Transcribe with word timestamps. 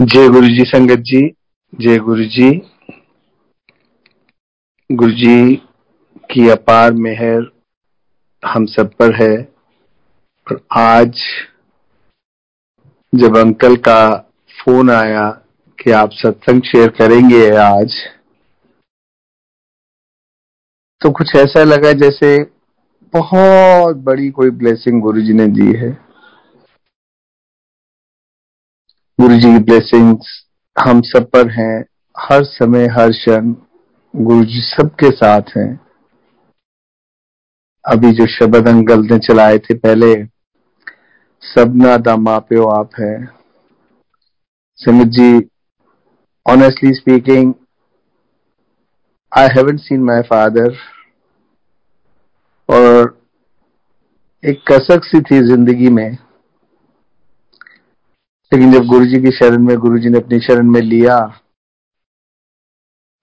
जय 0.00 0.28
गुरु 0.28 0.46
जी 0.46 0.64
संगत 0.64 0.98
जी, 0.98 1.20
जय 1.80 1.98
गुरु 1.98 2.24
जी 2.24 2.50
गुरु 4.90 5.10
जी 5.10 5.56
की 6.30 6.48
अपार 6.48 6.92
मेहर 6.92 7.52
हम 8.42 8.66
सब 8.66 8.90
पर 8.94 9.14
है। 9.14 9.36
और 10.46 10.60
आज 10.72 11.20
जब 13.14 13.36
अंकल 13.36 13.76
का 13.76 14.16
फ़ोन 14.58 14.90
आया 14.90 15.30
कि 15.78 15.90
आप 15.90 16.10
सत्संग 16.12 16.62
शेयर 16.62 16.88
करेंगे 16.88 17.48
आज 17.56 17.94
तो 21.00 21.10
कुछ 21.10 21.36
ऐसा 21.36 21.64
लगा 21.64 21.92
जैसे 21.92 22.38
बहुत 23.14 23.96
बड़ी 23.96 24.30
कोई 24.30 24.50
ब्लेसिंग 24.50 25.00
गुरु 25.02 25.20
जी 25.20 25.32
ने 25.32 25.46
दी 25.46 25.72
है। 25.72 26.03
गुरु 29.18 29.34
जी 29.34 29.52
की 29.52 29.58
ब्लेसिंग्स 29.58 30.28
हम 30.76 31.00
सब 31.00 31.28
पर 31.30 31.50
हैं। 31.50 31.84
हर 32.16 32.44
समय, 32.44 32.86
हर 32.86 33.10
क्षण 33.10 33.52
गुरु 34.14 34.44
जी 34.44 34.60
सबके 34.60 35.10
साथ 35.10 35.56
हैं। 35.56 35.80
अभी 37.84 38.10
जो 38.12 38.26
शब्द 38.26 38.68
अंकल 38.68 39.04
ने 39.04 39.18
चलाए 39.18 39.58
थे 39.58 39.74
पहले 39.74 40.12
सबना 41.42 41.96
दा 41.96 42.16
माँ 42.16 42.38
प्यो 42.40 42.66
आप 42.70 42.90
है। 43.00 43.14
Simit 44.78 45.08
ji 45.08 45.30
honestly 46.46 46.92
speaking 46.94 47.54
I 49.32 49.48
haven't 49.56 49.76
seen 49.76 50.02
my 50.02 50.22
father 50.22 50.76
और 52.68 53.16
एक 54.44 54.62
कसक 54.72 55.04
सी 55.04 55.20
थी 55.20 55.40
ज़िंदगी 55.46 55.88
में 55.88 56.16
लेकिन 58.54 58.72
जब 58.72 58.84
गुरु 58.84 59.04
जी 59.04 59.20
की 59.20 59.30
शरण 59.30 59.58
में 59.58 59.76
गुरु 59.78 59.98
जी 59.98 60.08
ने 60.08 60.18
अपनी 60.18 60.38
शरण 60.38 60.70
में 60.70 60.80
लिया 60.80 61.40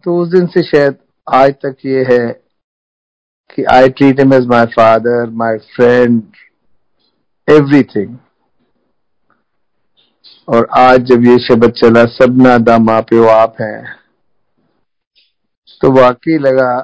तो 0.03 0.21
उस 0.21 0.27
दिन 0.27 0.47
से 0.47 0.63
शायद 0.63 0.95
आज 1.33 1.51
तक 1.51 1.75
ये 1.85 2.03
है 2.03 2.43
कि 3.55 3.63
I 3.63 3.89
treat 3.89 4.19
him 4.19 4.33
as 4.33 4.45
my 4.45 4.65
father 4.65 5.29
my 5.29 5.57
friend 5.57 6.23
everything 7.49 8.17
और 10.49 10.67
आज 10.77 10.99
जब 10.99 11.23
ये 11.23 11.37
शब्द 11.39 11.71
चला, 11.71 12.05
सबना 12.05 12.57
दा 12.57 12.77
माप्यो 12.77 13.25
आप 13.25 13.55
हैं 13.61 13.95
तो 15.81 15.91
वाकई 15.91 16.37
लगा 16.37 16.79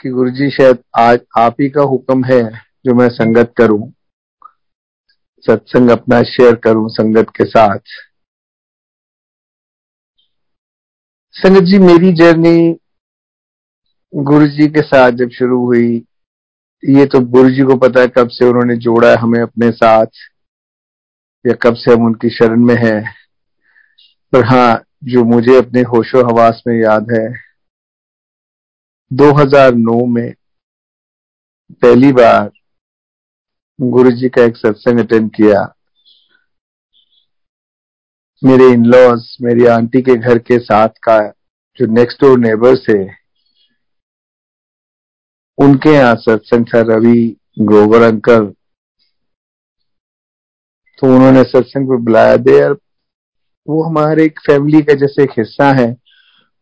कि 0.00 0.10
गुरु 0.10 0.30
जी 0.30 0.50
शायद 0.50 0.78
आज 0.98 1.20
आप 1.38 1.56
ही 1.60 1.70
का 1.70 1.82
हुक्म 1.82 2.24
है 2.24 2.42
जो 2.86 2.94
मैं 2.94 3.08
संगत 3.08 3.52
करूँ। 3.56 3.92
सत्संग 5.46 5.90
अपना 5.90 6.22
शेयर 6.22 6.54
करूँ 6.54 6.88
संगत 6.88 7.30
के 7.30 7.44
साथ। 7.44 7.78
संगत 11.32 11.62
जी, 11.62 11.78
मेरी 11.78 12.12
जर्नी 12.12 12.76
गुरु 14.14 14.46
जी 14.46 14.66
के 14.68 14.82
साथ 14.82 15.10
जब 15.10 15.30
शुरू 15.30 15.66
हुई, 15.66 16.04
ये 16.82 17.06
तो 17.06 17.20
गुरु 17.20 17.50
जी 17.50 17.62
को 17.62 17.76
पता 17.76 18.00
है 18.00 18.08
कब 18.08 18.28
से 18.28 18.44
उन्होंने 18.44 18.76
जोड़ा 18.76 19.08
है 19.08 19.16
हमें 19.16 19.40
अपने 19.40 19.70
साथ, 19.70 20.06
या 21.44 21.54
कब 21.62 21.74
से 21.74 21.92
हम 21.92 22.06
उनकी 22.06 22.30
शरण 22.30 22.64
में 22.64 22.76
हैं। 22.76 23.14
पर 24.32 24.44
हाँ 24.44 24.84
जो 25.04 25.24
मुझे 25.24 25.56
अपने 25.58 25.80
होशो 25.80 26.26
हवास 26.26 26.62
में 26.66 26.74
याद 26.82 27.10
है 27.10 27.28
2009 29.12 30.04
में 30.06 30.34
पहली 31.70 32.12
बार 32.12 32.50
गुरु 33.78 34.10
जी 34.10 34.28
का 34.28 34.42
एक 34.42 34.56
सत्संग 34.56 34.98
अटेंड 34.98 35.30
किया। 35.30 35.60
मेरे 38.42 38.66
इन 38.72 38.84
लॉज 38.84 39.36
मेरी 39.42 39.66
आंटी 39.66 40.02
के 40.02 40.16
घर 40.16 40.38
के 40.38 40.58
साथ 40.58 40.88
का, 40.88 41.18
जो 41.76 41.86
नेक्स्ट 41.86 42.20
डोर 42.20 42.38
नेबर 42.38 42.76
थे 42.78 42.98
उनके 45.58 45.90
यहाँ 45.90 46.14
सत्संग 46.16 46.66
था 46.66 46.80
रवि 46.88 47.36
ग्रोवर 47.60 48.02
अंकल। 48.02 48.46
तो 50.98 51.14
उन्होंने 51.14 51.44
सत्संग 51.44 51.88
पे 51.88 51.96
बुलाया, 51.96 52.36
दे 52.36 52.58
यार, 52.58 52.76
वो 53.68 53.82
हमारे 53.82 54.24
एक 54.24 54.40
फैमिली 54.40 54.82
का 54.82 54.94
जैसे 54.94 55.22
एक 55.22 55.38
हिस्सा 55.38 55.72
है। 55.72 55.92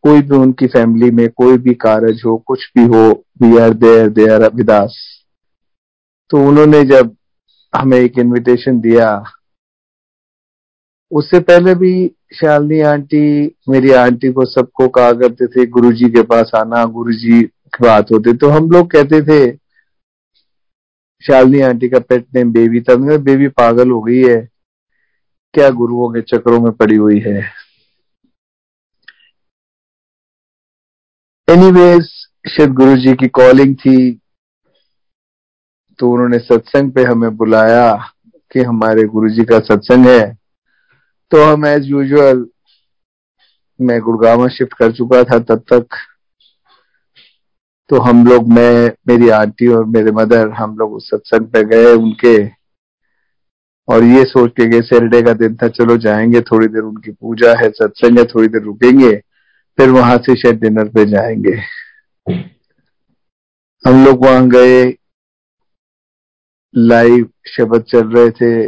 कोई 0.03 0.21
भी 0.21 0.35
उनकी 0.35 0.67
फैमिली 0.67 1.11
में 1.11 1.27
कोई 1.29 1.57
भी 1.57 1.73
कारज 1.73 2.21
हो, 2.25 2.37
कुछ 2.37 2.71
भी 2.77 2.85
हो 2.85 3.11
we 3.41 3.57
are 3.57 3.73
there 3.73 4.09
there 4.09 4.41
Abhidas 4.41 5.16
तो 6.29 6.37
उन्होंने 6.37 6.83
जब 6.83 7.15
हमें 7.75 7.97
एक 7.97 8.19
इनविटेशन 8.19 8.79
दिया, 8.79 9.23
उससे 11.11 11.39
पहले 11.39 11.75
भी 11.75 12.07
शालिनी 12.33 12.81
आंटी, 12.81 13.55
मेरी 13.69 13.91
आंटी 13.91 14.31
को 14.31 14.45
सबको 14.45 14.87
कहा 14.87 15.11
करते 15.11 15.47
थे, 15.47 15.65
गुरुजी 15.65 16.09
के 16.09 16.21
पास 16.21 16.51
आना, 16.55 16.85
गुरुजी 16.85 17.41
की 17.43 17.83
बात 17.83 18.11
होती 18.11 18.33
तो 18.33 18.49
हम 18.49 18.71
लोग 18.71 18.91
कहते 18.91 19.21
थे, 19.21 19.59
शालिनी 21.21 21.61
आंटी 21.61 21.89
का 21.89 21.99
पेट 21.99 22.27
नेम 22.35 22.51
बेबी 22.51 22.81
था। 22.81 23.17
बेबी 23.17 23.47
पागल 23.47 23.89
हो 23.91 24.01
गई 24.01 24.23
है। 24.23 24.49
क्या 25.53 25.69
गुरुओं 25.69 26.09
के 26.09 26.21
चक्रों 26.21 26.59
में 26.59 26.71
पड़ी 26.71 26.95
हुई 26.95 27.19
है? 27.19 27.39
एनीवेज 31.49 32.05
शायद 32.47 32.73
गुरु 32.73 32.95
जी 32.95 33.13
की 33.13 33.27
कॉलिंग 33.27 33.75
थी। 33.75 34.21
तो 35.99 36.11
उन्होंने 36.11 36.39
सत्संग 36.39 36.91
पे 36.91 37.03
हमें 37.03 37.37
बुलाया 37.37 37.93
कि 38.51 38.61
हमारे 38.61 39.03
गुरु 39.03 39.29
जी 39.29 39.43
का 39.43 39.59
सत्संग 39.59 40.05
है। 40.05 40.37
तो 41.31 41.43
हम 41.43 41.65
एज 41.65 41.85
यूजुअल 41.85 42.47
मैं 43.81 44.01
गुड़गावा 44.01 44.47
शिफ्ट 44.47 44.73
कर 44.73 44.91
चुका 44.91 45.23
था 45.23 45.39
तब 45.39 45.59
तक। 45.59 45.87
तो 47.89 47.99
हम 47.99 48.27
लोग, 48.27 48.53
मैं, 48.53 48.91
मेरी 49.07 49.29
आंटी 49.29 49.67
और 49.67 49.85
मेरे 49.85 50.11
मदर 50.11 50.49
हम 50.49 50.77
लोग 50.77 50.93
उस 50.93 51.09
सत्संग 51.09 51.47
पे 51.47 51.63
गए 51.63 51.93
उनके। 51.93 52.47
और 53.87 54.03
ये 54.03 54.23
सोच 54.23 54.51
के 54.51 54.65
गए 54.65 54.81
सैटरडे 54.81 55.21
का 55.21 55.33
दिन 55.33 55.55
था, 55.55 55.67
चलो 55.67 55.97
जाएँगे, 55.97 56.41
थोड़ी 56.41 56.67
देर 56.67 56.81
उनकी 56.81 57.11
पूजा 57.11 57.51
है, 57.51 57.69
सत्संग 57.69 58.19
है, 58.19 58.25
थोड़ी 58.25 58.47
देर 58.47 58.61
रुकेंगे, 58.61 59.15
फिर 59.77 59.89
वहाँ 59.89 60.17
से 60.17 60.35
शायद 60.35 60.59
डिनर 60.59 60.87
पे 60.87 61.05
जाएँगे। 61.05 61.57
हम 63.87 64.05
लोग 64.05 64.25
वहाँ 64.25 64.49
गए 64.49 64.97
लाइव 66.75 67.29
शब्द 67.47 67.81
चल 67.81 68.07
रहे 68.07 68.29
थे 68.31 68.67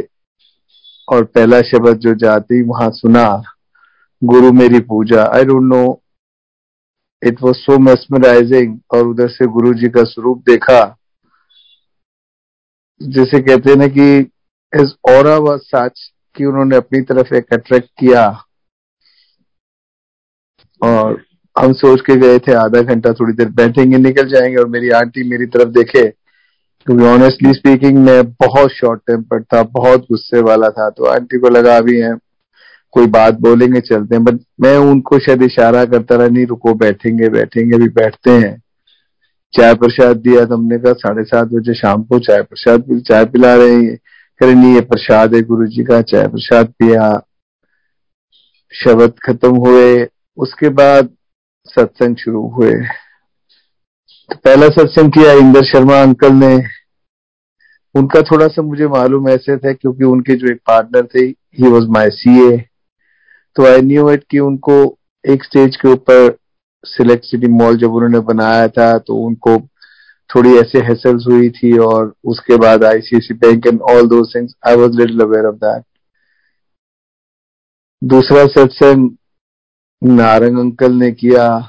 और 1.08 1.24
पहला 1.24 1.60
शब्द 1.60 1.98
जो 1.98 2.14
जाते 2.14 2.54
ही 2.54 2.62
वहाँ 2.62 2.90
सुना 2.90 3.42
गुरु 4.24 4.52
मेरी 4.52 4.80
पूजा 4.80 5.24
I 5.24 5.44
don't 5.44 5.62
know 5.62 5.82
it 7.22 7.42
was 7.42 7.56
so 7.56 7.78
mesmerising 7.78 8.78
और 8.94 9.06
उधर 9.06 9.28
से 9.28 9.46
गुरु 9.46 9.74
जी 9.74 9.88
का 9.88 10.04
स्वरूप 10.04 10.42
देखा 10.48 10.96
जैसे 13.00 13.40
कहते 13.40 13.76
ना 13.76 13.86
कि 13.86 14.18
इस 14.72 14.94
और 15.08 15.58
सच 15.58 16.10
कि 16.36 16.44
उन्होंने 16.44 16.76
अपनी 16.76 17.00
तरफ़ 17.00 17.34
एक 17.34 17.52
अट्रैक्ट 17.52 17.88
किया 17.98 18.26
और 20.82 21.22
हम 21.58 21.72
सोच 21.72 22.00
के 22.00 22.16
गए 22.16 22.38
थे 22.38 22.52
आधा 22.52 22.80
घंटा 22.82 23.12
थोड़ी 23.12 23.32
देर 23.32 23.48
बैठेंगे 23.48 23.98
निकल 23.98 24.28
जाएँगे 24.28 24.56
और 24.56 24.66
मेरी 24.66 24.90
आंटी 24.90 25.30
मेरी 25.30 25.46
तरफ़ 25.46 25.68
देखे 25.68 26.19
क्योंकि 26.90 27.04
ऑनेस्टली 27.04 27.52
स्पीकिंग 27.54 27.98
मैं 27.98 28.22
बहुत 28.32 28.70
शॉर्ट 28.70 29.00
टेम्पर 29.06 29.42
था, 29.42 29.62
बहुत 29.62 30.00
गुस्से 30.02 30.40
वाला 30.42 30.68
था 30.68 30.88
तो 30.90 31.04
आंटी 31.04 31.38
को 31.38 31.48
लगा 31.48 31.76
अभी 31.76 31.98
है, 32.00 32.14
कोई 32.92 33.06
बात 33.06 33.34
बोलेंगे, 33.40 33.80
चलते 33.80 34.14
हैं 34.14 34.24
बट 34.24 34.38
मैं 34.60 34.76
उनको 34.76 35.18
शायद 35.18 35.42
इशारा 35.42 35.84
करता 35.84 36.16
रहा, 36.16 36.28
नहीं, 36.28 36.46
रुको, 36.46 36.74
बैठेंगे 36.74 37.28
बैठेंगे, 37.28 37.74
अभी 37.76 37.88
बैठते 37.88 38.30
हैं। 38.30 38.62
चाय 39.52 39.74
प्रसाद 39.74 40.16
दिया 40.16 40.44
तो 40.44 40.56
हमने 40.56 40.78
कहा, 40.78 40.92
साढ़े 40.92 41.24
सात 41.24 41.48
बजे 41.48 41.74
शाम 41.74 42.02
को 42.02 42.18
चाय 42.18 42.42
प्रसाद 42.42 43.02
चाय 43.08 43.24
पिला 43.24 43.54
रहे 43.54 43.74
हैं। 43.74 43.96
कह 44.40 44.54
नहीं, 44.54 44.74
ये 44.74 44.80
प्रसाद 44.80 45.34
है 45.34 45.42
गुरु 45.42 45.66
जी 45.66 45.84
का, 45.84 46.00
चाय 46.02 46.26
प्रसाद 46.28 46.72
पिया। 46.78 47.12
शब्द 48.72 49.14
खत्म 49.26 49.54
हुए, 49.56 50.08
उसके 50.36 50.68
बाद 50.68 51.10
सत्संग 51.66 52.16
शुरू 52.16 52.46
हुए। 52.48 52.74
तो 54.30 54.36
पहला 54.36 54.68
सत्संग 54.68 55.12
किया, 55.12 55.32
इंदर 55.32 55.64
शर्मा 55.64 56.02
अंकल 56.02 56.32
ने। 56.34 56.79
उनका 57.94 58.22
थोड़ा 58.22 58.46
सा 58.46 58.62
मुझे 58.62 58.86
मालूम 58.88 59.28
ऐसे 59.28 59.56
था 59.56 59.72
क्योंकि 59.72 60.04
उनके 60.04 60.34
जो 60.34 60.52
एक 60.52 60.60
पार्टनर 60.66 61.06
थे 61.06 61.20
ही 61.28 61.68
वॉज़ 61.68 61.88
माई 61.88 62.06
सी 62.10 62.54
ए 62.54 62.64
तो 63.56 63.66
आई 63.66 63.80
न्यू 63.80 64.10
इट 64.10 64.24
कि 64.30 64.38
उनको 64.38 64.98
एक 65.26 65.44
स्टेज 65.44 65.76
के 65.76 65.88
ऊपर 65.88 66.36
सिलेक्ट 66.84 67.24
सिटी 67.24 67.46
मॉल 67.46 67.76
जब 67.76 67.92
उन्होंने 67.92 68.18
बनाया 68.18 68.68
था 68.68 68.98
तो 68.98 69.14
उनको 69.14 69.58
थोड़ी 70.34 70.56
ऐसे 70.56 70.78
हेसल्स 70.78 71.24
हुई 71.28 71.50
थी 71.50 71.78
और 71.78 72.14
उसके 72.24 72.56
बाद 72.56 72.84
आईसीआईसी 72.84 73.34
बैंक 73.34 73.66
एंड 73.66 73.80
ऑल 73.80 74.08
दो 74.08 74.26
things 74.26 74.54
I 74.68 74.76
was 74.76 74.94
little 74.94 75.20
aware 75.20 75.46
of 75.46 75.54
that 75.54 75.84
दूसरा 78.04 78.46
सत्संग 78.46 79.10
नारंग 80.04 80.58
अंकल 80.58 80.92
ने 80.92 81.12
किया, 81.12 81.68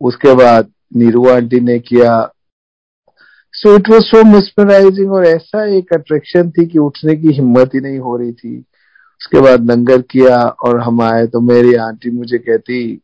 उसके 0.00 0.34
बाद 0.34 0.72
नीरू 0.96 1.28
आंटी 1.28 1.60
ने 1.60 1.78
किया 1.78 2.31
so 3.62 3.74
it 3.76 3.88
was 3.90 4.02
so 4.02 4.22
mesmerising 4.24 5.12
और 5.12 5.26
ऐसा 5.26 5.64
एक 5.76 5.92
अट्रैक्शन 5.94 6.50
थी 6.50 6.66
कि 6.66 6.78
उठने 6.78 7.14
की 7.16 7.32
हिम्मत 7.32 7.74
ही 7.74 7.80
नहीं 7.80 7.98
हो 7.98 8.16
रही 8.16 8.32
थी। 8.32 8.56
उसके 8.58 9.40
बाद 9.40 9.70
लंगर 9.70 10.00
किया 10.00 10.38
और 10.38 10.80
हम 10.80 11.00
आए 11.02 11.26
तो 11.26 11.40
मेरी 11.40 11.74
आंटी 11.74 12.10
मुझे 12.10 12.38
कहती 12.38 12.96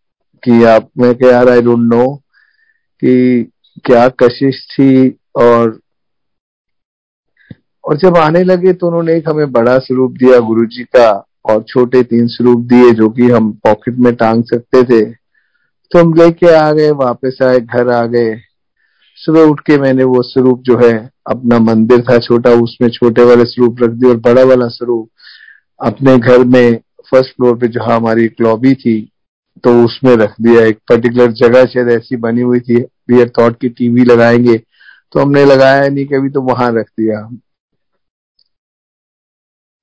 कि 0.43 0.65
आप, 0.65 0.89
मैं 0.99 1.15
कह 1.15 1.27
यार 1.27 1.49
आई 1.49 1.63
डोंट 1.63 1.95
नो 1.95 2.23
कि 3.03 3.43
क्या 3.85 4.09
कशिश 4.09 4.67
थी 4.71 5.19
और 5.37 5.79
और 7.85 7.97
जब 7.97 8.17
आने 8.17 8.43
लगे 8.45 8.73
तो 8.73 8.87
उन्होंने 8.87 9.17
एक 9.17 9.29
हमें 9.29 9.53
बड़ा 9.53 9.79
स्वरूप 9.79 10.13
दिया 10.13 10.39
गुरुजी 10.39 10.85
का 10.85 11.11
और 11.45 11.63
छोटे 11.69 12.03
तीन 12.03 12.27
स्वरूप 12.27 12.61
दिए 12.61 12.91
जो 12.91 13.09
कि 13.09 13.31
हम 13.31 13.53
पॉकेट 13.53 13.95
में 13.99 14.15
टांग 14.15 14.45
सकते 14.45 14.83
थे। 14.83 15.05
तो 15.93 15.99
हम 15.99 16.15
लेके 16.15 16.55
आ 16.55 16.73
गए, 16.73 16.91
वापस 16.91 17.39
आए, 17.43 17.61
घर 17.61 17.89
आ 17.89 18.05
गए। 18.07 18.48
सुबह 19.19 19.43
उठ 19.43 19.61
के 19.61 19.77
मैंने 19.79 20.05
वो 20.05 20.23
स्वरूप 20.23 20.61
जो 20.63 20.77
है, 20.79 21.11
अपना 21.27 21.59
मंदिर 21.59 22.03
था 22.03 22.19
छोटा, 22.19 22.51
उसमें 22.53 22.89
छोटे 22.89 23.25
वाले 23.25 23.45
स्वरूप 23.45 23.83
रख 23.83 23.91
दिए 23.91 24.11
और 24.11 24.17
बड़ा 24.17 24.45
वाला 24.45 24.69
स्वरूप 24.69 25.09
अपने 25.81 26.17
घर 26.19 26.45
में 26.45 26.79
फ़र्स्ट 27.11 27.37
फ्लोर 27.37 27.57
पे 27.59 27.69
जहाँ 27.69 27.97
हमारी 27.97 28.25
एक 28.25 28.41
लॉबी 28.41 28.75
थी 28.75 29.01
तो 29.65 29.73
उसमें 29.85 30.15
रख 30.17 30.35
दिया। 30.41 30.65
एक 30.67 30.79
पर्टिकुलर 30.89 31.33
जगह 31.33 31.65
शायद 31.65 31.89
ऐसी 31.89 32.17
बनी 32.17 32.41
हुई 32.41 32.61
थी 32.61 32.81
वी 33.11 33.25
थॉट 33.39 33.59
की 33.61 33.69
टीवी 33.69 34.05
लगाएँगे। 34.05 34.57
तो 35.13 35.21
हमने 35.21 35.45
लगाया 35.45 35.89
नहीं, 35.89 36.07
कभी 36.07 36.31
तो 36.31 36.43
वहाँ 36.43 36.71
रख 36.73 36.89
दिया। 37.01 37.29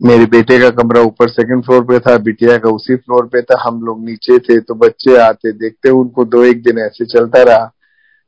मेरे 0.01 0.25
बेटे 0.25 0.59
का 0.59 0.69
कमरा 0.69 1.01
ऊपर 1.01 1.29
सेकंड 1.29 1.63
फ्लोर 1.63 1.83
पे 1.83 1.99
था, 1.99 2.17
बिटिया 2.17 2.57
का 2.57 2.69
उसी 2.69 2.95
फ्लोर 2.95 3.25
पे 3.25 3.41
था। 3.41 3.61
हम 3.61 3.81
लोग 3.81 4.03
नीचे 4.05 4.39
थे 4.39 4.59
तो 4.59 4.75
बच्चे 4.75 5.17
आते, 5.17 5.51
देखते, 5.51 5.89
उनको 5.89 6.25
दो 6.25 6.43
एक 6.43 6.63
दिन 6.63 6.79
ऐसे 6.79 7.05
चलता 7.05 7.43
रहा। 7.43 7.71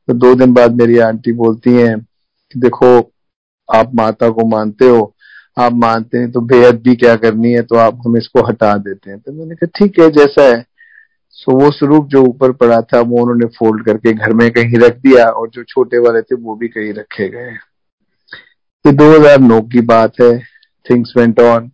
तो 0.08 0.14
दो 0.14 0.34
दिन 0.34 0.52
बाद 0.52 0.74
मेरी 0.74 0.98
आंटी 0.98 1.32
बोलती 1.32 1.70
हैं 1.70 1.98
कि 2.52 2.60
देखो, 2.60 3.12
आप 3.74 3.90
माता 3.94 4.28
को 4.30 4.46
मानते 4.46 4.88
हो, 4.88 5.14
आप 5.58 5.72
मानते 5.72 6.18
हैं 6.18 6.30
तो 6.32 6.40
बेहद 6.40 6.80
भी 6.82 6.94
क्या 6.96 7.16
करनी 7.16 7.52
है 7.52 7.62
तो 7.62 7.76
आप 7.76 7.98
हम 8.06 8.16
इसको 8.16 8.46
हटा 8.46 8.76
देते 8.76 9.10
हैं। 9.10 9.18
तो 9.20 9.32
मैंने 9.32 9.54
कहा, 9.54 9.66
ठीक 9.78 10.00
है, 10.00 10.10
जैसा 10.10 10.42
है। 10.42 10.66
सो 11.30 11.60
वो 11.60 11.70
स्वरूप 11.70 12.06
जो 12.06 12.22
ऊपर 12.22 12.52
पड़ा 12.52 12.80
था, 12.80 13.00
वो 13.00 13.16
उन्होंने 13.16 13.46
फोल्ड 13.46 13.84
करके 13.84 14.12
घर 14.12 14.32
में 14.32 14.50
कहीं 14.50 14.78
रख 14.78 14.96
दिया 14.96 15.26
और 15.26 15.48
जो 15.48 15.62
छोटे 15.62 15.98
वाले 15.98 16.22
थे, 16.22 16.34
वो 16.34 16.56
भी 16.56 16.68
कहीं 16.68 16.92
रखे 16.92 17.28
गए। 17.28 17.50
ये 18.84 18.92
2009 18.92 19.60
की 19.60 19.80
बात 19.80 20.12
है। 20.22 20.38
थिंग्स 20.90 21.12
वेंट 21.16 21.40
ऑन 21.40 21.70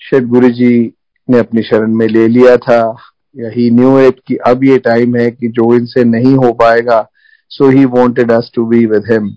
शायद 0.00 0.26
गुरु 0.26 0.48
जी 0.48 0.92
ने 1.30 1.38
अपनी 1.38 1.62
शरण 1.62 1.94
में 1.94 2.06
ले 2.06 2.28
लिया 2.28 2.56
था। 2.56 2.96
या 3.36 3.50
ही 3.50 3.70
न्यू 3.70 3.98
इट 4.00 4.20
कि 4.26 4.36
अब 4.36 4.64
ये 4.64 4.78
टाइम 4.78 5.16
है 5.16 5.30
कि 5.30 5.48
जो 5.48 5.74
इनसे 5.74 6.04
नहीं 6.04 6.34
हो 6.34 6.52
पाएगा 6.52 7.08
so 7.52 7.68
he 7.68 7.84
wanted 7.84 8.32
us 8.32 8.50
to 8.54 8.66
be 8.66 8.84
with 8.86 9.10
him 9.12 9.28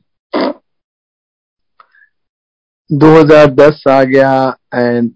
2010 2.90 3.88
आ 3.88 4.04
गया 4.04 4.58
एंड 4.76 5.12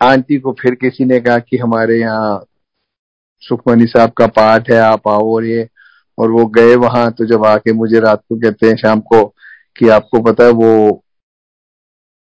आंटी 0.00 0.38
को 0.38 0.52
फिर 0.52 0.74
किसी 0.74 1.04
ने 1.04 1.20
कहा 1.20 1.38
कि 1.38 1.56
हमारे 1.56 1.98
यहाँ 2.00 2.44
सुखमनी 3.42 3.86
साहब 3.86 4.10
का 4.10 4.26
पाठ 4.26 4.70
है, 4.70 4.78
आप 4.78 5.08
आओ 5.08 5.34
और 5.34 5.44
ये। 5.44 5.68
और 6.18 6.30
वो 6.30 6.46
गए 6.46 6.74
वहाँ 6.76 7.10
तो 7.12 7.24
जब 7.26 7.44
आके 7.44 7.72
मुझे 7.72 8.00
रात 8.00 8.22
को 8.28 8.36
कहते 8.36 8.66
हैं 8.66 8.76
शाम 8.76 9.00
को 9.00 9.24
कि 9.76 9.88
आपको 9.88 10.20
पता 10.22 10.44
है 10.44 10.50
वो 10.50 11.02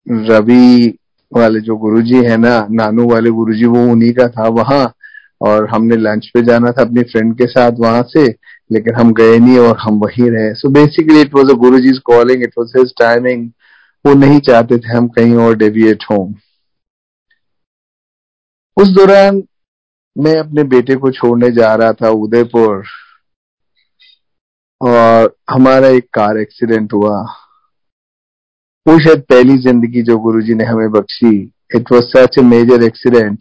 रवि 0.07 0.99
वाले 1.33 1.61
जो 1.61 1.77
गुरुजी 1.77 2.25
है 2.25 2.37
ना, 2.37 2.67
नानू 2.71 3.09
वाले 3.11 3.31
गुरुजी, 3.31 3.65
वो 3.65 3.87
उन्हीं 3.93 4.13
का 4.13 4.29
था 4.29 4.49
वहाँ। 4.49 4.93
और 5.41 5.69
हमने 5.69 5.97
लंच 5.97 6.31
पे 6.35 6.43
जाना 6.43 6.71
था 6.71 6.83
अपनी 6.83 7.03
फ्रेंड 7.03 7.35
के 7.39 7.47
साथ 7.47 7.73
वहाँ 7.79 8.03
से। 8.03 8.29
लेकिन 8.75 8.95
हम 8.95 9.13
गए 9.15 9.39
नहीं 9.39 9.59
और 9.59 9.77
हम 9.81 9.99
वहीं 9.99 10.31
रहे। 10.31 10.55
So 10.55 10.69
basically 10.73 11.21
it 11.21 11.35
was 11.35 11.51
a 11.51 11.55
guru 11.59 11.81
ji 11.81 11.93
calling 12.05 12.43
it 12.43 12.53
was 12.59 12.79
his 12.79 12.95
timing 12.99 13.49
वो 14.05 14.15
नहीं 14.15 14.41
चाहते 14.41 14.79
थे 14.79 14.93
हम 14.93 15.09
कहीं 15.09 15.37
और 15.37 15.57
डेविएट 15.57 16.05
हों। 16.11 16.25
उस 18.77 18.89
दौरान 18.89 19.43
मैं 20.17 20.35
अपने 20.39 20.63
बेटे 20.65 20.95
को 20.97 21.11
छोड़ने 21.11 21.51
जा 21.51 21.75
रहा 21.75 21.93
था 21.93 22.09
उदयपुर 22.23 22.83
और 24.81 25.35
हमारा 25.51 25.89
एक 25.89 26.09
कार 26.15 26.39
एक्सीडेंट 26.39 26.93
हुआ। 26.93 27.21
वो 28.87 28.99
शायद 28.99 29.23
पहली 29.23 29.57
ज़िंदगी 29.59 30.03
जो 30.03 30.19
गुरुजी 30.19 30.55
ने 30.55 30.65
हमें 30.65 30.91
Bakshi. 30.91 31.37
It 31.77 31.93
was 31.93 32.05
such 32.09 32.39
a 32.39 32.43
major 32.43 32.83
accident 32.83 33.39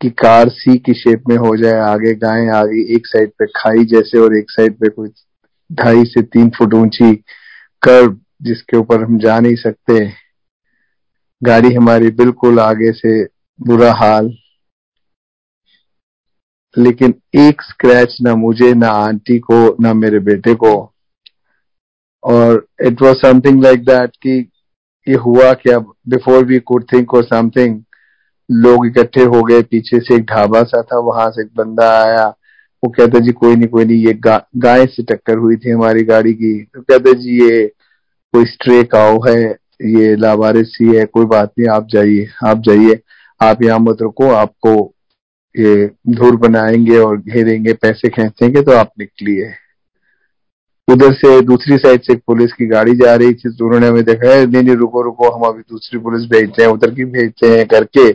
कि 0.00 0.10
कार 0.10 0.48
सी 0.48 0.78
की 0.78 0.94
शेप 0.94 1.22
में 1.28 1.36
हो 1.36 1.56
जाए, 1.56 1.80
आगे 1.80 2.14
गाय 2.14 2.48
आगे 2.48 2.94
एक 2.94 3.06
साइड 3.06 3.30
पे 3.30 3.46
खाई 3.46 3.84
जैसे 3.84 4.18
और 4.18 4.36
एक 4.36 4.50
साइड 4.50 4.74
पे 4.74 4.88
कुछ 4.88 5.24
ढाई 5.72 6.04
से 6.04 6.22
तीन 6.22 6.50
फुट 6.50 6.74
ऊँची 6.74 7.14
कर्व 7.82 8.20
जिसके 8.42 8.76
ऊपर 8.76 9.02
हम 9.02 9.18
जा 9.18 9.40
नहीं 9.40 9.56
सकते। 9.56 10.12
गाड़ी 11.42 11.74
हमारी 11.74 12.10
बिल्कुल 12.10 12.60
आगे 12.60 12.92
से 12.92 13.24
बुरा 13.60 13.92
हाल। 13.92 14.30
लेकिन 16.78 17.14
एक 17.34 17.62
स्क्रैच 17.62 18.16
ना 18.22 18.34
मुझे, 18.34 18.74
ना 18.74 18.88
आंटी 18.88 19.38
को, 19.38 19.76
ना 19.80 19.94
मेरे 19.94 20.18
बेटे 20.18 20.54
को। 20.54 20.92
और 22.24 22.66
it 22.86 23.02
was 23.02 23.16
something 23.16 23.62
like 23.62 23.80
that 23.80 24.10
कि 24.22 24.50
ये 25.08 25.14
हुआ 25.14 25.52
क्या? 25.52 25.78
बिफोर 25.78 26.44
वी 26.44 26.58
कुड 26.58 26.84
थिंक 26.92 27.14
और 27.14 27.24
समथिंग 27.24 27.83
लोग 28.48 28.86
इकट्ठे 28.86 29.22
हो 29.24 29.42
गए 29.42 29.62
पीछे 29.62 30.00
से 30.00 30.14
एक 30.14 30.24
ढाबा 30.24 30.62
सा 30.62 30.82
था 30.82 30.98
वहाँ 31.00 31.30
से 31.30 31.42
एक 31.42 31.48
बंदा 31.56 31.88
आया। 32.02 32.26
वो 32.82 32.90
कहता 32.90 33.18
जी 33.18 33.32
कोई 33.32 33.56
नहीं 33.56 33.68
कोई 33.68 33.84
नहीं 33.84 34.06
ये 34.06 34.12
गा, 34.14 34.46
गाय 34.56 34.86
से 34.86 35.02
टक्कर 35.02 35.38
हुई 35.38 35.56
थी 35.56 35.70
हमारी 35.70 36.04
गाड़ी 36.04 36.32
की। 36.34 36.52
तो 36.64 36.80
कहते 36.80 37.14
जी 37.14 37.42
ये 37.42 37.66
कोई 38.34 38.44
स्ट्रे 38.44 38.82
काउ 38.84 39.18
है 39.28 39.40
ये 39.84 40.14
लावारिस 40.16 40.76
ही 40.80 40.96
है 40.96 41.04
कोई 41.04 41.26
बात 41.26 41.52
नहीं 41.58 41.68
आप 41.68 41.86
जाइए 41.90 42.26
आप 42.46 42.60
जाइए। 42.60 43.00
आप 43.40 43.62
यहाँ 43.62 43.78
मत 43.78 44.02
रुको 44.02 44.30
आपको 44.30 44.74
ये 45.54 45.86
धूर 46.08 46.36
बनाएँगे 46.36 46.98
और 46.98 47.16
घेरेंगे 47.16 47.72
पैसे 47.72 48.08
खेचेंगे 48.08 48.62
तो 48.62 48.72
आप 48.72 48.92
निकलिए। 48.98 49.52
उधर 50.88 51.12
से 51.12 51.40
दूसरी 51.40 51.76
साइड 51.78 52.02
से 52.02 52.14
पुलिस 52.16 52.52
की 52.52 52.66
गाड़ी 52.66 52.94
जा 52.94 53.14
रही 53.14 53.34
थी 53.34 53.50
तो 53.50 53.64
उन्होंने 53.66 53.88
हमें 53.88 54.04
देखा 54.04 54.34
है 54.34 54.46
नहीं 54.46 54.62
नहीं, 54.62 54.76
रुको 54.76 55.02
रुको, 55.02 55.30
हम 55.30 55.42
अभी 55.42 55.62
दूसरी 55.62 55.98
पुलिस 55.98 56.28
भेजते 56.30 56.62
हैं, 56.62 56.70
उधर 56.70 56.94
की 56.94 57.04
भेजते 57.04 57.48
हैं, 57.48 57.66
करके 57.66 58.10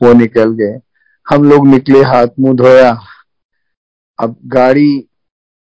वो 0.00 0.12
निकल 0.12 0.52
गए। 0.52 0.78
हम 1.26 1.44
लोग 1.44 1.66
निकले, 1.66 2.02
हाथ 2.02 2.26
मुँह 2.40 2.56
धोया। 2.56 2.98
अब 4.18 4.36
गाड़ी 4.46 5.08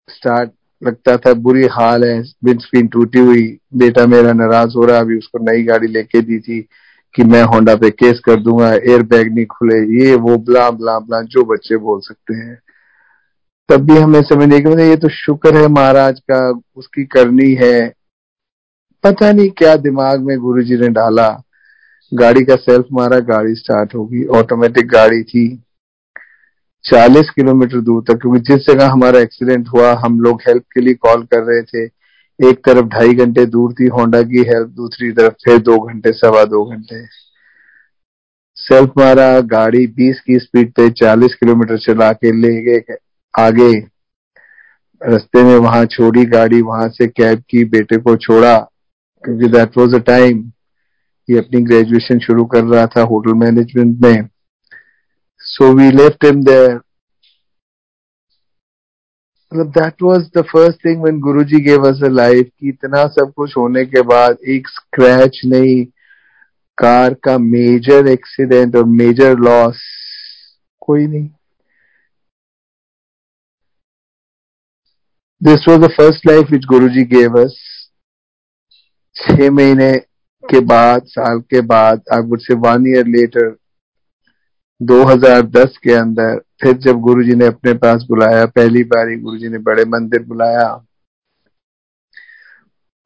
स्टार्ट 0.09 0.51
लगता 0.83 1.17
था, 1.17 1.33
बुरी 1.33 1.65
हाल 1.65 2.03
है, 2.03 2.19
विंड 2.43 2.59
स्क्रीन 2.59 2.87
टूटी 2.87 3.19
हुई 3.19 3.57
बेटा 3.75 4.05
मेरा 4.05 4.33
नाराज़ 4.33 4.73
हो 4.75 4.85
रहा, 4.85 4.99
अभी 4.99 5.17
उसको 5.17 5.39
नई 5.39 5.63
गाड़ी 5.63 5.87
लेके 5.87 6.21
दी 6.21 6.39
थी 6.39 6.61
कि 7.15 7.23
मैं 7.23 7.43
होंडा 7.43 7.75
पे 7.75 7.89
केस 7.89 8.19
कर 8.25 8.35
दूँगा 8.35 8.73
एयर 8.73 9.03
बैग 9.03 9.33
नहीं 9.35 9.45
खुले, 9.45 10.03
ये, 10.03 10.15
वो 10.15 10.37
ब्ला 10.37 10.69
ब्ला 10.71 10.99
ब्ला 10.99 11.21
जो 11.21 11.43
बच्चे 11.45 11.77
बोल 11.77 11.99
सकते 11.99 12.35
हैं। 12.35 12.59
तब 13.69 13.77
भी 13.77 13.97
हमें 13.97 14.21
समझ 14.21 14.47
नहीं। 14.47 14.61
कि 14.61 14.81
ये 14.81 14.95
तो 14.95 15.09
शुक्र 15.09 15.57
है 15.57 15.67
महाराज 15.67 16.19
का, 16.19 16.61
उसकी 16.75 17.05
करनी 17.05 17.53
है। 17.53 17.93
पता 19.03 19.31
नहीं 19.31 19.49
क्या 19.49 19.75
दिमाग 19.75 20.21
में 20.21 20.39
गुरु 20.39 20.63
जी 20.63 20.77
ने 20.77 20.89
डाला। 20.89 21.43
गाड़ी 22.13 22.45
का 22.45 22.55
सेल्फ 22.55 22.85
मारा, 22.93 23.19
गाड़ी 23.19 23.55
स्टार्ट 23.55 23.95
होगी 23.95 24.25
ऑटोमेटिक 24.25 24.87
गाड़ी 24.87 25.23
थी। 25.23 25.63
40 26.83 27.29
किलोमीटर 27.29 27.77
दूर 27.77 28.03
तक, 28.07 28.13
क्योंकि 28.13 28.39
जिस 28.39 28.67
जगह 28.67 28.87
हमारा 28.87 29.19
एक्सीडेंट 29.19 29.67
हुआ, 29.67 29.93
हम 29.93 30.19
लोग 30.19 30.41
हेल्प 30.47 30.63
के 30.73 30.81
लिए 30.81 30.93
कॉल 30.93 31.23
कर 31.23 31.43
रहे 31.43 31.61
थे। 31.61 31.91
एक 32.49 32.65
तरफ़ 32.65 32.85
ढाई 32.85 33.13
घंटे 33.13 33.45
दूर 33.45 33.73
थी 33.73 33.87
होंडा 33.87 34.21
की 34.21 34.43
हेल्प, 34.43 34.67
दूसरी 34.67 35.11
तरफ़ 35.11 35.33
फिर 35.33 35.57
दो 35.57 35.79
घंटे, 35.79 36.11
सवा 36.11 36.45
दो 36.45 36.65
घंटे। 36.65 37.05
सेल्फ 38.55 38.91
मारा, 38.97 39.39
गाड़ी 39.39 39.87
20 39.87 40.19
की 40.19 40.39
स्पीड 40.39 40.71
पे 40.71 40.89
40 40.89 41.35
किलोमीटर 41.35 41.77
चला 41.77 42.13
के 42.13 42.31
ले 42.31 42.61
गए। 42.61 42.95
आगे 43.37 43.71
रस्ते 45.01 45.43
में 45.43 45.55
वहाँ 45.55 45.85
छोड़ी 45.85 46.25
गाड़ी, 46.25 46.61
वहाँ 46.61 46.87
से 46.89 47.07
कैब 47.07 47.43
की 47.49 47.63
बेटे 47.65 47.97
को 47.97 48.15
छोड़ा, 48.17 48.57
क्योंकि 49.23 49.47
दैट 49.47 49.77
वाज 49.77 49.93
अ 49.95 49.99
टाइम 50.05 50.39
ये 51.29 51.37
अपनी 51.37 51.61
ग्रेजुएशन 51.61 52.19
शुरू 52.19 52.45
कर 52.45 52.63
रहा 52.63 52.85
था 52.87 53.01
होटल 53.03 53.33
मैनेजमेंट 53.35 53.99
में। 54.01 54.27
So 55.41 55.71
we 55.73 55.89
left 55.91 56.25
him 56.25 56.43
there 56.43 56.79
मतलब 59.51 59.67
that 59.71 60.03
was 60.03 60.29
the 60.37 60.41
first 60.51 60.83
thing 60.85 61.01
when 61.03 61.19
Guruji 61.19 61.59
gave 61.65 61.87
us 61.87 62.03
a 62.03 62.09
life 62.09 62.49
कि 62.59 62.69
इतना 62.69 63.05
सब 63.07 63.31
कुछ 63.37 63.55
होने 63.57 63.85
के 63.85 64.01
बाद 64.01 64.37
एक 64.47 64.67
स्क्रैच 64.67 65.41
नहीं, 65.45 65.85
कार 66.77 67.13
का 67.23 67.37
मेजर 67.37 68.07
एक्सीडेंट 68.07 68.75
और 68.75 68.85
मेजर 68.85 69.37
लॉस 69.39 69.81
कोई 70.81 71.07
नहीं। 71.07 71.29
This 75.41 75.67
was 75.69 75.79
the 75.81 75.87
first 75.91 76.25
life 76.27 76.51
which 76.51 76.65
guru 76.65 76.87
ji 76.89 77.03
gave 77.05 77.37
अस 77.41 77.55
छह 79.15 79.49
महीने 79.51 79.91
के 80.43 80.59
बाद 80.65 81.01
साल 81.07 81.39
के 81.51 81.61
बाद 81.67 82.01
I 82.13 82.21
would 82.21 82.39
say 82.39 82.53
one 82.53 82.87
year 82.87 83.07
later 83.07 83.55
2010 84.81 85.77
के 85.83 85.93
अंदर 85.93 86.37
फिर 86.63 86.73
जब 86.77 86.99
गुरुजी 87.01 87.35
ने 87.35 87.45
अपने 87.45 87.73
पास 87.77 88.05
बुलाया 88.09 88.45
पहली 88.55 88.83
बार 88.83 89.09
ही 89.09 89.15
गुरुजी 89.17 89.49
ने 89.49 89.57
बड़े 89.59 89.85
मंदिर 89.85 90.23
बुलाया 90.23 90.67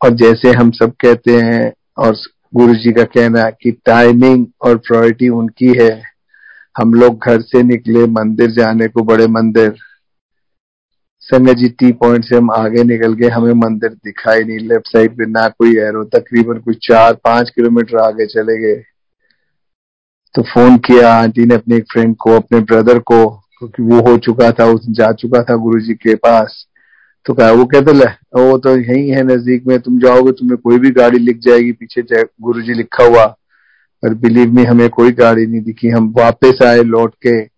और 0.01 0.09
जैसे 0.15 0.51
हम 0.51 0.71
सब 0.71 0.93
कहते 1.01 1.39
हैं 1.39 1.71
और 1.97 2.15
गुरु 2.55 2.73
जी 2.75 2.91
का 2.91 3.03
कहना 3.09 3.49
कि 3.61 3.71
टाइमिंग 3.85 4.45
और 4.61 4.77
प्रायोरिटी 4.77 5.29
उनकी 5.29 5.73
है 5.81 5.91
हम 6.75 6.93
लोग 6.93 7.25
घर 7.25 7.41
से 7.41 7.63
निकले 7.63 8.05
मंदिर 8.11 8.51
जाने 8.51 8.87
को 8.87 9.03
बड़े 9.03 9.27
मंदिर 9.29 9.75
संगत 11.21 11.53
जी 11.53 11.67
टी 11.69 11.91
पॉइंट 11.91 12.25
से 12.25 12.35
हम 12.35 12.51
आगे 12.51 12.83
निकल 12.83 13.13
गए, 13.13 13.27
हमें 13.27 13.53
मंदिर 13.53 13.89
दिखाई 13.89 14.43
नहीं 14.43 14.59
लेफ़्ट 14.59 14.87
साइड 14.87 15.17
पे 15.17 15.25
ना 15.25 15.47
कोई 15.47 15.77
एरो 15.77 16.03
तकरीबन 16.03 16.59
कुछ 16.59 16.87
चार, 16.87 17.13
पाँच 17.13 17.49
किलोमीटर 17.49 17.97
आगे 17.97 18.25
चले 18.25 18.57
गए। 18.57 18.83
तो 20.35 20.41
फ़ोन 20.41 20.77
किया, 20.77 21.13
आंटी 21.13 21.45
ने 21.45 21.55
अपने 21.55 21.75
एक 21.75 21.83
फ्रेंड 21.83 22.15
को, 22.15 22.31
अपने 22.31 22.59
ब्रदर 22.59 22.99
को, 22.99 23.27
क्योंकि 23.29 23.83
वो 23.83 24.01
हो 24.01 24.17
चुका 24.17 24.51
था, 24.51 24.65
उस 24.65 24.85
जा 24.89 25.11
चुका 25.11 25.43
था 25.43 25.55
गुरु 25.55 25.79
जी 25.79 25.93
के 25.93 26.15
पास। 26.15 26.67
तो 27.25 27.33
कहा, 27.33 27.51
वो 27.51 27.65
कहते 27.65 27.91
वो 28.41 28.57
तो 28.57 28.77
यही 28.77 29.09
है 29.09 29.23
नज़दीक 29.23 29.67
में, 29.67 29.79
तुम 29.79 29.99
जाओगे, 29.99 30.31
तुम्हें 30.31 30.57
कोई 30.57 30.79
भी 30.79 30.91
गाड़ी 30.91 31.19
लिख 31.19 31.37
जाएगी, 31.37 31.71
पीछे 31.71 32.23
गुरु 32.23 32.61
जी 32.61 32.73
लिखा 32.73 33.03
हुआ। 33.03 33.25
पर 34.03 34.13
बिलीव 34.13 34.53
में 34.53 34.63
हमें 34.65 34.89
कोई 34.89 35.11
गाड़ी 35.11 35.45
नहीं 35.45 35.61
दिखी, 35.61 35.89
हम 35.89 36.13
वापस 36.17 36.59
आए, 36.63 36.83
लौट 36.83 37.15
के 37.27 37.50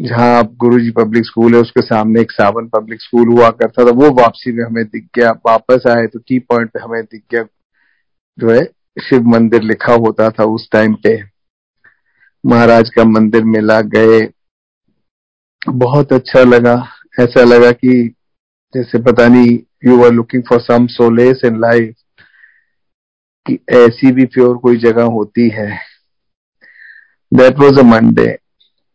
जहाँ 0.00 0.38
आप 0.38 0.54
गुरु 0.54 0.80
जी 0.80 0.90
पब्लिक 0.90 1.24
स्कूल 1.24 1.54
है, 1.54 1.60
उसके 1.60 1.82
सामने 1.82 2.20
एक 2.20 2.32
सावन 2.32 2.68
पब्लिक 2.68 3.02
स्कूल 3.02 3.28
हुआ 3.28 3.50
करता 3.50 3.84
था, 3.84 3.90
वो 3.90 4.10
वापसी 4.10 4.52
में 4.52 4.64
हमें 4.64 4.84
दिख 4.84 5.08
गया। 5.16 5.30
वापस 5.30 5.86
आए 5.86 6.06
तो 6.06 6.18
टी 6.18 6.38
पॉइंट 6.38 6.70
पे 6.70 6.80
हमें 6.80 7.02
दिख 7.04 7.22
गया, 7.32 7.44
जो 8.38 8.50
है, 8.50 8.64
शिव 9.02 9.22
मंदिर 9.22 9.62
लिखा 9.62 9.92
होता 9.92 10.30
था 10.30 10.44
उस 10.44 10.68
टाइम 10.72 10.94
पे। 10.94 11.22
महाराज 12.46 12.90
का 12.90 13.04
मंदिर 13.04 13.44
मिला 13.44 13.80
गए। 13.80 14.28
बहुत 15.68 16.12
अच्छा 16.12 16.42
लगा। 16.42 16.74
ऐसा 17.20 17.44
लगा 17.44 17.70
कि 17.72 18.14
जैसे 18.74 18.98
पता 18.98 19.28
नहीं 19.28 19.58
you 19.84 20.04
are 20.04 20.10
looking 20.10 20.42
for 20.42 20.60
some 20.60 20.86
solace 20.86 21.40
in 21.44 21.60
life 21.60 21.94
कि 23.46 23.58
ऐसी 23.70 24.12
भी 24.12 24.24
प्योर 24.24 24.56
कोई 24.56 24.76
जगह 24.76 25.02
होती 25.02 25.48
है। 25.48 25.78
दैट 27.34 27.58
वॉज़ 27.58 27.78
अ 27.78 27.82
मंडे 27.82 28.38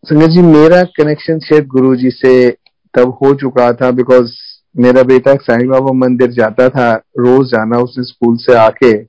संगत 0.05 0.27
जी, 0.27 0.41
मेरा 0.41 0.83
कनेक्शन 0.83 1.39
शायद 1.39 1.67
गुरु 1.67 1.95
जी 1.95 2.09
से 2.11 2.51
तब 2.93 3.09
हो 3.09 3.35
चुका 3.35 3.73
था 3.73 3.91
बिकॉज़ 3.91 4.31
मेरा 4.77 5.03
बेटा 5.03 5.35
साईं 5.35 5.67
बाबा 5.67 5.91
मंदिर 5.93 6.31
जाता 6.31 6.69
था, 6.69 6.93
रोज 6.95 7.47
जाना 7.47 7.77
उसने 7.77 8.03
स्कूल 8.03 8.37
से 8.37 8.55
आके। 8.55 9.03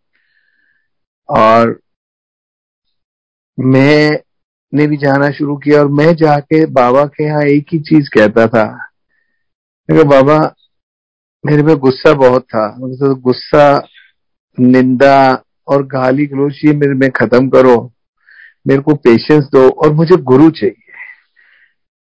और 1.28 1.80
मैं 3.60 4.10
ने 4.74 4.86
भी 4.86 4.96
जाना 4.96 5.30
शुरू 5.30 5.56
किया 5.56 5.80
और 5.80 5.88
मैं 5.88 6.14
जाके 6.14 6.66
बाबा 6.66 7.04
के 7.04 7.24
यहाँ 7.24 7.42
एक 7.42 7.66
ही 7.72 7.78
चीज़ 7.78 8.08
कहता 8.08 8.46
था। 8.46 8.88
मैं 9.90 10.08
बाबा, 10.08 10.54
मेरे 11.46 11.62
में 11.62 11.76
गुस्सा 11.76 12.12
बहुत 12.14 12.42
था। 12.42 12.68
तो 12.70 13.14
गुस्सा, 13.14 13.88
निंदा 14.60 15.44
और 15.68 15.86
गाली 15.86 16.26
गलोच 16.26 16.60
ये 16.64 16.72
मेरे 16.72 16.94
में 16.94 17.10
खत्म 17.10 17.48
करो। 17.48 17.92
मेरे 18.66 18.80
को 18.80 18.94
पेशेंस 18.94 19.44
दो 19.44 19.68
और 19.68 19.92
मुझे 19.92 20.16
गुरु 20.16 20.50
चाहिए। 20.50 20.79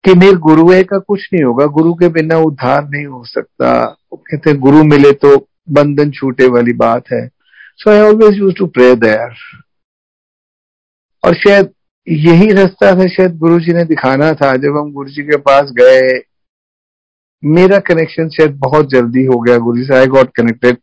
कि 0.06 0.14
मेरे 0.14 0.36
गुरु 0.40 0.70
है 0.70 0.82
का 0.84 0.98
कुछ 0.98 1.28
नहीं 1.32 1.42
होगा, 1.44 1.64
गुरु 1.66 1.92
के 1.94 2.08
बिना 2.08 2.36
उद्धार 2.38 2.88
नहीं 2.88 3.06
हो 3.06 3.24
सकता। 3.24 3.70
कहते 4.14 4.50
हैं, 4.50 4.58
गुरु 4.60 4.82
मिले 4.84 5.12
तो 5.12 5.36
बंधन 5.70 6.10
छूटे 6.10 6.46
वाली 6.48 6.72
बात 6.74 7.12
है। 7.12 7.26
So 7.78 7.90
I 7.90 8.00
always 8.00 8.38
use 8.38 8.54
to 8.58 8.66
pray 8.66 8.94
there 8.96 9.34
और 11.24 11.34
शायद 11.36 11.72
यही 12.06 12.52
रास्ता 12.52 12.94
था, 12.94 13.06
शायद 13.06 13.36
गुरु 13.38 13.58
जी 13.60 13.72
ने 13.72 13.84
दिखाना 13.84 14.32
था, 14.32 14.54
जब 14.56 14.76
हम 14.76 14.92
गुरु 14.92 15.10
जी 15.10 15.22
के 15.22 15.36
पास 15.48 15.72
गए, 15.80 16.00
मेरा 17.42 17.78
कनेक्शन 17.88 18.28
शायद 18.28 18.58
बहुत 18.58 18.90
जल्दी 18.90 19.24
हो 19.24 19.40
गया 19.40 19.56
गुरु 19.58 19.76
जी 19.78 19.84
से 19.84 19.96
I 19.96 20.06
got 20.06 20.30
connected 20.36 20.76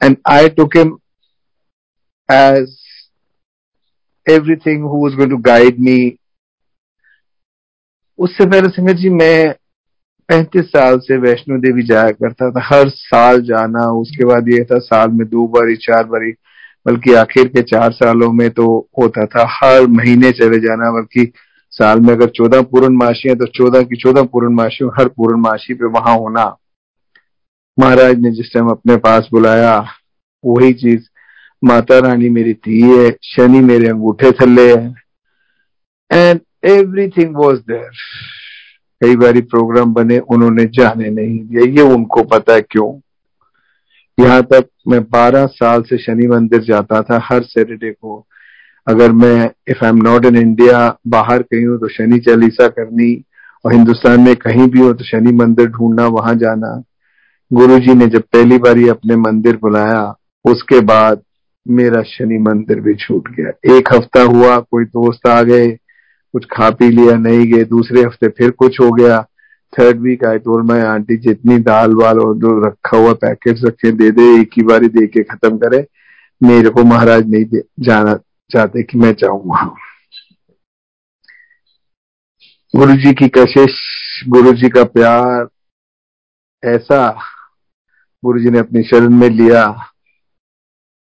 and 0.00 0.16
I 0.30 0.48
took 0.48 0.76
him 0.76 0.96
as 2.28 2.76
who 4.26 4.98
was 4.98 5.14
going 5.16 5.30
to 5.30 5.38
guide 5.38 5.78
me 5.78 5.94
उससे 8.22 8.44
पहले 8.46 8.68
संगत 8.68 8.92
जी, 8.92 9.08
मैं 9.08 9.54
पैंतीस 10.28 10.64
साल 10.66 10.98
से 10.98 11.16
वैष्णो 11.16 11.56
देवी 11.58 11.82
जाया 11.82 12.10
करता 12.10 12.50
था। 12.50 12.60
हर 12.64 12.88
साल 12.88 13.40
जाना, 13.42 13.86
उसके 13.92 14.24
बाद 14.24 14.48
ये 14.48 14.62
था 14.64 14.78
साल 14.78 15.10
में 15.10 15.26
दो 15.28 15.46
बारी, 15.48 15.76
चार 15.76 16.04
बारी, 16.04 16.30
बल्कि 16.86 17.14
आखिर 17.14 17.48
के 17.48 17.62
चार 17.62 17.92
सालों 17.92 18.32
में 18.32 18.50
तो 18.50 18.66
होता 19.00 19.26
था। 19.26 19.46
हर 19.50 19.86
महीने 19.86 20.30
चले 20.32 20.58
जाना, 20.58 20.90
बल्कि 20.90 21.32
साल 21.72 22.00
में 22.00 22.12
अगर 22.14 22.26
चौदह 22.26 22.62
पूर्णमाशी 22.62 23.28
है 23.28 23.34
तो 23.34 23.46
चौदह 23.46 23.82
की 23.82 23.96
चौदह 23.96 24.22
पूर्णमाशी 24.22 24.84
हर 24.98 25.08
पूर्णमाशी 25.08 25.74
पे 25.74 25.86
वहाँ 25.86 26.16
होना। 26.16 26.44
महाराज 27.78 28.18
ने 28.18 28.30
जिस 28.30 28.52
टाइम 28.54 28.68
अपने 28.68 28.96
पास 28.96 29.28
बुलाया, 29.32 29.76
वही 30.44 30.72
चीज़, 30.72 31.02
माता 31.64 31.98
रानी 31.98 32.28
मेरी 32.28 32.52
धी 32.52 32.80
है 32.80 33.10
शनि 33.22 33.60
मेरे 33.60 33.88
अंगूठे 33.88 34.30
थल्ले 34.32 34.70
है। 34.76 34.94
एंड 36.10 36.40
एवरीथिंग 36.64 37.36
वॉज़ 37.36 37.58
देयर 37.58 37.90
कई 39.02 39.16
बार 39.16 39.40
प्रोग्राम 39.40 39.92
बने, 39.94 40.18
उन्होंने 40.18 40.64
जाने 40.64 41.10
नहीं 41.10 41.38
दिया। 41.38 41.62
ये 41.62 41.94
उनको 41.94 42.22
पता 42.22 42.52
है 42.54 42.60
क्यों? 42.60 43.00
यहाँ 44.20 44.42
तक 44.42 44.68
मैं 44.88 45.02
12 45.04 45.46
साल 45.46 45.82
से 45.82 45.98
शनि 45.98 46.26
मंदिर 46.26 46.60
जाता 46.60 47.02
था, 47.02 47.20
हर 47.22 47.42
सैटरडे 47.42 47.90
को। 47.90 48.26
अगर 48.86 49.12
मैं 49.12 49.50
if 49.68 49.84
I 49.84 49.90
am 49.90 49.96
not 49.96 50.24
in 50.24 50.36
India 50.36 50.98
बाहर 51.08 51.42
कहीं 51.42 51.66
हूँ 51.66 51.78
तो 51.78 51.88
शनि 51.88 52.18
चालीसा 52.18 52.68
करनी, 52.68 53.24
और 53.64 53.72
हिंदुस्तान 53.72 54.20
में 54.20 54.36
कहीं 54.36 54.68
भी 54.68 54.80
हो 54.80 54.92
तो 54.92 55.04
शनि 55.04 55.32
मंदिर 55.32 55.66
ढूंढना, 55.66 56.06
वहाँ 56.06 56.34
जाना। 56.34 56.82
गुरुजी 57.52 57.94
ने 57.94 58.06
जब 58.06 58.22
पहली 58.22 58.58
बार 58.58 58.88
अपने 58.88 59.16
मंदिर 59.16 59.56
बुलाया, 59.56 60.14
उसके 60.44 60.80
बाद 60.80 61.22
मेरा 61.68 62.02
शनि 62.02 62.38
मंदिर 62.38 62.80
भी 62.80 62.94
छूट 62.94 63.28
गया। 63.28 63.78
एक 63.78 63.94
हफ़्ता 63.94 64.22
हुआ, 64.22 64.58
कोई 64.58 64.84
दोस्त 64.84 65.26
आ 65.26 65.42
गए 65.42 65.78
कुछ 66.34 66.44
खा 66.52 66.70
पी 66.70 66.88
लिया, 66.90 67.16
नहीं 67.16 67.46
गए। 67.52 67.64
दूसरे 67.64 68.02
हफ़्ते 68.02 68.28
फिर 68.28 68.50
कुछ 68.50 68.80
हो 68.80 68.90
गया। 68.92 69.20
थर्ड 69.72 70.00
वीक 70.00 70.24
आई 70.24 70.38
टोल 70.38 70.62
मैं 70.62 70.82
आंटी 70.82 71.16
जितनी 71.16 71.58
दाल 71.60 71.94
वाल 71.94 72.18
और 72.20 72.34
जो 72.38 72.58
रखा 72.66 72.96
हुआ 72.96 73.12
पैकेट 73.14 73.64
रखे 73.64 73.92
दे 73.92 74.10
दे, 74.10 74.22
एक 74.40 74.50
ही 74.56 74.62
बारी 74.62 74.88
दे 74.88 75.06
के 75.06 75.22
खत्म 75.22 75.58
करे। 75.58 75.86
मेरे 76.40 76.70
को 76.70 76.84
महाराज 76.84 77.28
नहीं 77.30 77.60
जाना 77.80 78.14
चाहते 78.50 78.82
कि 78.82 78.98
मैं 78.98 79.12
जाऊँ 79.14 79.42
वहाँ 79.44 79.74
गुरु 82.74 82.96
जी 82.96 83.12
की 83.12 83.28
कशिश 83.28 83.74
गुरु 84.28 84.52
जी 84.52 84.68
का 84.68 84.84
प्यार, 84.84 85.48
ऐसा 86.62 87.08
गुरु 88.22 88.40
जी 88.40 88.50
ने 88.50 88.58
अपनी 88.58 88.82
शरण 88.82 89.14
में 89.16 89.28
लिया। 89.30 89.64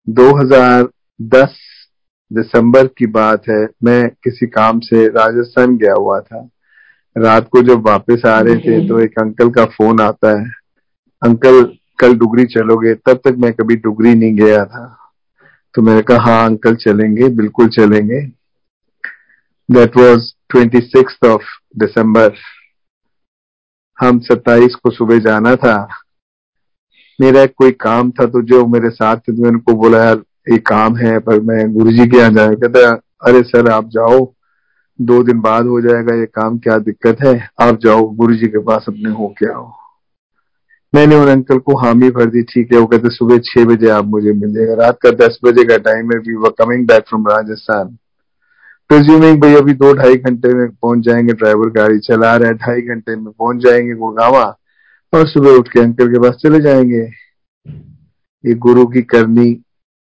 2010 0.06 1.56
दिसंबर 2.30 2.86
की 2.98 3.06
बात 3.06 3.48
है 3.48 3.62
मैं 3.84 4.08
किसी 4.24 4.46
काम 4.46 4.78
से 4.80 5.06
राजस्थान 5.08 5.76
गया 5.76 5.94
हुआ 5.94 6.20
था। 6.20 6.48
रात 7.16 7.48
को 7.48 7.62
जब 7.62 7.86
वापस 7.86 8.22
आ 8.26 8.38
रहे 8.40 8.56
थे 8.56 8.86
तो 8.88 8.98
एक 9.00 9.18
अंकल 9.18 9.50
का 9.50 9.64
फ़ोन 9.66 10.00
आता 10.00 10.30
है। 10.40 10.46
अंकल 11.22 11.62
कल 11.98 12.14
डुगरी 12.14 12.44
चलोगे 12.46 12.94
तब 12.94 13.20
तक 13.24 13.36
मैं 13.38 13.52
कभी 13.52 13.76
डुगरी 13.76 14.14
नहीं 14.14 14.34
गया 14.36 14.64
था। 14.64 14.86
तो 15.74 15.82
मैंने 15.82 16.02
कहा 16.02 16.18
हाँ 16.22 16.44
अंकल 16.46 16.74
चलेंगे 16.76 17.28
बिल्कुल 17.36 17.68
चलेंगे। 17.68 18.20
That 19.68 19.96
was 19.96 20.32
twenty 20.50 20.80
six 20.80 21.18
of 21.26 21.44
December 21.78 22.32
हम 23.98 24.18
सत्ताईस 24.20 24.74
को 24.74 24.90
सुबह 24.90 25.18
जाना 25.18 25.56
था। 25.56 25.76
मेरा 27.18 27.46
कोई 27.46 27.70
काम 27.80 28.10
था 28.10 28.26
तो 28.26 28.42
जो 28.42 28.66
मेरे 28.66 28.90
साथ 28.90 29.16
थे 29.16 29.32
तो 29.32 29.42
मैंने 29.42 29.48
उनको 29.48 29.74
बोला 29.74 30.04
यार 30.04 30.22
एक 30.46 30.66
काम 30.66 30.96
है, 30.96 31.18
पर 31.18 31.40
मैं 31.40 31.72
गुरु 31.72 31.92
जी 31.92 32.06
के 32.06 32.18
यहाँ 32.18 32.30
जाए 32.30 32.54
कहते, 32.54 32.84
अरे 33.30 33.42
सर, 33.42 33.70
आप 33.70 33.88
जाओ। 33.88 34.34
दो 35.00 35.22
दिन 35.22 35.40
बाद 35.40 35.66
हो 35.66 35.80
जाएगा 35.80 36.14
ये 36.14 36.26
काम, 36.26 36.58
क्या 36.58 36.78
दिक्कत 36.78 37.16
है? 37.22 37.48
आप 37.60 37.78
जाओ 37.80 38.08
गुरु 38.10 38.34
जी 38.34 38.46
के 38.46 38.58
पास 38.58 38.84
अपने 38.88 39.10
हो 39.10 39.34
के 39.38 39.52
आओ। 39.52 39.72
मैंने 40.94 41.16
उन 41.16 41.28
अंकल 41.28 41.58
को 41.58 41.76
हामी 41.76 42.10
भर 42.10 42.26
दी, 42.26 42.42
ठीक 42.42 42.72
है, 42.72 42.78
वो 42.78 42.86
कहते, 42.86 43.08
सुबह 43.08 43.38
छह 43.38 43.64
बजे 43.64 43.88
आप 43.88 44.04
मुझे 44.04 44.32
मिलेगा 44.32 44.74
रात 44.74 44.98
का 45.02 45.10
दस 45.10 45.38
बजे 45.44 45.64
का 45.64 45.76
टाइम 45.76 46.12
है 46.12 46.18
we 46.18 46.34
were 46.34 46.50
coming 46.58 46.86
back 46.86 47.04
from 47.08 47.26
Rajasthan 47.28 47.96
presuming 48.88 49.40
भाई 49.40 49.54
अभी 49.54 49.72
दो 49.72 49.92
ढाई 49.94 50.16
घंटे 50.16 50.54
में 50.54 50.68
पहुँच 50.70 50.98
जाएँगे 50.98 51.32
ड्राइवर 51.32 51.68
गाड़ी 51.70 51.98
चला 51.98 52.36
रहा 52.36 52.48
है, 52.48 52.54
ढाई 52.54 52.80
घंटे 52.80 53.16
में 53.16 53.32
पहुँच 53.32 53.56
जाएँगे 53.56 53.94
गुड़गावा 53.94 54.44
और 55.12 55.28
सुबह 55.28 55.50
उठ 55.50 55.68
के 55.68 55.80
अंकल 55.80 56.08
के 56.08 56.18
पास 56.18 56.34
चले 56.34 56.60
जाएँगे। 56.60 57.02
ये 58.44 58.54
गुरु 58.54 58.86
की 58.86 59.02
करनी 59.02 59.63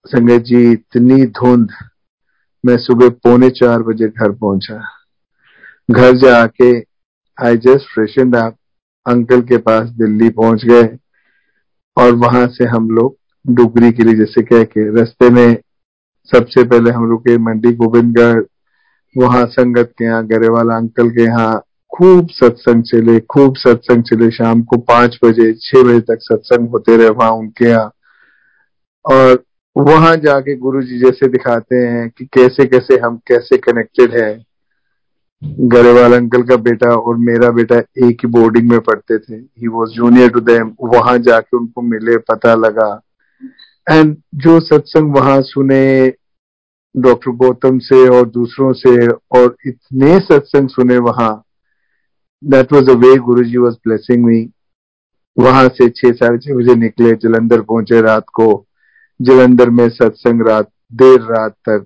संगत 0.05 0.41
जी, 0.41 0.71
इतनी 0.71 1.25
धुंध। 1.25 1.67
मैं 2.65 2.77
सुबह 2.77 3.09
पौने 3.09 3.50
चार 3.50 3.81
बजे 3.83 4.07
घर 4.07 4.31
पहुँचा। 4.31 4.83
घर 5.91 6.12
जाके 6.15 6.79
I 7.38 7.57
just 7.57 7.93
freshen 7.93 8.33
up 8.33 8.57
uncle 9.05 9.41
के 9.41 9.57
पास 9.57 9.89
दिल्ली 9.89 10.29
पहुँच 10.29 10.65
गए। 10.65 10.97
और 11.97 12.12
वहाँ 12.12 12.47
से 12.47 12.65
हम 12.65 12.89
लोग 12.89 13.17
डुगरी 13.47 13.91
के 13.91 14.03
लिए, 14.03 14.13
जैसे 14.13 14.41
कह 14.41 14.63
के, 14.63 15.01
रस्ते 15.01 15.29
में 15.29 15.57
सबसे 16.31 16.63
पहले 16.63 16.91
हम 16.91 17.09
रुके 17.09 17.38
मंडी 17.38 17.71
गोविंदगढ़, 17.71 18.41
वहाँ 19.17 19.45
संगत 19.45 19.93
के 19.97 20.05
यहाँ, 20.05 20.27
गरेवाला 20.27 20.75
अंकल 20.75 21.09
के 21.09 21.24
यहाँ 21.24 21.63
खूब 21.97 22.27
सत्संग 22.29 22.83
चले, 22.83 23.19
खूब 23.19 23.55
सत्संग 23.55 24.03
चले। 24.03 24.31
शाम 24.31 24.63
को 24.63 24.77
पाँच 24.77 25.19
बजे, 25.25 25.53
छह 25.53 25.83
बजे 25.83 26.00
तक 26.00 26.17
सत्संग 26.21 26.69
होते 26.69 26.97
रहे 26.97 27.09
वहाँ 27.09 27.31
उनके 27.31 27.65
यहाँ। 27.65 27.91
और 29.05 29.43
वहाँ 29.75 30.15
जाके 30.15 30.55
गुरु 30.55 30.82
जी 30.82 31.00
जैसे 31.00 31.27
दिखाते 31.27 31.75
हैं 31.75 32.10
कि 32.10 32.25
कैसे 32.25 32.65
कैसे 32.65 32.98
हम 32.98 33.17
कैसे 33.27 33.58
कनेक्टेड 33.58 34.12
है। 34.12 34.46
गरेवाल 35.44 36.13
अंकल 36.13 36.44
का 36.44 36.55
बेटा 36.55 36.94
और 36.96 37.17
मेरा 37.17 37.50
बेटा 37.51 37.77
एक 37.77 38.22
ही 38.24 38.27
बोर्डिंग 38.27 38.70
में 38.70 38.79
पढ़ते 38.79 39.17
थे। 39.17 39.36
He 39.36 39.67
was 39.67 39.89
junior 39.89 40.29
to 40.29 40.39
them 40.39 40.72
वहाँ 40.82 41.17
जाके 41.17 41.58
उनको 41.58 41.82
मिले, 41.82 42.17
पता 42.17 42.53
लगा। 42.55 43.01
एंड 43.88 44.15
जो 44.36 44.60
सत्संग 44.60 45.15
वहाँ 45.15 45.41
सुने 45.41 46.13
डॉक्टर 46.96 47.32
गौतम 47.32 47.79
से 47.79 48.08
और 48.10 48.29
दूसरों 48.29 48.72
से 48.74 49.08
और 49.08 49.55
इतने 49.67 50.20
सत्संग 50.20 50.70
सुने 50.70 50.98
वहाँ 50.98 51.44
that 52.44 52.74
was 52.74 52.89
a 52.89 52.94
way 52.94 53.15
Guru 53.17 53.44
ji 53.44 53.58
was 53.58 53.75
blessing 53.75 54.25
me 54.25 54.39
वहाँ 55.38 55.67
से 55.67 55.89
छह 55.89 56.12
साढ़े 56.12 56.38
छह 56.38 56.53
बजे 56.53 56.75
निकले, 56.75 57.12
जलंधर 57.13 57.62
पहुँचे 57.62 58.01
रात 58.01 58.25
को। 58.34 58.65
जलंधर 59.22 59.69
में 59.69 59.89
सत्संग 59.89 60.48
रात, 60.48 60.69
देर 60.93 61.22
रात 61.22 61.51
तक। 61.51 61.86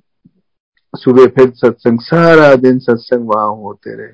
सुबह 0.96 1.26
फिर 1.26 1.52
सत्संग, 1.56 2.00
सारा 2.02 2.56
दिन 2.56 2.80
सत्संग 2.80 3.28
वहाँ 3.28 3.48
होते 3.48 3.96
रहे। 3.96 4.14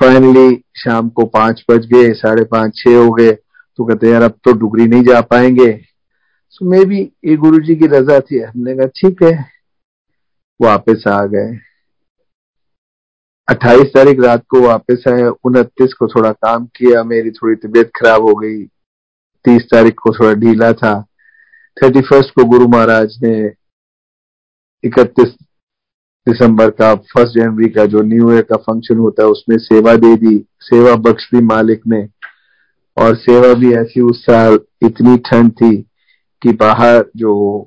फाइनली 0.00 0.64
शाम 0.76 1.08
को 1.08 1.24
पाँच 1.24 1.64
बज 1.70 1.86
गए, 1.86 2.12
साढ़े 2.12 2.44
पाँच, 2.44 2.76
छह 2.76 2.96
हो 2.96 3.10
गए। 3.10 3.32
तो 3.76 3.84
कहते 3.84 4.08
यार, 4.08 4.22
अब 4.22 4.30
तो 4.30 4.52
डुगरी 4.52 4.86
नहीं 4.86 5.02
जा 5.02 5.20
पाएँगे। 5.20 5.80
सो 6.48 6.70
मे 6.70 6.84
भी 6.84 7.12
ये 7.24 7.36
गुरु 7.36 7.58
जी 7.58 7.76
की 7.76 7.86
रजा 7.86 8.20
थी। 8.20 8.38
हमने 8.38 8.76
कहा, 8.76 8.86
ठीक 8.86 9.22
है। 9.22 9.46
वापस 10.62 11.04
आ 11.08 11.24
गए। 11.24 11.58
अट्ठाईस 13.48 13.86
तारीख 13.94 14.20
रात 14.20 14.42
को 14.48 14.60
वापस 14.60 15.04
आए। 15.08 15.22
उनतीस 15.22 15.92
को 15.92 16.08
थोड़ा 16.08 16.32
काम 16.32 16.66
किया। 16.66 17.04
मेरी 17.04 17.30
थोड़ी 17.30 17.54
तबीयत 17.54 17.90
खराब 17.96 18.22
हो 18.22 18.34
गई। 18.34 18.64
तीस 19.44 19.62
तारीख 19.62 19.94
को 19.94 20.10
थोड़ा 20.10 20.34
ढीला 20.34 20.72
था। 20.72 21.06
थर्टी 21.76 22.00
फ़र्स्ट 22.00 22.30
को 22.30 22.44
गुरु 22.44 22.68
महाराज 22.68 23.16
ने 23.22 23.52
इकतीस 24.84 25.34
दिसंबर 26.26 26.70
का, 26.70 26.94
फ़र्स्ट 26.94 27.38
जनवरी 27.38 27.68
का 27.68 27.84
जो 27.86 28.02
न्यू 28.02 28.32
ईयर 28.32 28.42
का 28.42 28.56
फ़ंक्शन 28.56 28.98
होता 28.98 29.22
है, 29.22 29.28
उसमें 29.28 29.56
सेवा 29.58 29.94
दे 29.96 30.16
दी, 30.16 30.44
सेवा 30.60 30.94
बख्श 30.94 31.28
दी 31.34 31.40
मालिक 31.40 31.80
ने। 31.86 32.08
और 32.96 33.16
सेवा 33.16 33.54
भी 33.54 33.72
ऐसी 33.72 34.00
उस 34.00 34.22
साल 34.22 34.58
इतनी 34.82 35.16
ठंड 35.16 35.52
थी 35.52 35.76
कि 36.42 36.52
बाहर 36.52 37.10
जो 37.16 37.66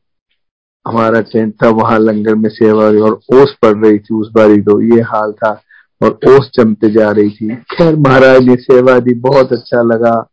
हमारा 0.88 1.22
टेंट 1.22 1.54
था, 1.64 1.70
वहाँ 1.70 2.00
लंगर 2.00 2.36
में 2.36 2.50
सेवा 2.50 2.86
और 2.86 3.20
ओस 3.34 3.58
पड़ 3.62 3.76
रही 3.86 4.00
थी 4.00 4.16
उस 4.16 4.32
बारी 4.32 4.62
तो 4.62 4.82
ये 4.96 5.02
हाल 5.02 5.32
था 5.32 5.62
और 6.02 6.20
ओस 6.30 6.52
जमते 6.54 6.90
जा 6.90 7.12
रही 7.12 7.30
थी। 7.30 7.56
खैर, 7.56 7.96
महाराज 7.96 8.42
ने 8.42 8.56
सेवा 8.56 9.00
दी, 9.00 9.14
बहुत 9.14 9.54
अच्छा 9.54 9.82
लगा। 9.82 10.30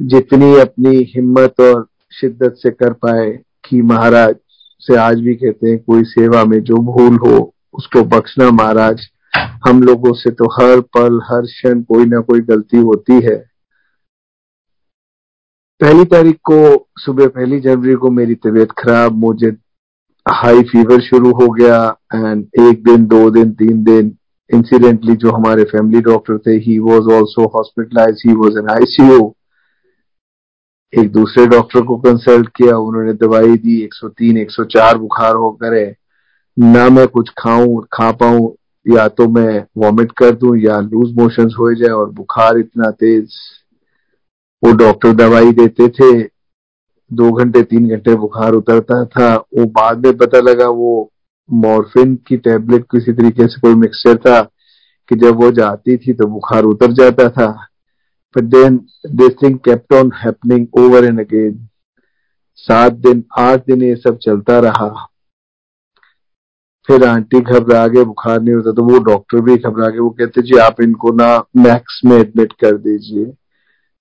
जितनी 0.00 0.56
अपनी 0.58 0.96
हिम्मत 1.16 1.60
और 1.60 1.86
शिद्दत 2.12 2.54
से 2.56 2.70
कर 2.70 2.92
पाए 2.92 3.30
कि 3.64 3.80
महाराज 3.82 4.34
से 4.82 4.96
आज 4.96 5.20
भी 5.20 5.34
कहते 5.34 5.70
हैं, 5.70 5.78
कोई 5.78 6.04
सेवा 6.04 6.44
में 6.44 6.60
जो 6.62 6.76
भूल 6.76 7.16
हो, 7.16 7.54
उसको 7.74 8.02
बख्शना 8.06 8.50
महाराज। 8.50 9.00
हम 9.66 9.82
लोगों 9.82 10.12
से 10.12 10.30
तो 10.30 10.44
हर 10.52 10.80
पल, 10.80 11.20
हर 11.24 11.42
क्षण 11.42 11.82
कोई 11.82 12.04
ना 12.04 12.20
कोई 12.20 12.40
गलती 12.40 12.78
होती 12.78 13.20
है। 13.20 13.36
पहली 15.80 16.04
तारीख 16.04 16.36
को, 16.50 16.86
सुबह 16.98 17.28
पहली 17.28 17.60
जनवरी 17.60 17.94
को 17.94 18.10
मेरी 18.10 18.34
तबीयत 18.34 18.72
खराब, 18.78 19.12
मुझे 19.12 19.56
हाई 20.26 20.62
फीवर 20.62 21.00
शुरू 21.00 21.30
हो 21.32 21.48
गया 21.50 21.84
एंड 22.14 22.46
एक 22.60 22.82
दिन, 22.84 23.06
दो 23.06 23.30
दिन, 23.30 23.52
तीन 23.52 23.82
दिन 23.84 24.16
इंसिडेंटली 24.50 25.14
जो 25.16 25.30
हमारे 25.30 25.64
फैमिली 25.64 26.00
डॉक्टर 26.00 26.38
थे 26.38 26.56
he 26.60 26.78
was 26.78 27.12
also 27.14 27.46
hospitalise 27.56 28.22
he 28.26 28.34
was 28.34 28.56
an 28.58 28.70
ICU 28.70 29.34
एक 30.98 31.10
दूसरे 31.12 31.46
डॉक्टर 31.46 31.80
को 31.80 31.96
कंसल्ट 31.96 32.48
किया, 32.48 32.76
उन्होंने 32.76 33.12
दवाई 33.12 33.56
दी 33.56 33.80
103 33.84 34.36
104 34.36 34.96
बुखार 34.98 35.34
होकर 35.34 35.74
है 35.74 35.96
ना 36.58 36.88
मैं 36.88 37.06
कुछ 37.08 37.30
खाऊं, 37.38 37.80
खा 37.92 38.10
पाऊँ, 38.12 38.54
या 38.86 39.08
तो 39.08 39.28
मैं 39.28 39.66
वॉमिट 39.78 40.12
कर 40.12 40.30
दूँ, 40.30 40.56
या 40.56 40.80
लूज 40.80 41.14
मोशंस 41.18 41.54
हो 41.58 41.74
जाए 41.74 41.90
और 41.90 42.10
बुखार 42.10 42.58
इतना 42.58 42.90
तेज। 42.90 43.28
वो 44.62 44.72
डॉक्टर 44.72 45.12
दवाई 45.12 45.52
देते 45.52 45.88
थे, 45.88 46.22
दो 47.12 47.32
घंटे, 47.32 47.62
तीन 47.62 47.88
घंटे 47.88 48.14
बुखार 48.14 48.52
उतरता 48.52 49.04
था। 49.04 49.34
वो 49.34 49.64
बाद 49.64 50.06
में 50.06 50.16
पता 50.16 50.40
लगा 50.40 50.68
वो 50.68 51.10
मॉर्फिन 51.50 52.14
की 52.28 52.36
टेबलेट 52.36 52.84
किसी 52.84 53.12
तरीके 53.12 53.46
से 53.46 53.60
कोई 53.60 53.74
मिक्सचर 53.74 54.16
था, 54.16 54.40
कि 55.08 55.16
जब 55.16 55.36
वो 55.36 55.50
जाती 55.50 55.96
थी 55.96 56.12
तो 56.12 56.26
बुखार 56.26 56.64
उतर 56.64 56.92
जाता 56.92 57.28
था। 57.28 57.66
But 58.36 58.50
then 58.50 58.74
this 59.18 59.34
thing 59.40 59.58
kept 59.58 59.92
on 59.92 60.10
happening 60.24 60.68
over 60.78 61.04
and 61.08 61.20
again. 61.20 61.68
सात 62.54 62.92
दिन, 62.92 63.24
आठ 63.38 63.66
दिन 63.66 63.82
ये 63.82 63.96
सब 63.96 64.18
चलता 64.18 64.58
रहा। 64.58 65.06
फिर 66.86 67.04
आंटी 67.04 67.40
घबरा 67.40 67.86
गए, 67.86 68.04
बुखार 68.04 68.40
नहीं 68.40 68.54
होता 68.54 68.72
तो 68.72 68.84
वो 68.84 68.98
डॉक्टर 68.98 69.40
भी 69.40 69.56
घबरा 69.56 69.88
गए। 69.88 69.98
वो 69.98 70.10
कहते, 70.10 70.42
जी, 70.42 70.56
आप 70.58 70.80
इनको 70.80 71.12
ना 71.12 71.44
मैक्स 71.56 72.00
में 72.04 72.16
एडमिट 72.16 72.52
कर 72.52 72.76
दीजिए। 72.76 73.24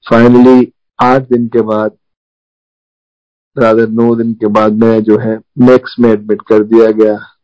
फाइनली 0.10 0.74
आठ 1.02 1.22
दिन 1.22 1.48
के 1.48 1.62
बाद 1.62 1.98
राधर 3.58 3.88
नौ 3.90 4.16
दिन 4.16 4.34
के 4.34 4.48
बाद 4.48 4.74
मैं 4.74 5.04
जो 5.04 5.18
है, 5.18 5.42
मैक्स 5.58 5.96
में 6.00 6.10
एडमिट 6.10 6.42
कर 6.42 6.64
दिया 6.64 6.92
गया। 6.92 7.39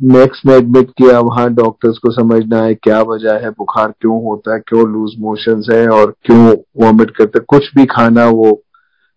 मैक्स 0.00 0.42
में 0.46 0.54
एडमिट 0.54 0.90
किया 0.90 1.18
वहाँ 1.20 1.48
डॉक्टर्स 1.54 1.98
को 1.98 2.10
समझना 2.12 2.62
है 2.62 2.74
क्या 2.74 3.00
वजह 3.02 3.38
है 3.42 3.50
बुखार 3.50 3.92
क्यों 4.00 4.22
होता 4.24 4.54
है 4.54 4.60
क्यों 4.60 4.86
लूज 4.88 5.14
मोशंस 5.18 5.68
है 5.70 5.86
और 5.88 6.14
क्यों 6.24 6.54
वॉमिट 6.82 7.10
करते 7.10 7.40
कुछ 7.44 7.70
भी 7.74 7.86
खाना 7.86 8.26
वो 8.28 8.52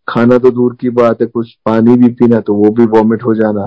खाना 0.08 0.38
तो 0.38 0.52
दूर 0.52 0.76
की 0.82 0.90
बात 0.90 1.22
है 1.22 1.28
कुछ 1.28 1.54
पानी 1.66 1.96
भी 1.96 2.10
पीना 2.14 2.40
तो 2.40 2.54
वो 2.54 2.70
भी 2.70 2.86
वॉमिट 2.86 3.24
हो 3.24 3.34
जाना 3.36 3.66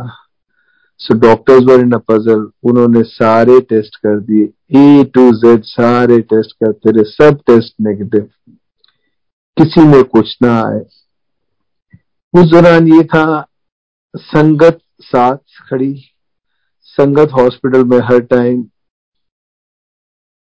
so 1.01 1.15
doctors 1.19 1.65
were 1.65 1.81
in 1.81 1.93
a 1.93 1.99
puzzle 2.09 2.47
उन्होंने 2.65 3.03
सारे 3.03 3.61
टेस्ट 3.61 3.97
कर 3.97 4.19
दिए 4.21 4.45
ए 4.79 5.05
टू 5.05 5.31
जेड 5.37 5.63
सारे 5.65 6.19
टेस्ट 6.33 6.53
करते 6.65 6.91
रहे 6.91 7.05
सब 7.05 7.39
टेस्ट 7.47 7.75
नेगेटिव 7.81 8.29
किसी 9.57 9.85
में 9.87 10.03
कुछ 10.05 10.37
ना 10.43 10.55
आए 10.63 10.81
उस 12.35 12.51
दौरान 12.51 12.89
ये 12.89 13.03
था 13.05 13.25
संगत 14.15 14.79
साथ 15.01 15.37
खड़ी 15.71 15.95
संगत 16.99 17.33
हॉस्पिटल 17.33 17.85
में 17.85 17.99
हर 18.05 18.21
टाइम। 18.31 18.65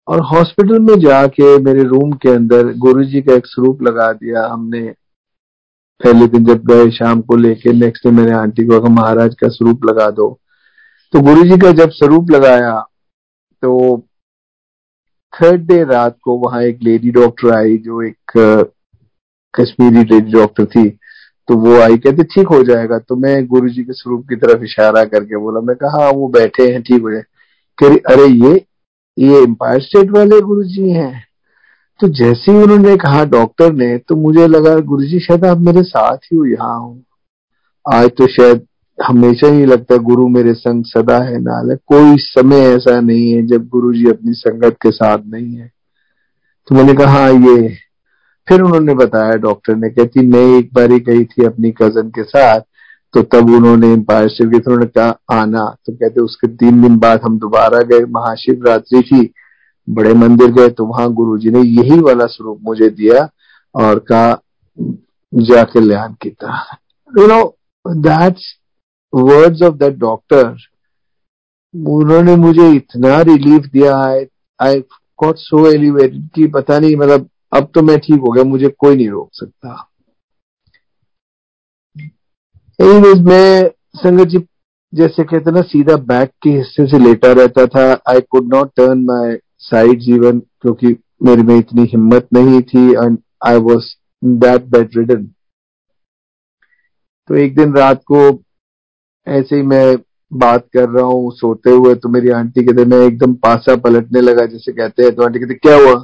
और 0.09 0.21
हॉस्पिटल 0.25 0.79
में 0.81 0.99
जाके 1.01 1.57
मेरे 1.59 1.83
रूम 1.85 2.13
के 2.13 2.29
अंदर 2.31 2.73
गुरु 2.79 3.05
जी 3.05 3.23
का 3.23 3.35
एक 3.35 3.47
स्वरूप 3.47 3.83
लगा 3.83 4.13
दिया 4.13 4.47
हमने। 4.47 4.81
पहले 6.01 6.27
दिन 6.27 6.45
जब 6.45 6.65
गए, 6.67 6.91
शाम 6.91 7.21
को 7.21 7.37
लेके 7.37 7.73
नेक्स्ट 7.73 8.05
डे 8.05 8.11
मैंने 8.11 8.33
आंटी 8.33 8.67
को 8.67 8.81
कहा, 8.81 8.95
महाराज 8.95 9.35
का 9.35 9.49
स्वरूप 9.49 9.85
लगा 9.85 10.11
दो। 10.11 10.29
तो 11.15 11.21
गुरु 11.21 11.43
जी 11.45 11.59
का 11.59 11.73
जब 11.73 11.91
स्वरूप 11.91 12.31
लगाया 12.31 12.81
तो 13.63 13.99
थर्ड 15.33 15.67
डे 15.69 15.83
रात 15.85 16.17
को 16.23 16.37
वहाँ 16.39 16.63
एक 16.63 16.79
लेडी 16.83 17.11
डॉक्टर 17.11 17.55
आई, 17.57 17.77
जो 17.77 18.03
एक 18.03 18.39
कश्मीरी 19.55 20.05
लेडी 20.05 20.33
डॉक्टर 20.33 20.67
थी। 20.67 20.98
तो 21.49 21.57
वो 21.57 21.79
आई 21.81 21.97
कहते 21.97 22.23
ठीक 22.25 22.49
हो 22.49 22.63
जाएगा। 22.65 22.99
तो 22.99 23.17
मैं 23.17 23.47
गुरु 23.47 23.69
जी 23.69 23.83
के 23.85 23.93
स्वरूप 23.93 24.27
की 24.29 24.37
तरफ़ 24.37 24.63
इशारा 24.65 25.05
करके 25.05 25.37
बोला 25.37 25.61
मैं 25.61 25.77
कहा 25.77 26.03
हाँ, 26.03 26.11
वो 26.13 26.29
बैठे 26.29 26.71
हैं 26.73 26.83
ठीक 26.83 27.03
हो 27.03 27.11
जाए। 27.13 27.23
कह 27.79 27.95
अरे 28.13 28.27
ये 28.27 28.55
ये 29.17 29.43
एम्पायर 29.43 29.81
स्टेट 29.83 30.11
वाले 30.11 30.41
गुरु 30.41 30.63
जी 30.65 30.91
हैं। 30.91 31.25
तो 32.01 32.09
जैसे 32.09 32.53
ही 32.53 32.59
उन्होंने 32.59 32.97
कहा 32.97 33.25
डॉक्टर 33.27 33.73
ने 33.73 33.97
तो 33.99 34.17
मुझे 34.17 34.47
लगा 34.47 34.79
गुरु 34.81 35.05
जी 35.05 35.21
शायद 35.21 35.45
आप 35.45 35.59
मेरे 35.59 35.83
साथ 35.83 36.17
ही 36.17 36.37
हो 36.37 36.45
यहाँ 36.45 36.79
हो। 36.81 36.97
आज 37.87 38.11
तो 38.19 38.27
शायद 38.27 38.67
हमेशा 38.99 39.47
ही 39.47 39.65
लगता 39.67 39.95
है 39.95 40.01
गुरु 40.01 40.29
मेरे 40.29 40.53
संग 40.55 40.85
सदा 40.85 41.19
है 41.25 41.41
नाल 41.41 41.71
है। 41.71 41.77
कोई 41.87 42.17
समय 42.19 42.61
ऐसा 42.67 43.01
नहीं 43.01 43.31
है 43.33 43.47
जब 43.47 43.69
गुरु 43.69 43.93
जी 43.95 44.09
अपनी 44.11 44.33
संगत 44.35 44.77
के 44.83 44.91
साथ 44.91 45.19
नहीं 45.27 45.57
है। 45.57 45.71
तो 46.69 46.75
मैंने 46.75 46.95
कहा 46.95 47.13
हाँ, 47.13 47.33
ये 47.33 47.77
फिर 48.49 48.63
उन्होंने 48.63 48.95
बताया 48.95 49.35
डॉक्टर 49.35 49.77
ने 49.77 49.91
कहती 49.91 50.27
मैं 50.27 50.59
एक 50.59 50.73
बार 50.75 50.93
ही 50.93 51.01
गई 51.01 51.25
थी 51.25 51.45
अपनी 51.45 51.71
कज़न 51.83 52.11
के 52.11 52.23
साथ 52.23 52.61
तो 53.15 53.23
तब 53.23 53.51
उन्होंने 53.51 53.93
एम्पायर 53.93 54.29
शिव 54.29 54.51
की 54.51 54.57
उन्होंने 54.57 54.87
कहा, 54.87 55.19
आना। 55.31 55.77
तो 55.87 55.93
कहते, 55.93 56.21
उसके 56.21 56.49
तीन 56.49 56.83
दिन 56.83 56.97
बाद 56.99 57.21
हम 57.25 57.39
दोबारा 57.39 57.79
गए, 57.83 58.05
महाशिवरात्रि 58.05 59.03
थी, 59.03 59.33
बड़े 59.89 60.13
मंदिर 60.15 60.51
गए 60.53 60.69
तो 60.69 60.85
वहाँ 60.85 61.13
गुरु 61.13 61.39
जी 61.39 61.51
ने 61.51 61.61
यही 61.61 62.01
वाला 62.01 62.27
स्वरूप 62.27 62.59
मुझे 62.63 62.89
दिया 62.89 63.29
और 63.75 63.99
कहा 63.99 64.41
जा 65.33 65.63
कल्याण 65.65 66.13
किया 66.13 66.79
you 67.21 67.27
know 67.27 67.57
that's 67.87 68.55
words 69.15 69.63
of 69.63 69.75
that 69.75 69.97
doctor 69.99 70.45
उन्होंने 71.75 72.37
मुझे 72.37 72.71
इतना 72.71 73.21
रिलीफ 73.21 73.67
दिया 73.67 73.97
आई 73.97 74.25
आई 74.61 74.81
गॉट 75.19 75.37
सो 75.37 75.67
एलिवेटेड 75.71 76.29
कि 76.35 76.47
पता 76.47 76.79
नहीं 76.79 76.97
मतलब 76.97 77.29
अब 77.53 77.71
तो 77.75 77.83
मैं 77.83 77.99
ठीक 77.99 78.21
हो 78.21 78.33
गया, 78.33 78.45
मुझे 78.45 78.69
कोई 78.79 78.97
नहीं 78.97 79.09
रोक 79.09 79.29
सकता। 79.35 79.85
एनीवेज 82.79 83.23
मैं 83.23 83.71
संगत 83.97 84.29
जी, 84.29 84.39
जैसे 84.93 85.25
कहते 85.25 85.51
ना, 85.51 85.61
सीधा 85.63 85.97
बैक 86.07 86.31
के 86.43 86.51
हिस्से 86.51 86.87
से 86.87 86.99
लेटा 86.99 87.33
रहता 87.33 87.67
था। 87.67 87.93
I 88.09 88.21
could 88.31 88.55
not 88.55 88.71
turn 88.77 89.05
my 89.05 89.37
side 89.61 90.01
जीवन 90.01 90.39
क्योंकि 90.63 90.97
मेरे 91.23 91.43
में 91.43 91.57
इतनी 91.57 91.85
हिम्मत 91.93 92.29
नहीं 92.35 92.61
थी 92.65 92.91
and 92.91 93.19
I 93.47 93.57
was 93.61 93.87
that 94.23 94.65
bedridden 94.97 95.25
तो 97.31 97.35
एक 97.37 97.57
दिन 97.57 97.75
रात 97.77 98.03
को 98.03 98.21
ऐसे 99.27 99.57
ही 99.57 99.63
मैं 99.63 99.97
बात 100.33 100.67
कर 100.75 100.89
रहा 100.89 101.05
हूँ, 101.05 101.31
सोते 101.33 101.71
हुए 101.71 101.95
तो 101.95 102.09
मेरी 102.09 102.29
आंटी 102.31 102.65
कहते 102.65 102.85
मैं 102.85 102.99
एकदम 103.07 103.35
पासा 103.37 103.77
पलटने 103.79 104.21
लगा, 104.21 104.45
जैसे 104.47 104.73
कहते 104.73 105.03
हैं। 105.03 105.15
तो 105.15 105.23
आंटी 105.23 105.39
कहते 105.39 105.55
क्या 105.57 105.77
हुआ? 105.77 105.95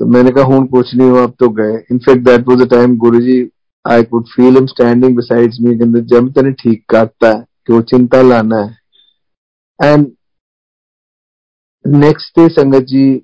तो 0.00 0.06
मैंने 0.06 0.30
कहा, 0.30 0.44
हूँ, 0.44 0.66
कुछ 0.68 0.94
नहीं 0.94 1.08
हुआ 1.10 1.22
अब 1.22 1.32
तो 1.40 1.48
गए. 1.50 1.72
In fact 1.92 2.22
that 2.24 2.46
was 2.48 2.58
the 2.58 2.68
time 2.70 2.96
Guruji 2.98 3.40
I 3.84 4.02
could 4.04 4.26
feel 4.26 4.54
him 4.56 4.66
standing 4.66 5.16
besides 5.16 5.58
me 5.60 5.74
कहते, 5.78 6.00
जब 6.06 6.30
तेने 6.32 6.52
ठीक 6.52 6.84
करता 6.90 7.28
है, 7.28 7.44
कि 7.66 7.80
चिंता 7.90 8.22
लाना 8.22 8.56
है. 8.56 8.76
एंड 9.80 10.06
नेक्स्ट 11.84 12.38
डे 12.38 12.48
संगत 12.50 12.84
जी 12.84 13.22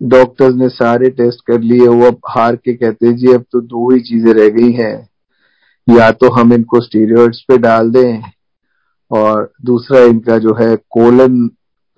डॉक्टर्स 0.00 0.54
ने 0.54 0.68
सारे 0.70 1.10
टेस्ट 1.12 1.46
कर 1.46 1.60
लिए, 1.60 1.86
वो 1.88 2.06
अब 2.06 2.20
हार 2.28 2.56
के 2.56 2.74
कहते, 2.74 3.12
जी, 3.12 3.32
अब 3.32 3.44
तो 3.52 3.60
दो 3.62 3.90
ही 3.90 4.00
चीज़ें 4.02 4.32
रह 4.34 4.48
गई 4.50 4.72
हैं। 4.74 5.08
या 5.88 6.10
तो 6.12 6.32
हम 6.32 6.52
इनको 6.52 6.80
स्टीरियोड्स 6.80 7.44
पे 7.48 7.58
डाल 7.60 7.90
दें, 7.90 8.22
और 9.10 9.52
दूसरा 9.64 10.00
इनका 10.04 10.38
जो 10.38 10.54
है 10.54 10.74
कोलन 10.76 11.46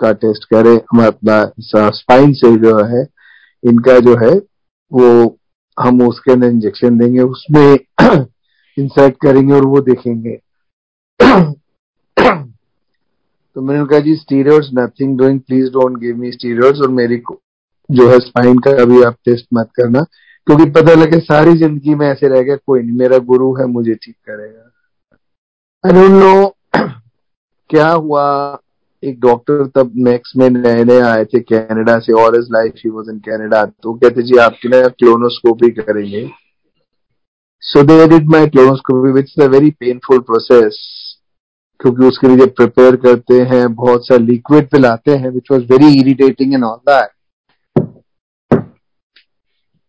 का 0.00 0.12
टेस्ट 0.14 0.44
करें 0.44 0.74
हम 0.74 1.06
अपना 1.06 1.44
स्पाइन 1.62 2.32
से 2.34 2.56
जो 2.56 2.82
है 2.86 3.06
इनका 3.64 3.98
जो 3.98 4.16
है, 4.16 4.32
वो 4.92 5.38
हम 5.80 6.02
उसके 6.02 6.32
अंदर 6.32 6.46
इंजेक्शन 6.46 6.98
देंगे, 6.98 7.20
उसमें 7.20 7.78
इंसर्ट 8.78 9.16
करेंगे 9.22 9.54
और 9.54 9.64
वो 9.64 9.80
देखेंगे। 9.80 10.36
तो 13.56 13.62
मैंने 13.62 13.86
कहा 13.86 13.98
जी 13.98 14.14
steroids 14.16 14.70
nothing 14.74 15.18
doing 15.18 15.40
please 15.40 15.70
don't 15.72 15.98
give 15.98 16.16
me 16.16 16.32
steroids 16.32 16.80
और 16.80 16.88
मेरी 16.88 17.22
जो 17.90 18.08
है 18.08 18.18
स्पाइन 18.18 18.58
का, 18.58 18.70
अभी 18.82 19.02
आप 19.02 19.16
टेस्ट 19.24 19.46
मत 19.54 19.70
करना, 19.76 20.02
क्योंकि 20.46 20.70
पता 20.70 20.94
लगे 20.94 21.18
सारी 21.20 21.56
ज़िंदगी 21.58 21.94
में 21.94 22.06
ऐसे 22.06 22.28
रह 22.28 22.42
गया 22.42 22.56
कोई 22.56 22.82
नहीं, 22.82 22.96
मेरा 22.98 23.18
गुरु 23.18 23.52
है, 23.54 23.66
मुझे 23.66 23.94
ठीक 23.94 24.16
करेगा। 24.28 24.64
आई 25.84 25.92
डोंट 25.92 26.10
नो 26.10 26.54
क्या 27.70 27.90
हुआ 27.90 28.58
एक 29.02 29.18
डॉक्टर 29.20 29.66
तब 29.74 29.92
मैक्स 30.04 30.32
में 30.36 30.48
नए 30.50 30.84
नए 30.84 31.00
आए 31.00 31.24
थे 31.24 31.40
कनाडा 31.42 31.98
से, 31.98 32.12
और 32.14 32.36
is 32.36 32.46
life 32.52 32.72
he 32.84 32.90
was 32.90 33.08
in 33.10 33.18
Canada 33.26 33.64
तो 33.64 33.92
कहते, 33.94 34.22
जी, 34.22 34.36
आपके 34.38 34.68
लिए 34.68 34.88
क्लोनोस्कोपी 34.98 35.70
करेंगे. 35.72 36.28
So 37.62 37.82
they 37.82 38.06
did 38.08 38.28
my 38.30 38.46
colonoscopy 38.46 39.12
which 39.12 39.32
is 39.38 39.44
a 39.44 39.48
very 39.48 39.70
painful 39.80 40.18
process 40.22 40.78
क्योंकि 41.80 42.04
उसके 42.04 42.28
लिए 42.28 42.46
प्रिपेयर 42.48 42.96
करते 42.96 43.40
हैं, 43.42 43.74
बहुत 43.74 44.06
सा 44.06 44.16
लिक्विड 44.16 44.68
पिलाते 44.70 45.14
हैं 45.14 45.30
which 45.30 45.50
was 45.52 45.62
very 45.72 45.92
irritating 46.00 46.54
and 46.54 46.64
all 46.64 46.76
that 46.88 47.10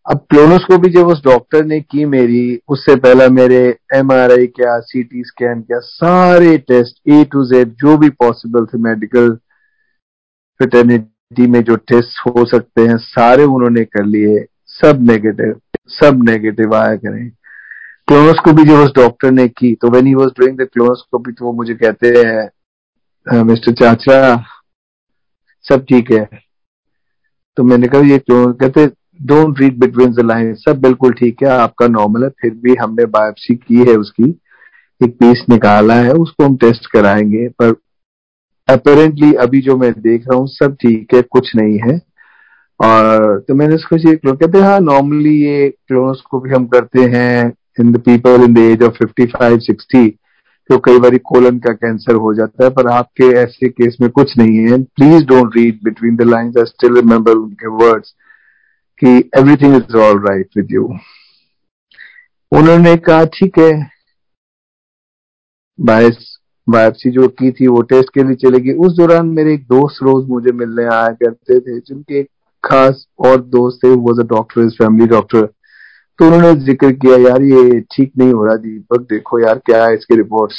अब 0.10 0.26
क्लोनोस्कोपी 0.30 0.90
जब 0.92 1.08
उस 1.08 1.22
डॉक्टर 1.24 1.64
ने 1.66 1.80
की 1.82 2.06
मेरी, 2.06 2.60
उससे 2.68 2.96
पहला 2.96 3.28
मेरे 3.30 3.58
एम 3.96 4.12
आर 4.12 4.32
आई 4.32 4.48
क्या 4.48 4.80
सी 4.82 5.04
टी 5.04 5.24
स्कैन 5.24 5.62
क्या, 5.62 5.80
सारे 5.80 6.58
टेस्ट 6.68 7.10
ए 7.10 7.24
टू 7.32 7.44
जेड 7.48 7.74
जो 7.82 7.98
भी 7.98 8.10
पॉसिबल 8.24 8.66
थे 8.66 8.78
मेडिकल 8.84 9.30
फिटर्निटी 10.60 11.48
में 11.48 11.62
जो 11.64 11.76
टेस्ट 11.76 12.20
हो 12.28 12.46
सकते 12.46 12.88
हैं, 12.88 12.98
सारे 12.98 13.44
उन्होंने 13.46 13.84
कर 13.86 14.06
लिए। 14.06 14.46
सब 14.72 15.00
नेगेटिव 15.02 15.60
सब 15.92 16.24
नेगेटिव 16.24 16.76
आया 16.76 16.96
करें। 16.96 17.30
क्लोनोस्कोपी 18.08 18.64
जब 18.64 18.76
उस 18.76 18.92
डॉक्टर 18.96 19.32
ने 19.32 19.48
की 19.50 19.74
तो 19.76 19.90
when 19.92 20.08
he 20.08 20.14
was 20.16 20.30
doing 20.40 20.58
the 20.58 20.68
colonoscopy 20.74 21.32
तो 21.32 21.46
वो 21.46 21.54
मुझे 21.54 21.74
कहते 21.76 22.08
हैं 22.18 23.44
मिस्टर 23.44 23.72
चाचा, 23.74 24.36
सब 25.66 25.86
ठीक 25.90 26.12
है। 26.12 26.28
तो 27.58 27.64
मैंने 27.64 27.88
कहा, 27.88 28.02
ये 28.02 28.18
क्यों 28.20 28.54
कहते 28.54 28.88
don't 29.20 29.60
read 29.60 29.80
between 29.80 30.12
the 30.12 30.20
line 30.20 30.54
सब 30.56 30.80
बिल्कुल 30.82 31.14
ठीक 31.14 31.44
है, 31.44 31.50
आपका 31.50 31.88
नॉर्मल 31.88 32.24
है। 32.24 32.30
फिर 32.42 32.52
भी 32.64 32.76
हमने 32.76 33.06
बायोप्सी 33.06 33.56
की 33.56 33.90
है 33.90 33.96
उसकी। 33.96 34.30
एक 35.02 35.18
पीस 35.20 35.46
निकाला 35.50 35.94
है, 35.94 36.14
उसको 36.14 36.46
हम 36.46 36.56
टेस्ट 36.58 36.92
कराएँगे। 36.92 37.48
पर 37.62 37.76
अपेरेंटली 38.68 39.34
अभी 39.34 39.62
जो 39.62 39.78
मैं 39.78 39.92
देख 39.92 40.28
रहा 40.28 40.38
हूँ, 40.38 40.48
सब 40.48 40.76
ठीक 40.76 41.14
है, 41.14 41.22
कुछ 41.22 41.56
नहीं 41.56 41.78
है। 41.80 42.00
और 42.80 43.40
तो 43.48 43.56
मैंने 43.56 43.76
उसको 43.76 43.96
ये 44.10 44.16
कहते 44.16 44.60
हाँ 44.60 44.80
नॉर्मली 44.80 45.36
ये 45.36 45.70
क्लोनोस्कोपी 45.88 46.50
भी 46.50 46.56
हम 46.56 46.66
करते 46.68 47.02
हैं 47.16 47.54
in 47.80 47.92
the 47.92 47.98
people 47.98 48.44
in 48.44 48.54
the 48.54 48.58
age 48.58 48.84
of 48.84 48.94
fifty 48.94 49.26
five 49.26 49.58
sixty 49.60 50.08
तो 50.70 50.78
कई 50.78 51.00
बार 51.00 51.18
कोलन 51.18 51.58
का 51.60 51.74
कैंसर 51.74 52.16
हो 52.16 52.34
जाता 52.34 52.64
है। 52.64 52.70
पर 52.70 52.88
आपके 52.88 53.28
ऐसे 53.40 53.70
केस 53.70 53.98
में 54.02 54.10
कुछ 54.10 54.38
नहीं 54.38 54.58
है। 54.60 54.82
Please 54.82 55.26
don't 55.26 55.56
read 55.58 55.80
between 55.84 56.16
the 56.16 56.22
lines 56.22 56.58
I 56.58 56.66
still 56.66 56.96
remember 56.96 57.32
उनके 57.32 57.68
वर्ड्स 57.68 58.14
कि 59.02 59.18
everything 59.40 59.76
is 59.76 59.96
all 59.98 60.20
right 60.28 60.58
with 60.58 60.72
you 60.72 60.84
उन्होंने 62.52 62.96
कहा, 62.98 63.26
ठीक 63.34 63.58
है। 63.60 63.72
बायोप्सी 65.80 67.10
जो 67.12 67.28
की 67.30 67.52
थी, 67.52 67.68
वो 67.68 67.82
टेस्ट 67.84 68.10
के 68.14 68.24
लिए 68.24 68.36
चलेगी 68.38 68.74
उस 68.86 68.96
दौरान 68.98 69.28
मेरे 69.36 69.54
एक 69.54 69.64
दोस्त 69.68 70.04
रोज 70.04 70.28
मुझे 70.30 70.52
मिलने 70.54 70.84
आया 70.86 71.08
करते 71.14 71.60
थे, 71.60 71.80
जिनके 71.80 72.20
एक 72.20 72.28
खास 72.64 73.06
और 73.20 73.42
दोस्त 73.44 73.80
थे, 73.84 73.90
वो 73.90 74.24
डॉक्टर 74.24 74.62
इज़ 74.62 74.74
फैमिली 74.78 75.08
डॉक्टर 75.08 75.46
तो 76.20 76.26
उन्होंने 76.26 76.54
ज़िक्र 76.62 76.92
किया, 76.94 77.16
यार, 77.20 77.42
ये 77.44 77.80
ठीक 77.92 78.12
नहीं 78.18 78.34
हो 78.34 78.46
रहा 78.46 78.56
दीपक, 78.58 79.02
देखो 79.10 79.40
यार 79.40 79.60
क्या 79.66 79.86
है 79.86 79.94
इसके 79.96 80.16
रिपोर्ट्स 80.16 80.58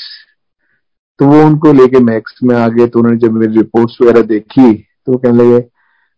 तो 1.20 1.26
वो 1.26 1.42
उनको 1.46 1.72
लेके 1.72 1.98
मैक्स 2.02 2.38
में 2.42 2.54
आ 2.56 2.66
गए। 2.68 2.86
तो 2.86 2.98
उन्होंने 2.98 3.18
जब 3.20 3.32
मेरी 3.32 3.52
रिपोर्ट्स 3.54 3.96
वगैरह 4.02 4.22
देखी 4.26 4.72
तो 4.74 5.16
कहने 5.16 5.38
लगे 5.38 5.58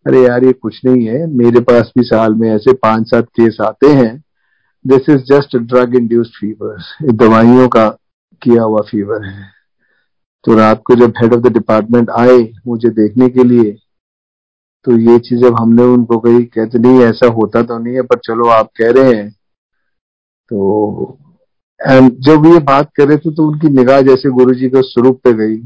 अरे 0.06 0.22
यार, 0.22 0.44
ये 0.44 0.52
कुछ 0.52 0.80
नहीं 0.84 1.06
है। 1.06 1.26
मेरे 1.26 1.60
पास 1.60 1.92
भी 1.98 2.04
साल 2.04 2.34
में 2.34 2.48
ऐसे 2.50 2.72
पाँच 2.72 3.10
सात 3.10 3.26
केस 3.30 3.56
आते 3.62 3.86
हैं। 3.86 4.22
This 4.84 5.08
is 5.10 5.22
just 5.24 5.56
drug 5.56 5.94
induced 5.96 6.32
fever 6.40 7.12
दवाइयों 7.12 7.68
का 7.68 7.88
किया 8.42 8.62
हुआ 8.62 8.80
फीवर 8.80 9.24
है। 9.24 9.46
तो 10.44 10.54
रात 10.54 10.82
को 10.84 10.94
जब 10.94 11.12
हेड 11.22 11.34
ऑफ़ 11.34 11.40
द 11.40 11.52
डिपार्टमेंट 11.52 12.10
आए 12.10 12.38
मुझे 12.66 12.88
देखने 12.90 13.28
के 13.28 13.44
लिए 13.44 13.76
तो 14.86 14.96
ये 14.98 15.18
चीज़ 15.18 15.40
जब 15.40 15.56
हमने 15.60 15.82
उनको 15.82 16.18
कही, 16.18 16.44
कहते, 16.44 16.78
नहीं, 16.78 17.00
ऐसा 17.00 17.26
होता 17.26 17.62
तो 17.62 17.78
नहीं 17.78 17.94
है, 17.94 18.02
पर 18.02 18.18
चलो 18.18 18.48
आप 18.48 18.70
कह 18.76 18.90
रहे 18.90 19.12
हैं। 19.12 19.30
तो 20.50 21.18
एंड 21.80 22.10
जब 22.18 22.46
ये 22.46 22.58
बात 22.58 22.90
कर 22.96 23.10
थे 23.10 23.30
तो 23.30 23.46
उनकी 23.48 23.68
निगाह 23.68 24.00
जैसे 24.00 24.30
गुरु 24.30 24.54
जी 24.54 24.68
के 24.68 24.82
स्वरूप 24.82 25.20
पे 25.24 25.32
गई। 25.32 25.56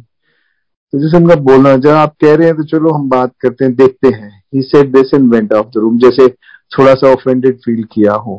तो 0.92 0.98
जैसे 0.98 1.16
उनका 1.16 1.34
बोलना 1.42 1.76
जब 1.76 1.90
आप 1.90 2.14
कह 2.20 2.34
रहे 2.34 2.46
हैं 2.46 2.56
तो 2.56 2.64
चलो 2.64 2.90
हम 2.90 3.08
बात 3.08 3.32
करते 3.40 3.64
हैं, 3.64 3.74
देखते 3.74 4.08
हैं। 4.08 4.30
He 4.54 4.62
said 4.62 4.92
this 4.92 5.14
and 5.14 5.32
went 5.32 5.52
off 5.52 5.66
the 5.66 5.72
room 5.76 5.98
जैसे 5.98 6.28
थोड़ा 6.72 6.94
सा 6.94 7.12
ऑफेंडेड 7.12 7.56
फील 7.56 7.82
किया 7.84 8.12
हो। 8.12 8.36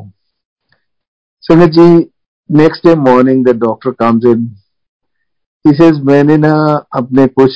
Sangat 1.42 1.70
ji 1.70 1.88
next 2.50 2.86
day 2.86 2.94
morning 2.94 3.44
the 3.46 3.56
doctor 3.56 3.90
comes 3.90 4.24
in 4.26 4.48
इसे 5.64 5.90
मैंने 6.02 6.36
ना 6.36 6.52
अपने 6.96 7.26
कुछ 7.26 7.50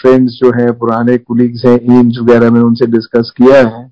फ्रेंड्स 0.00 0.32
जो 0.32 0.50
हैं, 0.50 0.72
पुराने 0.78 1.16
कुलीग्स 1.18 1.64
हैं 1.64 1.78
ईम्स 1.98 2.18
वगैरह 2.18 2.50
में 2.50 2.60
उनसे 2.60 2.86
डिस्कस 2.86 3.32
किया 3.36 3.58
है। 3.68 3.88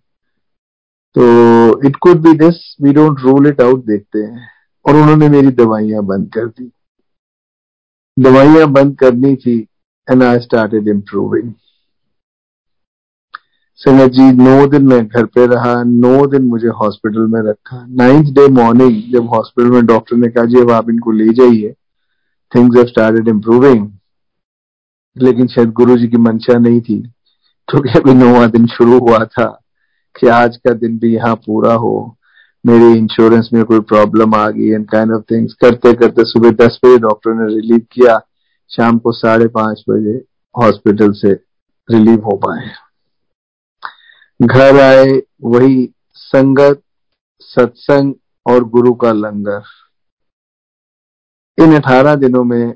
तो 1.17 1.87
it 1.87 1.97
could 1.97 2.23
be 2.23 2.33
this 2.39 2.57
we 2.83 2.93
don't 2.93 3.21
rule 3.21 3.47
it 3.47 3.61
out 3.61 3.85
देखते 3.85 4.19
हैं। 4.19 4.49
और 4.87 4.97
उन्होंने 4.97 5.29
मेरी 5.29 5.51
दवाइयाँ 5.51 6.03
बंद 6.03 6.31
कर 6.35 6.47
दी। 6.47 6.71
दवाइयाँ 8.17 8.67
बंद 8.69 8.99
करनी 8.99 9.35
थी 9.37 9.67
एंड 10.11 10.23
आई 10.23 10.39
स्टार्टेड 10.39 10.89
इम्प्रूविंग 10.89 11.53
संगत 13.77 14.11
जी 14.11 14.33
नौ 14.33 14.67
दिन 14.67 14.87
मैं 14.87 15.07
घर 15.07 15.25
पे 15.25 15.47
रहा, 15.47 15.83
नौ 15.83 16.27
दिन 16.27 16.43
मुझे 16.43 16.69
हॉस्पिटल 16.69 17.21
में 17.21 17.41
रखा। 17.51 17.87
नाइन्थ 17.89 18.27
डे 18.27 18.49
मॉर्निंग 18.49 19.13
जब 19.13 19.29
हॉस्पिटल 19.29 19.71
में 19.71 19.87
डॉक्टर 19.87 20.17
ने 20.17 20.29
कहा, 20.29 20.45
जी, 20.45 20.61
अब 20.61 20.71
आप 20.71 20.91
इनको 20.91 21.11
ले 21.11 21.29
जाइए। 21.33 21.75
थिंग्स 22.55 22.77
हैव 22.77 22.87
स्टार्टेड 22.87 23.29
इम्प्रूविंग 23.29 23.93
लेकिन 25.17 25.47
शायद 25.47 25.71
गुरु 25.71 25.97
जी 25.97 26.09
की 26.09 26.17
मंशा 26.17 26.59
नहीं 26.59 26.81
थी। 26.81 27.03
क्योंकि 27.69 27.93
तो 27.93 28.01
अभी 28.01 28.15
नौवा 28.15 28.47
दिन 28.47 28.67
शुरू 28.67 28.99
हुआ 28.99 29.19
था 29.19 29.61
कि 30.21 30.27
आज 30.27 30.57
का 30.57 30.73
दिन 30.73 30.99
भी 30.99 31.15
यहाँ 31.15 31.35
पूरा 31.35 31.75
हो? 31.75 32.17
मेरे 32.67 32.93
इंश्योरेंस 32.93 33.51
में 33.53 33.65
कोई 33.65 33.81
प्रॉब्लम 33.81 34.35
आ 34.35 34.51
गई 34.51 34.69
एंड 34.69 34.89
काइंड 34.89 35.13
ऑफ़ 35.13 35.23
थिंग्स 35.31 35.53
करते 35.53 35.93
करते 35.93 36.25
सुबह 36.25 36.51
दस 36.51 36.81
बजे 36.85 36.99
डॉक्टर 36.99 37.35
ने 37.35 37.55
रिलीव 37.55 37.79
किया। 37.79 38.21
शाम 38.77 38.99
को 38.99 39.13
साढ़े 39.13 39.47
पाँच 39.51 39.85
बजे 39.91 40.17
हॉस्पिटल 40.55 41.13
से 41.13 41.33
रिलीव 41.89 42.25
हो 42.25 42.37
पाए। 42.45 42.71
घर 44.41 44.81
आए, 44.81 45.21
वही 45.45 45.89
संगत, 46.15 46.83
सत्संग 47.41 48.15
और 48.47 48.65
गुरु 48.69 48.93
का 48.95 49.13
लंगर। 49.13 49.63
इन 51.59 51.75
अठारह 51.77 52.15
दिनों 52.17 52.45
में 52.45 52.75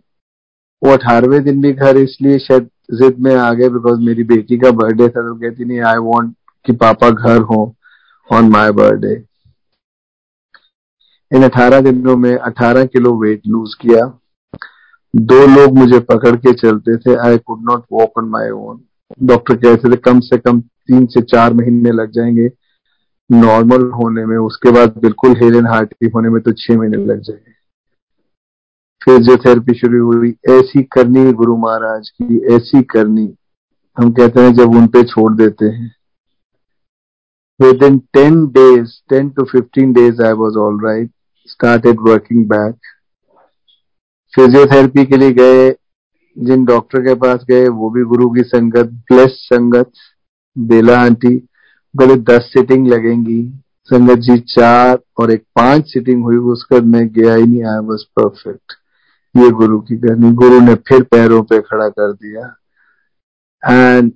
वो 0.82 0.92
अठारहवें 0.92 1.42
दिन 1.44 1.60
भी 1.62 1.72
घर, 1.72 1.96
इसलिए 1.96 2.38
शायद 2.38 2.68
जिद 2.92 3.18
में 3.18 3.34
आ 3.36 3.52
गए 3.52 3.68
बिकॉज़ 3.68 4.00
मेरी 4.00 4.24
बेटी 4.24 4.58
का 4.58 4.70
बर्थडे 4.72 5.08
था 5.08 5.22
तो 5.22 5.34
कहती 5.34 5.64
नहीं 5.64 5.80
आई 5.80 5.96
वॉन्ट 6.02 6.34
कि 6.66 6.72
पापा 6.74 7.10
घर 7.10 7.40
हो 7.42 7.58
ऑन 8.28 8.48
माई 8.50 8.70
बर्थडे 8.72 9.14
इन 11.32 11.42
अठारह 11.44 11.80
दिनों 11.80 12.16
में 12.16 12.34
अठारह 12.36 12.84
किलो 12.86 13.14
वेट 13.20 13.46
लूज 13.46 13.74
किया। 13.74 14.06
दो 15.16 15.46
लोग 15.46 15.78
मुझे 15.78 15.98
पकड़ 16.00 16.36
के 16.36 16.52
चलते 16.52 16.96
थे। 16.96 17.14
I 17.14 17.38
could 17.38 17.58
not 17.62 17.84
walk 17.92 18.18
on 18.18 18.24
my 18.24 18.50
own 18.50 18.80
doctor 19.22 19.56
कहते 19.56 19.92
थे, 19.92 19.96
कम 19.96 20.20
से 20.20 20.38
कम 20.38 20.60
तीन 20.60 21.06
से 21.06 21.20
चार 21.20 21.52
महीने 21.52 21.90
लग 21.90 22.10
जाएँगे। 22.10 22.50
नॉर्मल 23.32 23.90
होने 23.90 24.26
में, 24.26 24.36
उसके 24.36 24.70
बाद 24.70 24.98
बिल्कुल 24.98 25.36
हेल 25.36 25.56
एंड 25.56 25.68
हार्ट 25.68 25.94
होने 26.14 26.28
में 26.28 26.42
तो 26.42 26.52
छह 26.52 26.78
महीने 26.78 26.96
लग 26.96 27.20
जाएँगे। 27.20 27.52
फिजियोथेरेपी 29.04 29.74
शुरू 29.74 30.12
हुई, 30.12 30.34
ऐसी 30.50 30.82
करनी 30.82 31.32
गुरु 31.32 31.56
महाराज 31.56 32.10
की, 32.10 32.54
ऐसी 32.54 32.82
करनी। 32.82 33.34
हम 33.98 34.12
कहते 34.12 34.40
हैं, 34.40 34.54
जब 34.54 34.70
उन 34.70 34.86
पे 34.86 35.02
छोड़ 35.02 35.34
देते 35.34 35.66
हैं। 35.66 35.94
Within 37.82 37.98
ten 37.98 38.46
days 38.46 38.90
ten 39.08 39.30
to 39.30 39.44
fifteen 39.44 39.92
days 39.92 40.22
I 40.22 40.32
was 40.32 40.56
all 40.56 40.84
right 40.84 41.10
started 41.46 41.96
working 42.00 42.46
back 42.48 42.74
physiotherapy 44.38 45.04
के 45.04 45.16
लिए 45.16 45.32
गए, 45.32 45.70
जिन 46.36 46.64
डॉक्टर 46.64 47.00
के 47.00 47.14
पास 47.14 47.44
गए, 47.48 47.68
वो 47.68 47.90
भी 47.90 48.02
गुरु 48.02 48.28
की 48.30 48.42
संगत 48.42 48.90
ब्लेस 49.10 49.30
संगत, 49.44 49.90
बेला 50.56 50.98
आंटी, 51.00 51.34
बोले, 51.94 52.16
दस 52.16 52.50
सिटिंग 52.52 52.86
लगेंगी। 52.88 53.42
संगत 53.90 54.18
जी 54.18 54.38
चार 54.38 54.98
और 55.18 55.30
एक 55.30 55.42
पाँच 55.56 55.86
सिटिंग 55.86 56.22
हुई 56.24 56.36
उसका 56.52 56.80
मैं 56.80 57.06
गया 57.08 57.34
ही 57.34 57.46
नहीं 57.46 57.62
आई 57.64 57.78
वॉज़ 57.78 58.04
परफेक्ट 58.16 58.72
ये 59.34 59.50
गुरु 59.50 59.80
की 59.80 59.96
करनी। 59.96 60.30
गुरु 60.32 60.60
ने 60.60 60.74
फिर 60.88 61.02
पैरों 61.02 61.42
पे 61.42 61.60
खड़ा 61.60 61.88
कर 61.88 62.12
दिया। 62.12 62.46
And 63.62 64.12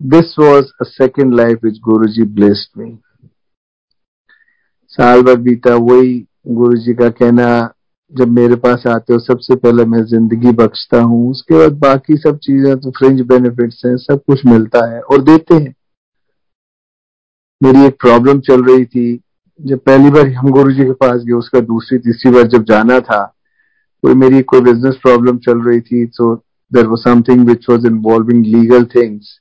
this 0.00 0.34
was 0.38 0.64
a 0.80 0.84
second 0.84 1.34
life 1.34 1.64
which 1.64 1.78
Guru 1.80 2.08
ji 2.08 2.22
blessed 2.22 2.80
मी 2.80 2.98
साल 4.92 5.22
भर 5.22 5.36
बीता, 5.36 5.74
वही 5.74 6.26
गुरु 6.48 6.76
जी 6.76 6.94
का 6.94 7.08
कहना 7.10 7.74
जब 8.12 8.28
मेरे 8.30 8.56
पास 8.56 8.86
आते 8.86 9.12
हो, 9.12 9.18
सबसे 9.18 9.54
पहले 9.56 9.84
मैं 9.84 10.02
ज़िंदगी 10.06 10.50
बख्शता 10.54 11.00
हूँ। 11.02 11.30
उसके 11.30 11.58
बाद 11.58 11.78
बाकी 11.80 12.16
सब 12.16 12.38
चीज़ें 12.38 12.76
तो 12.76 12.90
फ्रिंज 12.90 13.20
बेनिफिट्स 13.28 13.82
हैं, 13.86 13.96
सब 13.98 14.22
कुछ 14.26 14.44
मिलता 14.46 14.86
है 14.86 15.00
और 15.02 15.22
देते 15.22 15.54
हैं। 15.54 15.74
मेरी 17.60 17.84
एक 17.86 17.96
प्रॉब्लम 18.00 18.40
चल 18.40 18.64
रही 18.64 18.84
थी। 18.84 19.20
जब 19.60 19.78
पहली 19.78 20.10
बार 20.10 20.28
हम 20.28 20.50
गुरु 20.50 20.72
जी 20.72 20.84
के 20.84 20.92
पास 20.94 21.20
गए, 21.20 21.32
उसका 21.32 21.60
दूसरी, 21.62 21.98
तीसरी 21.98 22.32
बार 22.32 22.46
जब 22.48 22.64
जाना 22.64 22.98
था 23.00 23.22
कोई 24.02 24.14
मेरी 24.14 24.42
कोई 24.42 24.60
बिज़नेस 24.62 24.96
प्रॉब्लम 25.02 25.38
चल 25.38 25.60
रही 25.62 25.80
थी। 25.80 26.04
So 26.06 26.34
there 26.72 26.86
was 26.86 27.00
something 27.00 27.46
which 27.48 27.68
was 27.70 27.86
involving 27.86 28.44
legal 28.46 28.84
things 28.94 29.38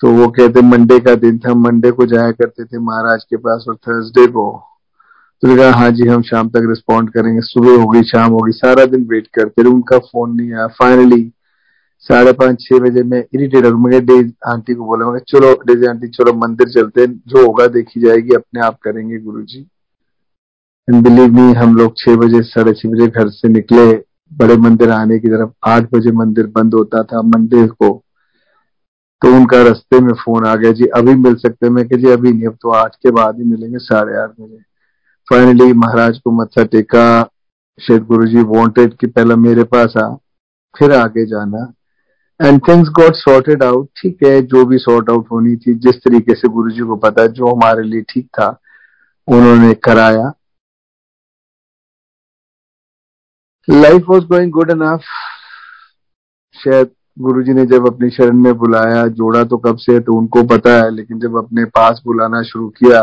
तो 0.00 0.10
वो 0.12 0.28
कहते, 0.28 0.60
मंडे 0.62 0.98
का 1.00 1.14
दिन 1.16 1.38
था। 1.38 1.54
मंडे 1.56 1.90
को 1.90 2.06
जाया 2.06 2.30
करते 2.32 2.64
थे 2.64 2.78
महाराज 2.80 3.24
के 3.24 3.36
पास 3.38 3.64
और 3.68 3.76
थर्सडे 3.78 4.26
को। 4.28 4.46
तो 5.42 5.56
कहा 5.56 5.70
हाँ 5.78 5.90
जी, 5.90 6.06
हम 6.08 6.22
शाम 6.22 6.48
तक 6.48 6.66
रिस्पॉन्ड 6.68 7.10
करेंगे। 7.10 7.40
सुबह 7.40 7.82
होगी 7.82 8.02
शाम 8.02 8.32
होगी 8.32 8.52
सारा 8.52 8.84
दिन 8.86 9.04
वेट 9.04 9.26
करते 9.34 9.62
रहे 9.62 9.72
उनका 9.72 9.98
फ़ोन 9.98 10.34
नहीं 10.36 10.52
आया। 10.52 10.66
फाइनली 10.78 11.32
साढ़े 12.06 12.32
पाँच, 12.32 12.60
छह 12.60 12.78
बजे 12.78 13.02
मैं 13.02 13.24
इरिटेट 13.34 13.64
हो 13.64 13.78
मैं 13.78 14.04
डेज़ 14.06 14.30
आंटी 14.46 14.74
को 14.74 14.84
बोला 14.84 15.10
मैं 15.10 15.20
चलो 15.28 15.52
डेजी 15.66 15.86
आंटी 15.86 16.08
चलो, 16.08 16.32
मंदिर 16.32 16.68
चलते 16.68 17.00
हैं। 17.00 17.12
जो 17.26 17.46
होगा 17.46 17.66
देखी 17.66 18.00
जाएगी, 18.00 18.34
अपने 18.34 18.60
आप 18.60 18.78
करेंगे 18.82 19.18
गुरु 19.18 19.42
जी 19.42 19.60
एंड 20.88 21.02
बिलीव 21.04 21.32
मी 21.32 21.52
हम 21.52 21.76
लोग 21.76 21.94
छह 21.98 22.16
बजे, 22.16 22.42
साढ़े 22.42 22.72
छह 22.72 22.88
बजे 22.88 23.06
घर 23.06 23.28
से 23.28 23.48
निकले। 23.48 23.92
बड़े 24.32 24.56
मंदिर 24.56 24.90
आने 24.90 25.18
की 25.18 25.28
तरफ़ 25.28 25.50
आठ 25.64 25.88
बजे 25.94 26.12
मंदिर 26.12 26.46
बंद 26.46 26.74
होता 26.74 27.02
था 27.02 27.22
मंदिर 27.22 27.66
को। 27.68 27.88
तो 29.22 29.34
उनका 29.36 29.62
रस्ते 29.62 30.00
में 30.00 30.12
फ़ोन 30.14 30.46
आ 30.46 30.54
गया, 30.54 30.72
जी, 30.72 30.86
अभी 30.86 31.14
मिल 31.14 31.34
सकते 31.34 31.68
मैं 31.68 31.86
जी, 31.88 32.10
अभी 32.10 32.32
नहीं, 32.32 32.46
अब 32.46 32.56
तो 32.62 32.70
आठ 32.70 32.94
के 32.94 33.10
बाद 33.10 33.38
ही 33.38 33.44
मिलेंगे, 33.44 33.78
साढ़े 33.78 34.16
आठ 34.16 34.30
बजे। 34.40 34.73
फाइनली 35.28 35.72
महाराज 35.72 36.18
को 36.18 36.30
मत्था 36.30 36.64
टेका। 36.64 37.22
शेख 37.78 38.02
गुरु 38.02 38.26
जी 38.26 38.42
वॉन्टेड 38.46 38.96
कि 38.96 39.06
पहला 39.06 39.36
मेरे 39.36 39.62
पास 39.64 39.94
आ, 39.96 40.08
फिर 40.74 40.92
आगे 40.92 41.24
जाना। 41.26 41.72
And 42.40 42.60
things 42.68 42.88
got 42.90 43.14
sorted 43.14 43.62
out 43.62 43.88
ठीक 44.00 44.24
है, 44.24 44.40
जो 44.42 44.64
भी 44.64 44.78
सॉर्ट 44.78 45.10
आउट 45.10 45.26
होनी 45.32 45.56
थी, 45.56 45.74
जिस 45.74 45.96
तरीके 45.96 46.34
से 46.34 46.48
गुरु 46.48 46.70
जी 46.70 46.82
को 46.82 46.96
पता, 46.96 47.26
जो 47.26 47.54
हमारे 47.54 47.82
लिए 47.82 48.02
ठीक 48.02 48.26
था, 48.26 48.48
उन्होंने 49.28 49.72
कराया। 49.84 50.32
Life 53.68 54.04
was 54.08 54.24
going 54.24 54.52
good 54.52 54.70
enough 54.70 55.00
शायद 56.54 56.90
गुरु 57.18 57.42
जी 57.42 57.52
ने 57.52 57.64
जब 57.66 57.86
अपनी 57.86 58.10
शरण 58.10 58.36
में 58.36 58.52
बुलाया, 58.54 59.06
जोड़ा 59.08 59.44
तो 59.44 59.56
कब 59.58 59.76
से 59.76 59.98
तो 60.00 60.18
उनको 60.18 60.42
पता 60.46 60.70
है, 60.74 60.90
लेकिन 60.90 61.18
जब 61.20 61.36
अपने 61.36 61.64
पास 61.64 62.02
बुलाना 62.06 62.42
शुरू 62.42 62.68
किया 62.78 63.00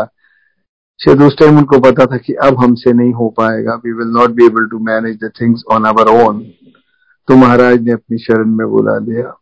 शायद 1.02 1.22
उस 1.22 1.36
टाइम 1.38 1.58
उनको 1.58 1.78
पता 1.80 2.04
था 2.06 2.16
कि 2.16 2.32
अब 2.44 2.58
हमसे 2.62 2.92
नहीं 2.92 3.12
हो 3.12 3.28
पाएगा। 3.38 3.74
We 3.84 3.92
will 3.92 4.08
not 4.16 4.30
be 4.30 4.44
able 4.46 4.66
to 4.70 4.78
manage 4.86 5.16
the 5.24 5.30
things 5.40 5.62
on 5.72 5.84
our 5.84 6.08
own 6.12 6.40
तो 7.28 7.36
महाराज 7.36 7.80
ने 7.80 7.92
अपनी 7.92 8.18
शरण 8.18 8.54
में 8.56 8.66
बुला 8.70 8.96
लिया। 8.98 9.32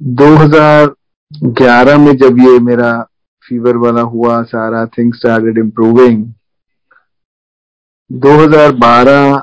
2011 0.00 1.98
में 1.98 2.12
जब 2.16 2.38
ये 2.40 2.58
मेरा 2.60 2.92
फीवर 3.44 3.76
वाला 3.76 4.00
हुआ, 4.02 4.42
सारा 4.42 4.84
थिंग 4.88 5.14
स्टार्टेड 5.14 5.58
इम्प्रूविंग 5.58 6.24
2012 8.10 9.42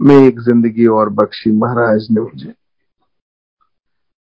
में 0.00 0.16
एक 0.16 0.40
ज़िंदगी 0.40 0.86
और 0.88 1.08
बख्शी 1.10 1.50
महाराज 1.52 2.06
ने 2.10 2.20
मुझे। 2.20 2.52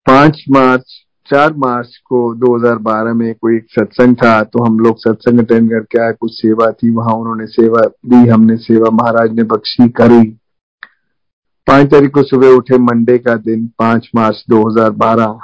5 0.06 0.44
मार्च 0.50 0.94
4 1.28 1.54
मार्च 1.58 1.96
को 2.06 2.20
2012 2.36 3.14
में 3.14 3.34
कोई 3.36 3.60
सत्संग 3.70 4.16
था 4.16 4.42
तो 4.44 4.64
हम 4.64 4.80
लोग 4.80 4.98
सत्संग 5.00 5.40
अटेंड 5.40 5.70
करके 5.72 6.00
आए, 6.02 6.14
कुछ 6.14 6.32
सेवा 6.32 6.72
थी, 6.72 6.90
वहाँ 6.90 7.14
उन्होंने 7.16 7.46
सेवा 7.48 7.82
दी, 7.82 8.28
हमने 8.30 8.58
सेवा 8.60 8.90
महाराज 8.94 9.32
ने 9.32 9.44
बख्शी 9.46 9.88
करी। 9.92 10.24
पाँच 11.68 11.92
तारीख 11.92 12.12
को 12.12 12.24
सुबह 12.24 12.56
उठे 12.56 12.78
मंडे 12.80 13.18
का 13.18 13.36
दिन, 13.38 13.66
पाँच 13.80 14.10
मार्च 14.16 14.44
2012 14.50 15.40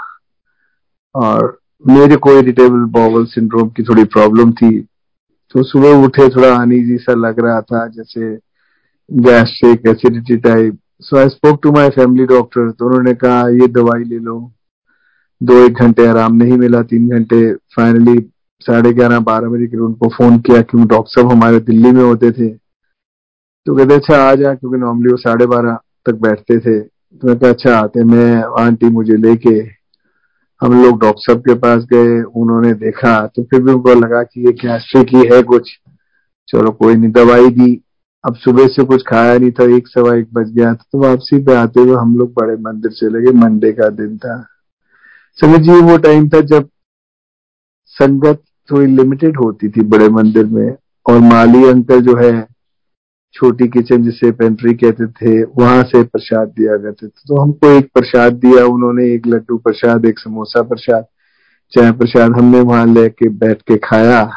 और 1.16 1.58
मेरे 1.86 2.16
को 2.18 2.32
इरिटेबल 2.40 2.84
बॉवल 2.92 3.26
सिंड्रोम 3.28 3.70
की 3.70 3.84
थोड़ी 3.84 4.04
प्रॉब्लम 4.06 4.52
थी। 4.54 4.80
तो 5.56 5.64
सुबह 5.64 6.04
उठे, 6.06 6.28
थोड़ा 6.30 6.54
अनईजी 6.56 6.98
सा 6.98 7.14
लग 7.18 7.40
रहा 7.40 7.62
था, 7.62 7.88
जैसे 7.88 8.36
gastric 9.10 9.88
acidity 9.88 10.38
type 10.40 10.78
so 11.02 11.18
I 11.18 11.30
spoke 11.30 11.60
to 11.64 11.72
my 11.72 11.90
family 11.90 12.26
doctor 12.26 12.72
तो 12.72 12.86
उन्होंने 12.86 13.14
कहा, 13.16 13.42
ये 13.42 13.68
दवाई 13.70 14.04
ले 14.04 14.20
लो। 14.20 14.40
दो 15.42 15.54
एक 15.66 15.74
घंटे 15.74 16.06
आराम 16.08 16.36
नहीं 16.36 16.58
मिला, 16.58 16.82
तीन 16.82 17.10
घंटे 17.10 17.54
फाइनली 17.76 18.18
साढ़े 18.62 18.94
ग्यारह, 18.94 19.20
बारह 19.20 19.50
बजे 19.50 19.68
के 19.68 19.78
उनको 19.78 20.08
फ़ोन 20.10 20.38
किया 20.40 20.62
क्योंकि 20.62 20.88
डॉक्टर 20.88 21.12
साहब 21.12 21.32
हमारे 21.32 21.60
दिल्ली 21.60 21.92
में 21.92 22.04
होते 22.04 22.32
थे। 22.32 22.50
तो 22.50 23.76
कहते 23.76 23.94
अच्छा 23.94 24.18
आ 24.24 24.34
जा, 24.36 24.54
क्योंकि 24.54 24.78
नॉर्मली 24.78 25.12
वो 25.12 25.18
साढ़े 25.18 25.46
बारह 25.46 25.78
तक 26.06 26.16
बैठते 26.22 26.58
थे। 26.60 26.80
तो 26.80 27.28
मैं 27.28 27.38
कहा 27.40 27.50
अच्छा 27.50 27.78
आते 27.78 28.04
मैं, 28.04 28.44
आंटी 28.62 28.90
मुझे 28.90 29.18
लेके 29.18 29.56
हम 30.62 30.84
लोग 30.84 31.00
डॉक्टर 31.02 31.22
साहब 31.22 31.40
के 31.40 31.54
पास 31.54 31.84
गए, 31.84 32.22
उन्होंने 32.22 32.74
देखा 32.74 33.16
तो 33.28 33.44
फिर 33.44 33.62
भी 33.62 33.72
उनको 33.72 33.94
लगा 33.94 34.24
कि 34.24 34.46
ये 34.46 34.52
गैस्ट्रिक 34.52 35.16
ही 35.16 35.36
है 35.36 35.42
कुछ। 35.44 35.70
चलो, 36.48 36.72
कोई 36.72 36.96
नहीं, 36.96 37.12
दवाई 37.12 37.50
दी। 37.50 37.82
अब 38.24 38.36
सुबह 38.36 38.68
से 38.68 38.84
कुछ 38.84 39.04
खाया 39.08 39.38
नहीं 39.38 39.52
था, 39.52 39.64
एक 39.76 39.88
सवा 39.88 40.16
एक 40.16 40.28
बज 40.34 40.52
गया 40.52 40.74
था। 40.74 40.86
तो 40.92 41.00
वापसी 41.00 41.44
पे 41.44 41.56
आते 41.56 41.80
हुए 41.80 41.96
हम 41.96 42.18
लोग 42.18 42.34
बड़े 42.34 42.56
मंदिर 42.56 42.92
चले 42.92 43.22
गए, 43.22 43.40
मंडे 43.40 43.72
का 43.72 43.90
दिन 43.90 44.18
था। 44.18 44.46
समझिए 45.40 45.82
वो 45.82 45.98
टाइम 45.98 46.30
था 46.30 46.42
जब 46.42 46.70
संगत 47.86 48.44
थोड़ी 48.72 48.88
लिमिटेड 48.88 49.38
होती 49.38 49.70
थी 49.70 49.82
बड़े 49.82 50.10
मंदिर 50.10 50.46
में, 50.46 50.76
और 51.10 51.20
माली 51.20 51.70
अंकल 51.70 52.02
जो 52.02 52.16
है, 52.16 52.48
छोटी 53.34 53.68
किचन 53.68 54.04
जिसे 54.04 54.32
पेंट्री 54.32 54.74
कहते 54.74 55.08
थे, 55.08 55.44
वहाँ 55.44 55.84
से 55.84 56.04
प्रसाद 56.04 56.48
दिया 56.48 56.78
करते 56.78 57.08
थे। 57.08 57.22
तो 57.28 57.42
हमको 57.42 57.72
एक 57.72 57.92
प्रसाद 57.94 58.34
दिया, 58.34 58.66
उन्होंने 58.66 59.14
एक 59.14 59.28
लड्डू 59.28 59.58
प्रसाद, 59.58 60.06
एक 60.06 60.20
समोसा 60.20 60.62
प्रसाद, 60.62 61.06
चाय 61.72 61.92
प्रसाद 61.92 62.32
हमने 62.32 62.60
वहाँ 62.60 62.86
लेके 62.86 63.30
बैठ 63.30 63.62
के 63.62 63.78
खाया। 63.78 64.32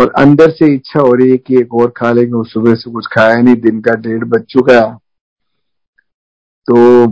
और 0.00 0.12
अंदर 0.18 0.50
से 0.50 0.74
इच्छा 0.74 1.00
हो 1.00 1.12
रही 1.12 1.30
है 1.30 1.36
कि 1.36 1.58
एक 1.58 1.74
और 1.74 1.92
खा 1.96 2.12
लेंगे 2.12 2.50
सुबह 2.50 2.74
से 2.74 2.90
कुछ 2.90 3.06
खाया 3.06 3.34
नहीं, 3.34 3.56
दिन 3.56 3.80
का 3.80 3.92
डेढ़ 3.92 4.24
बज 4.24 4.42
चुका। 4.42 4.98
तो 6.66 7.06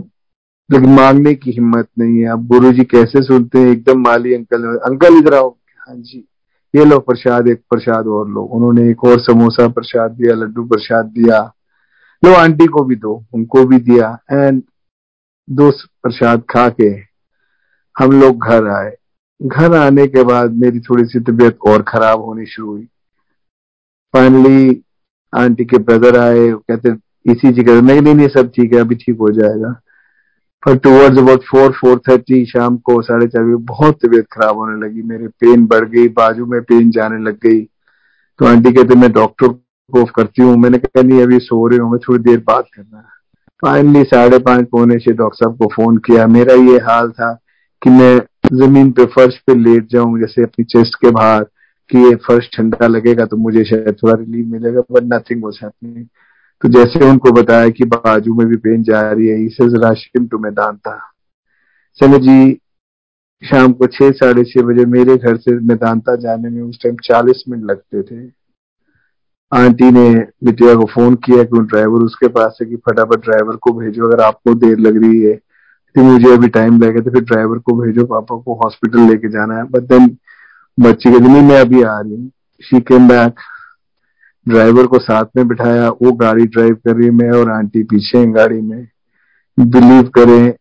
लेकिन 0.71 0.89
मांगने 0.89 1.33
की 1.35 1.51
हिम्मत 1.51 1.87
नहीं 1.99 2.19
है। 2.19 2.25
अब 2.25 2.47
गुरु 2.47 2.71
जी 2.71 2.83
कैसे 2.83 3.23
सुनते 3.23 3.59
हैं? 3.59 3.67
एकदम 3.67 4.01
माली 4.01 4.33
अंकल 4.33 4.63
अंकल 4.63 5.17
इधर 5.17 5.33
आओ। 5.33 5.57
हाँ 5.77 5.95
जी। 5.95 6.27
ये 6.75 6.85
लो 6.85 6.99
प्रसाद, 6.99 7.47
एक 7.47 7.61
प्रसाद 7.69 8.07
और 8.07 8.29
लो। 8.29 8.41
उन्होंने 8.41 8.89
एक 8.91 9.03
और 9.03 9.19
समोसा 9.19 9.67
प्रसाद 9.67 10.11
दिया, 10.11 10.35
लड्डू 10.35 10.63
प्रसाद 10.63 11.05
दिया। 11.05 11.53
लो 12.25 12.33
आंटी 12.33 12.65
को 12.65 12.83
भी 12.83 12.95
दो, 12.95 13.25
उनको 13.33 13.65
भी 13.65 13.77
दिया। 13.77 14.19
एंड 14.31 14.63
दो 15.49 15.71
प्रसाद 15.71 16.43
खा 16.49 16.69
के 16.69 16.89
हम 17.99 18.11
लोग 18.11 18.43
घर 18.43 18.67
आए। 18.67 18.95
घर 19.43 19.75
आने 19.75 20.07
के 20.07 20.23
बाद 20.23 20.53
मेरी 20.53 20.79
थोड़ी 20.79 21.05
सी 21.05 21.19
तबीयत 21.19 21.57
और 21.67 21.81
खराब 21.81 22.21
होनी 22.21 22.45
शुरू 22.45 22.67
हुई। 22.67 22.87
फाइनली 24.13 24.83
आंटी 25.35 25.65
के 25.65 25.77
ब्रदर 25.77 26.17
आए। 26.17 26.51
कहते, 26.51 26.89
इसी 27.31 27.51
जगह 27.51 27.81
नहीं 27.81 28.01
नहीं, 28.01 28.27
सब 28.27 28.49
ठीक 28.49 28.73
है, 28.73 28.79
अभी 28.79 28.95
ठीक 28.95 29.17
हो 29.17 29.29
जाएगा। 29.29 29.81
पर 30.65 30.77
towards 30.77 31.17
about 31.17 31.43
four 31.43 31.71
four 31.71 32.01
thirty 32.09 32.45
शाम 32.45 32.77
को 32.77 33.01
साढ़े 33.01 33.27
चार 33.27 33.43
बजे 33.43 33.55
बहुत 33.63 33.99
तबीयत 34.05 34.25
खराब 34.31 34.57
होने 34.57 34.85
लगी। 34.85 35.01
मेरे 35.01 35.27
पेन 35.27 35.65
बढ़ 35.65 35.89
गई, 35.89 36.07
बाजू 36.07 36.45
में 36.45 36.61
पेन 36.61 36.91
जाने 36.91 37.17
लग 37.23 37.37
गई। 37.43 37.61
तो 38.39 38.45
आंटी 38.45 38.71
कहते, 38.71 38.95
मैं 38.95 39.11
डॉक्टर 39.11 39.47
को 39.47 40.03
करती 40.05 40.41
हूँ। 40.41 40.55
मैंने 40.57 40.77
कहा, 40.77 41.01
नहीं, 41.01 41.21
अभी 41.21 41.39
सो 41.39 41.67
रहे 41.67 41.79
होंगे, 41.79 41.97
थोड़ी 41.97 42.23
देर 42.23 42.43
बात 42.47 42.67
करना 42.75 43.09
फाइनली 43.63 44.03
साढ़े 44.03 44.37
पाँच 44.39 44.67
पौने 44.69 44.99
छह 44.99 45.11
डॉक्टर 45.11 45.45
साहब 45.45 45.57
को 45.57 45.67
फ़ोन 45.67 45.97
किया। 45.97 46.27
मेरा 46.27 46.53
ये 46.53 46.77
हाल 46.77 47.11
था 47.11 47.31
कि 47.81 47.89
मैं 47.89 48.19
ज़मीन 48.53 48.91
पे 48.91 49.05
फर्श 49.05 49.37
पे 49.47 49.55
लेट 49.55 49.87
जाऊँ, 49.91 50.19
जैसे 50.19 50.43
अपनी 50.43 50.65
चेस्ट 50.65 50.95
के 50.95 51.11
बाहर, 51.11 51.43
कि 51.89 51.97
ये 51.97 52.15
फर्श 52.15 52.49
ठंडा 52.57 52.87
लगेगा 52.87 53.25
तो 53.25 53.37
मुझे 53.37 53.63
शायद 53.63 53.95
थोड़ा 54.03 54.13
रिलीफ 54.13 54.45
मिलेगा 54.51 54.81
बट 54.91 55.13
नथिंग 55.13 55.43
वॉज़ 55.43 55.59
हैपनिंग 55.63 56.05
तो 56.63 56.69
जैसे 56.69 57.09
उनको 57.09 57.31
बताया 57.31 57.69
कि 57.69 57.85
बाजू 57.85 58.33
में 58.33 58.47
भी 58.47 58.55
पेन 58.55 58.83
जा 58.83 58.99
रही 59.11 59.27
है, 59.27 59.45
इसे 59.45 59.65
राशिम 59.81 60.27
टू 60.27 60.37
मैदानता 60.37 60.97
संगत 61.99 62.21
जी, 62.21 62.53
शाम 63.43 63.73
को 63.73 63.87
छह, 63.87 64.11
साढ़े 64.11 64.43
छह 64.43 64.61
बजे 64.61 64.85
मेरे 64.85 65.17
घर 65.17 65.37
से 65.37 65.59
मैदानता 65.59 66.15
जाने 66.15 66.49
में 66.49 66.61
उस 66.61 66.79
टाइम 66.83 66.95
चालीस 67.03 67.43
मिनट 67.49 67.63
लगते 67.63 68.01
थे। 68.01 68.27
आंटी 69.51 69.91
ने 69.91 70.09
बिटिया 70.43 70.75
को 70.75 70.85
फ़ोन 70.85 71.15
किया 71.15 71.43
कि 71.43 71.59
ड्राइवर 71.59 72.01
उसके 72.01 72.27
पास 72.27 72.57
है 72.61 72.67
कि 72.69 72.75
फटाफट 72.75 73.23
ड्राइवर 73.23 73.55
को 73.55 73.73
भेजो, 73.73 74.07
अगर 74.07 74.23
आपको 74.23 74.53
देर 74.53 74.79
लग 74.79 75.03
रही 75.03 75.21
है। 75.21 75.35
तो 75.95 76.03
मुझे 76.03 76.33
अभी 76.33 76.47
टाइम 76.47 76.81
लगेगा 76.81 77.01
तो 77.01 77.11
फिर 77.11 77.23
ड्राइवर 77.23 77.57
को 77.59 77.75
भेजो, 77.81 78.05
पापा 78.05 78.37
को 78.37 78.53
हॉस्पिटल 78.63 79.09
लेके 79.09 79.29
जाना 79.29 79.57
है। 79.57 79.63
बट 79.63 79.81
देन 79.81 80.17
बच्ची 80.77 81.11
के 81.11 81.19
दिन 81.19 81.43
मैं 81.45 81.59
अभी 81.61 81.83
आ 81.83 81.99
रही 81.99 82.15
हूँ। 82.15 82.31
शी 82.63 82.79
केम 82.81 83.07
बैक 83.07 83.39
ड्राइवर 84.45 84.87
को 84.87 84.99
साथ 84.99 85.25
में 85.37 85.47
बिठाया, 85.47 85.89
वो 85.89 86.11
गाड़ी 86.13 86.45
ड्राइव 86.45 86.75
कर 86.75 86.95
रही 86.95 87.09
मैं 87.11 87.29
और 87.31 87.51
आंटी 87.51 87.83
पीछे 87.83 88.25
गाड़ी 88.31 88.61
में। 88.61 88.87
बिलीव 89.57 90.07
करें, 90.09 90.53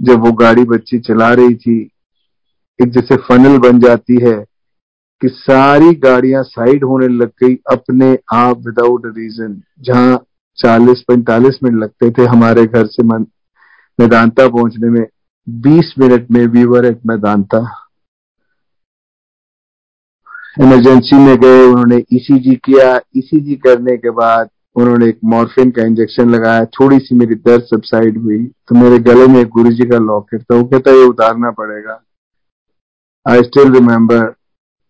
जब 0.00 0.20
वो 0.20 0.32
गाड़ी 0.34 0.64
बच्ची 0.64 0.98
चला 0.98 1.32
रही 1.32 1.54
थी 1.54 1.78
एक 2.78 2.90
जैसे 2.90 3.16
फनल 3.18 3.58
बन 3.58 3.80
जाती 3.80 4.18
है, 4.22 4.36
कि 5.22 5.28
सारी 5.28 5.94
गाड़ियाँ 5.94 6.42
साइड 6.42 6.84
होने 6.84 7.08
लग 7.08 7.30
गई 7.42 7.54
अपने 7.72 8.12
आप 8.32 8.58
विदाउट 8.66 9.06
रीजन 9.06 9.60
जहाँ 9.80 10.18
40-45 10.58 11.58
मिनट 11.62 11.82
लगते 11.82 12.10
थे 12.10 12.26
हमारे 12.26 12.64
घर 12.66 12.86
से 12.86 13.02
मैदानता 13.02 14.48
पहुँचने 14.48 14.90
में 14.90 15.04
20 15.46 15.92
मिनट 15.98 16.30
में 16.30 16.46
वीवर 16.46 16.84
एट 16.84 17.00
मैदानता। 17.06 17.60
इमरजेंसी 20.58 21.16
में 21.16 21.36
गए, 21.40 21.62
उन्होंने 21.62 21.96
ईसीजी 22.12 22.50
e 22.50 22.58
किया। 22.64 22.94
ईसीजी 23.16 23.54
e 23.54 23.60
करने 23.64 23.96
के 23.96 24.10
बाद 24.12 24.48
उन्होंने 24.76 25.06
एक 25.08 25.18
मॉर्फिन 25.24 25.70
का 25.70 25.82
इंजेक्शन 25.82 26.30
लगाया। 26.30 26.64
थोड़ी 26.74 26.98
सी 26.98 27.14
मेरी 27.14 27.34
दर्द 27.36 27.62
सबसाइड 27.64 28.18
हुई 28.22 28.38
तो 28.68 28.74
मेरे 28.74 28.98
गले 29.04 29.26
में 29.26 29.44
गुरु 29.48 29.70
जी 29.72 29.84
का 29.90 29.98
लॉकेट 30.00 30.42
था 30.42 30.56
वो 30.56 30.64
कहता 30.64 30.90
ये 30.92 31.04
उतारना 31.06 31.50
पड़ेगा। 31.52 32.00
आई 33.26 33.42
स्टिल 33.42 33.72
रिमेम्बर 33.72 34.24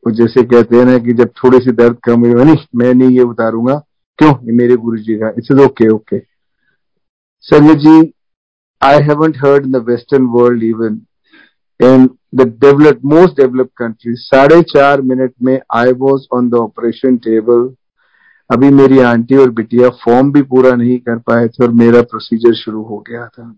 वो 0.05 0.11
जैसे 0.15 0.43
कहते 0.45 0.77
हैं 0.77 0.85
ना 0.85 0.99
कि 0.99 1.13
जब 1.15 1.31
थोड़ी 1.43 1.59
सी 1.59 1.73
दर्द 1.73 1.97
कम 2.05 2.21
हुई, 2.21 2.35
नहीं, 2.35 2.57
मैं 2.77 2.93
नहीं 2.95 3.17
ये 3.17 3.23
उतारूँगा। 3.25 3.75
क्यों? 4.19 4.33
ये 4.37 4.53
मेरे 4.53 4.77
गुरु 4.77 4.97
जी 4.99 5.17
का 5.17 5.29
it's 5.39 5.51
okay 5.65 5.89
okay 5.91 6.19
Sanjay 7.45 7.75
ji 7.77 8.13
I 8.83 9.03
haven't 9.03 9.37
heard 9.37 9.67
in 9.67 9.73
the 9.73 9.85
western 9.89 10.25
world 10.33 10.63
even 10.65 11.01
in 11.81 12.09
the 12.35 12.47
developed 12.61 13.05
most 13.05 13.37
developed 13.37 13.71
country 13.77 14.15
साढ़े 14.17 14.61
चार 14.69 15.01
मिनट 15.03 15.33
में 15.43 15.59
I 15.75 15.93
was 15.99 16.27
on 16.33 16.49
the 16.51 16.55
operation 16.55 17.17
table 17.17 17.69
अभी 18.51 18.71
मेरी 18.71 18.99
आंटी 19.05 19.37
और 19.37 19.51
बिटिया 19.51 19.89
फॉर्म 20.05 20.33
भी 20.33 20.43
पूरा 20.43 20.75
नहीं 20.75 20.99
कर 20.99 21.19
पाए 21.29 21.49
थे 21.49 21.65
और 21.65 21.73
मेरा 21.75 22.03
प्रोसीजर 22.03 22.55
शुरू 22.55 22.83
हो 22.83 22.99
गया 23.09 23.27
था 23.29 23.55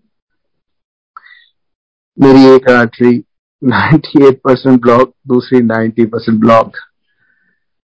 मेरी 2.19 2.45
एक 2.47 2.69
आर्टरी 2.71 3.23
98 3.63 4.35
परसेंट 4.45 4.81
ब्लॉक 4.81 5.13
दूसरी 5.29 5.61
90 5.61 6.07
परसेंट 6.07 6.39
ब्लॉक 6.41 6.77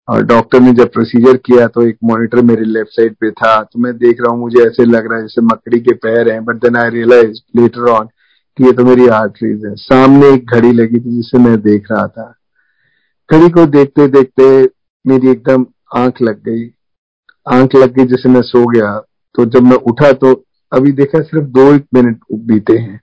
और 0.08 0.22
डॉक्टर 0.22 0.60
ने 0.60 0.72
जब 0.72 0.92
प्रोसीजर 0.92 1.36
किया 1.36 1.66
तो 1.66 1.82
एक 1.82 1.96
मॉनिटर 2.04 2.42
मेरे 2.42 2.64
लेफ़्ट 2.64 2.90
साइड 2.90 3.14
पे 3.14 3.30
था 3.32 3.62
तो 3.62 3.78
मैं 3.78 3.96
देख 3.98 4.20
रहा 4.20 4.32
हूँ 4.32 4.40
मुझे 4.40 4.62
ऐसे 4.66 4.84
लग 4.84 5.06
रहा 5.06 5.16
है 5.16 5.22
जैसे 5.22 5.42
मकड़ी 5.44 5.80
के 5.80 5.94
पैर 5.96 6.30
हैं 6.30 6.44
but 6.44 6.56
then 6.56 6.76
I 6.76 6.90
realize 6.90 7.40
later 7.56 7.88
on 7.90 8.08
कि 8.58 8.64
ये 8.64 8.72
तो 8.72 8.84
मेरी 8.84 9.06
आर्टरीज 9.06 9.64
है। 9.64 9.74
सामने 9.74 10.28
एक 10.28 10.46
घड़ी 10.46 10.72
लगी 10.72 11.00
थी 11.00 11.16
जिसे 11.16 11.38
मैं 11.38 11.60
देख 11.62 11.86
रहा 11.92 12.06
था। 12.06 12.34
घड़ी 13.30 13.48
को 13.48 13.66
देखते 13.66 14.08
देखते 14.08 14.68
मेरी 15.06 15.30
एकदम 15.30 15.66
आँख 15.96 16.22
लग 16.22 16.42
गई। 16.42 16.70
आँख 17.52 17.74
लग 17.74 17.92
गई 17.92 18.04
जैसे 18.04 18.28
मैं 18.28 18.42
सो 18.42 18.66
गया। 18.66 18.98
तो 19.34 19.44
जब 19.44 19.62
मैं 19.62 19.76
उठा 19.76 20.12
तो 20.12 20.44
अभी 20.72 20.92
देखा 20.92 21.20
सिर्फ़ 21.20 21.46
दो 21.46 21.74
एक 21.74 21.86
मिनट 21.94 22.20
बीते 22.34 22.78
हैं। 22.78 23.00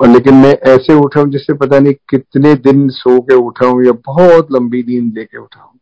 और 0.00 0.08
लेकिन 0.08 0.34
मैं 0.34 0.52
ऐसे 0.52 0.94
उठा 0.94 1.20
हूँ 1.20 1.30
जिससे 1.30 1.54
पता 1.54 1.78
नहीं 1.78 1.94
कितने 1.94 2.54
दिन 2.54 2.88
सो 2.88 3.20
के 3.20 3.34
उठा 3.34 3.66
हूँ 3.66 3.84
या 3.84 3.92
बहुत 3.92 4.48
लंबी 4.52 4.82
नींद 4.82 5.18
लेके 5.18 5.38
उठा 5.38 5.60
हूँ। 5.60 5.80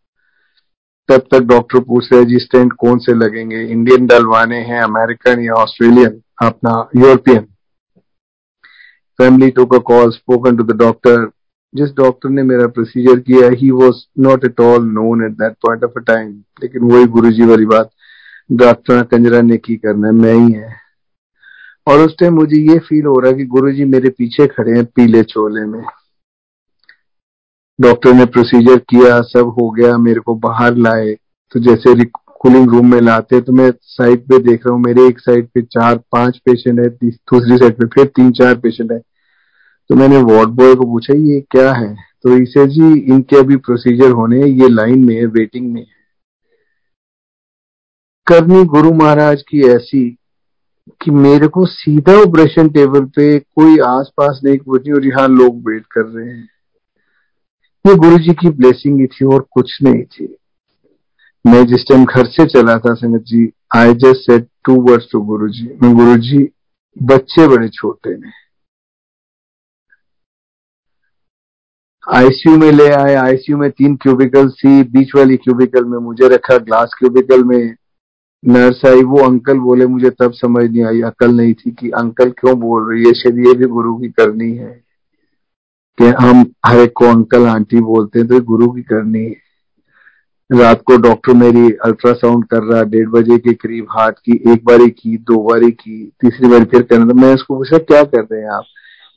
तब 1.08 1.26
तक 1.32 1.40
डॉक्टर 1.40 1.80
पूछ 1.80 2.12
रहे 2.12 2.24
जी 2.24 2.38
स्टेंट 2.38 2.72
कौन 2.72 2.98
से 2.98 3.14
लगेंगे? 3.14 3.62
इंडियन 3.62 4.06
डलवाने 4.06 4.56
हैं, 4.56 4.82
अमेरिकन 4.82 5.40
या 5.40 5.52
ऑस्ट्रेलियन? 5.52 6.20
अपना 6.42 6.90
European? 6.96 7.46
Family 9.18 9.51
to 9.51 9.66
a 9.66 9.79
call 9.79 10.11
spoken 10.11 10.57
to 10.57 10.64
the 10.64 10.77
doctor 10.77 11.31
जिस 11.75 11.90
डॉक्टर 11.96 12.29
ने 12.29 12.42
मेरा 12.42 12.66
प्रोसीजर 12.66 13.20
किया 13.20 13.48
he 13.48 13.70
was 13.70 13.96
not 14.18 14.44
at 14.44 14.61
all 14.61 14.85
known 14.85 15.25
at 15.25 15.33
that 15.33 15.53
point 15.53 15.85
of 15.85 15.92
a 15.96 16.01
time 16.01 16.31
लेकिन 16.62 16.83
वही 16.83 17.07
गुरु 17.07 17.31
जी 17.31 17.44
वाली 17.44 17.66
बात, 17.66 17.90
डॉक्टर 18.53 19.03
कंजरा 19.03 19.40
ने 19.40 19.57
की 19.57 19.77
करना 19.77 20.07
है 20.07 20.14
मैं 20.14 20.35
ही 20.35 20.53
है। 20.53 20.75
और 21.88 21.98
उस 21.98 22.16
टाइम 22.20 22.35
मुझे 22.35 22.57
ये 22.72 22.79
फील 22.79 23.07
हो 23.07 23.18
रहा 23.18 23.31
है 23.31 23.37
कि 23.37 23.44
गुरु 23.44 23.72
जी 23.72 23.85
मेरे 23.85 24.09
पीछे 24.09 24.46
खड़े 24.46 24.72
हैं 24.72 24.85
पीले 24.85 25.22
चोले 25.22 25.64
में। 25.66 25.83
डॉक्टर 27.81 28.12
ने 28.12 28.25
प्रोसीजर 28.25 28.79
किया, 28.79 29.20
सब 29.20 29.55
हो 29.61 29.70
गया, 29.70 29.96
मेरे 29.98 30.20
को 30.20 30.35
बाहर 30.35 30.77
लाए। 30.77 31.14
तो 31.53 31.61
जैसे 31.61 31.94
कूलिंग 32.42 32.70
रूम 32.70 32.90
में 32.90 33.00
लाते 33.00 33.40
तो 33.40 33.52
मैं 33.52 33.70
साइड 33.83 34.20
पे 34.28 34.38
देख 34.40 34.66
रहा 34.66 34.74
हूँ, 34.74 34.83
मेरे 34.83 35.07
एक 35.09 35.18
साइड 35.20 35.48
पे 35.48 35.62
चार, 35.62 35.96
पाँच 36.12 36.38
पेशेंट 36.38 36.78
है 36.81 36.88
दूसरी 36.88 37.59
साइड 37.59 37.74
पे 37.74 37.87
फिर 37.87 38.07
तीन, 38.07 38.31
चार 38.33 38.55
पेशेंट 38.55 38.92
है। 38.92 38.98
तो 38.98 39.94
मैंने 39.94 40.22
वार्ड 40.24 40.50
बॉय 40.50 40.74
को 40.74 40.85
पूछा, 40.85 41.14
ये 41.14 41.40
क्या 41.50 41.72
है? 41.72 41.94
तो 42.22 42.37
इसे 42.37 42.66
जी, 42.66 42.92
इनके 43.05 43.37
अभी 43.37 43.57
प्रोसीजर 43.59 44.11
होने 44.12 44.46
ये 44.46 44.68
लाइन 44.68 45.05
में 45.05 45.14
है 45.14 45.26
वेटिंग 45.28 45.72
में 45.72 45.81
है। 45.81 45.87
करनी 48.26 48.64
गुरु 48.64 48.92
महाराज 48.94 49.42
की 49.42 49.61
ऐसी 49.68 50.09
कि 51.00 51.11
मेरे 51.11 51.46
को 51.46 51.64
सीधा 51.66 52.12
ऑपरेशन 52.20 52.68
टेबल 52.68 53.05
पे 53.16 53.38
कोई 53.38 53.78
आसपास 53.87 54.40
नहीं 54.44 54.59
पहुँची 54.59 54.92
और 54.92 55.07
यहाँ 55.07 55.28
लोग 55.28 55.68
वेट 55.68 55.87
कर 55.92 56.05
रहे 56.07 56.28
हैं। 56.28 56.48
ये 57.85 57.94
गुरु 57.96 58.18
जी 58.18 58.33
की 58.33 58.50
ब्लेसिंग 58.50 59.00
ही 59.00 59.07
थी 59.07 59.24
और 59.26 59.46
कुछ 59.50 59.78
नहीं 59.83 60.02
थी। 60.05 60.35
मैं 61.46 61.66
जिस 61.66 61.83
टाइम 61.83 62.05
घर 62.05 62.26
से 62.26 62.46
चला 62.46 62.78
था 62.78 62.94
संगत 62.94 63.20
जी 63.20 63.52
I 63.76 63.94
just 63.94 64.16
said 64.16 64.48
two 64.64 64.74
words 64.81 65.07
to 65.12 65.20
Guru 65.20 65.48
ji 65.48 65.78
मैं 65.83 65.96
गुरु 65.96 66.16
जी 66.16 66.48
बच्चे 67.02 67.48
बड़े 67.48 67.68
छोटे 67.68 68.16
ने 68.16 68.42
आईसीयू 72.14 72.57
में 72.57 72.72
ले 72.72 72.88
आए 72.90 73.14
आईसीयू 73.14 73.59
में 73.59 73.70
तीन 73.70 73.96
क्यूबिकल 73.96 74.50
थी, 74.50 74.83
बीच 74.83 75.14
वाली 75.16 75.37
क्यूबिकल 75.37 75.85
में 75.85 75.98
मुझे 75.98 76.28
रखा 76.28 76.59
ग्लास 76.59 76.94
क्यूबिकल 76.98 77.44
में 77.44 77.74
नर्स 78.44 78.85
आई। 78.87 79.02
वो 79.02 79.18
अंकल 79.18 79.59
बोले, 79.59 79.87
मुझे 79.87 80.11
तब 80.11 80.33
समझ 80.33 80.70
नहीं 80.70 80.85
आई, 80.85 81.00
अकल 81.00 81.31
नहीं 81.31 81.55
थी 81.55 81.70
कि 81.70 81.90
अंकल 81.90 82.31
क्यों 82.31 82.61
बोल 82.61 82.92
रही 82.92 83.05
है? 83.07 83.12
शायद 83.12 83.38
ये 83.38 83.55
भी 83.55 83.64
गुरु 83.64 83.96
की 83.98 84.09
करनी 84.09 84.52
है। 84.52 84.85
कि 85.98 86.05
हम 86.05 86.46
हर 86.66 86.78
एक 86.78 86.92
को 86.96 87.05
अंकल 87.05 87.46
आंटी 87.46 87.81
बोलते 87.81 88.18
हैं 88.18 88.28
तो 88.28 88.40
गुरु 88.40 88.70
की 88.70 88.83
करनी 88.83 89.24
है। 89.24 89.51
रात 90.52 90.82
को 90.86 90.96
डॉक्टर 90.96 91.32
मेरी 91.32 91.72
अल्ट्रासाउंड 91.72 92.44
कर 92.44 92.62
रहा, 92.62 92.82
डेढ़ 92.82 93.08
बजे 93.08 93.38
के 93.38 93.54
करीब 93.54 93.86
हार्ट 93.90 94.18
की, 94.18 94.32
एक 94.52 94.64
बारी 94.64 94.90
की, 94.90 95.16
दो 95.16 95.50
बारी 95.50 95.70
की, 95.70 96.12
तीसरी 96.20 96.48
बारी 96.48 96.64
फिर 96.64 96.82
करना 96.82 97.06
तो 97.06 97.14
मैं 97.14 97.34
उसको 97.34 97.56
पूछा, 97.56 97.78
क्या 97.78 98.04
कर 98.04 98.20
रहे 98.32 98.40
हैं 98.40 98.50
आप? 98.50 98.64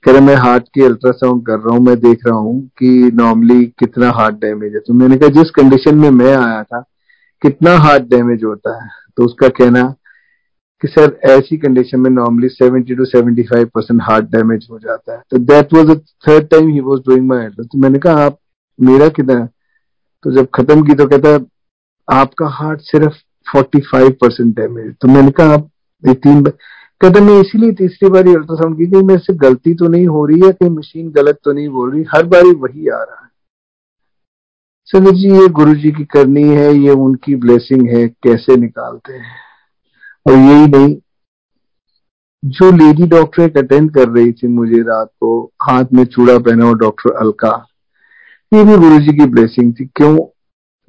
कह 0.04 0.12
रहे, 0.12 0.22
मैं 0.22 0.36
हार्ट 0.36 0.64
की 0.64 0.84
अल्ट्रासाउंड 0.84 1.46
कर 1.46 1.60
रहा 1.60 1.76
हूँ, 1.76 1.86
मैं 1.86 2.00
देख 2.00 2.20
रहा 2.28 2.38
हूँ 2.38 2.68
कि 2.68 3.12
नॉर्मली 3.14 3.66
कितना 3.66 4.12
हार्ट 4.12 4.36
डैमेज 4.36 4.74
है। 4.74 4.80
तो 4.80 4.94
मैंने 4.94 5.18
कहा, 5.18 5.30
जिस 5.30 5.50
कंडीशन 5.50 5.96
में 5.96 6.10
मैं 6.10 6.36
आया 6.36 6.64
था, 6.64 6.82
कितना 7.42 7.78
हार्ट 7.78 8.04
डैमेज 8.04 8.44
होता 8.44 8.84
है? 8.84 8.90
तो 9.18 9.24
उसका 9.24 9.48
कहना 9.48 9.96
कि, 10.82 10.88
सर, 10.88 11.20
ऐसी 11.24 11.58
कंडीशन 11.58 12.00
में 12.00 12.10
normally 12.10 12.50
70 12.50 12.98
to 12.98 13.06
75 13.06 13.66
percent 13.66 14.02
heart 14.04 14.26
damage 14.26 14.68
हो 14.72 14.80
जाता 14.80 15.14
है। 15.14 15.22
तो 15.30 15.38
that 15.38 15.74
was 15.74 15.86
the 15.86 16.02
third 16.28 16.48
time 16.48 16.70
he 16.70 16.80
was 16.80 17.00
doing 17.00 17.28
my 17.28 17.50
तो 17.50 17.78
मैंने 17.78 18.00
कहा, 18.00 18.26
आप, 18.26 18.38
मेरा 18.82 19.10
कितना 19.10 19.48
तो 20.26 20.32
जब 20.32 20.48
खत्म 20.56 20.82
की 20.82 20.94
तो 20.94 21.06
कहता 21.08 21.30
है, 21.30 21.40
आपका 22.12 22.48
हार्ट 22.48 22.80
सिर्फ़ 22.80 23.14
45 23.58 24.12
परसेंट 24.12 24.56
डैमेज 24.56 24.96
तो 25.02 25.08
मैंने 25.08 25.32
कहा, 25.32 25.54
आप 25.54 25.70
ये 26.08 26.14
तीन 26.14 26.42
बार 26.44 26.54
कहता, 27.02 27.20
मैं 27.20 27.42
इसीलिए 27.42 27.72
तीसरी 27.72 28.10
बार 28.10 28.28
अल्ट्रासाउंड 28.28 28.78
की 28.78 29.04
मेरे 29.04 29.20
से 29.20 29.34
गलती 29.34 29.74
तो 29.74 29.88
नहीं 29.88 30.08
हो 30.08 30.26
रही 30.26 30.40
है 30.46 30.52
कि 30.52 30.70
मशीन 30.70 31.12
गलत 31.12 31.40
तो 31.44 31.52
नहीं 31.52 31.70
बोल 31.70 31.92
रही। 31.92 32.04
हर 32.04 32.26
बार 32.26 32.44
वही 32.44 32.88
आ 32.88 32.98
रहा 32.98 33.22
है। 33.24 33.30
सर 34.86 35.12
जी, 35.12 35.42
ये 35.42 35.48
गुरु 35.48 35.76
जी 35.76 35.92
की 35.92 36.06
करनी 36.06 36.44
है, 36.44 36.74
ये 36.74 36.90
उनकी 36.90 37.36
ब्लेसिंग 37.36 37.90
है, 37.90 38.08
कैसे 38.08 38.56
निकालते 38.56 39.14
हैं? 39.14 39.36
और 40.28 40.34
यही 40.34 40.68
नहीं, 40.68 40.98
जो 42.46 42.72
लेडी 42.72 43.08
डॉक्टर 43.08 43.44
अटेंड 43.44 43.94
कर 43.94 44.10
रही 44.10 44.32
थी 44.32 44.48
मुझे 44.48 44.82
रात 44.82 45.08
को, 45.08 45.52
हाथ 45.62 45.86
में 45.94 46.06
चूड़ा 46.06 46.40
पहना 46.40 46.66
हुआ 46.66 46.74
डॉक्टर 46.74 47.12
अलका 47.12 47.68
ये 48.52 48.64
भी 48.64 48.76
गुरु 48.78 49.00
जी 49.00 49.18
की 49.18 49.26
ब्लेसिंग 49.26 49.74
थी 49.74 49.86
क्यों 49.86 50.16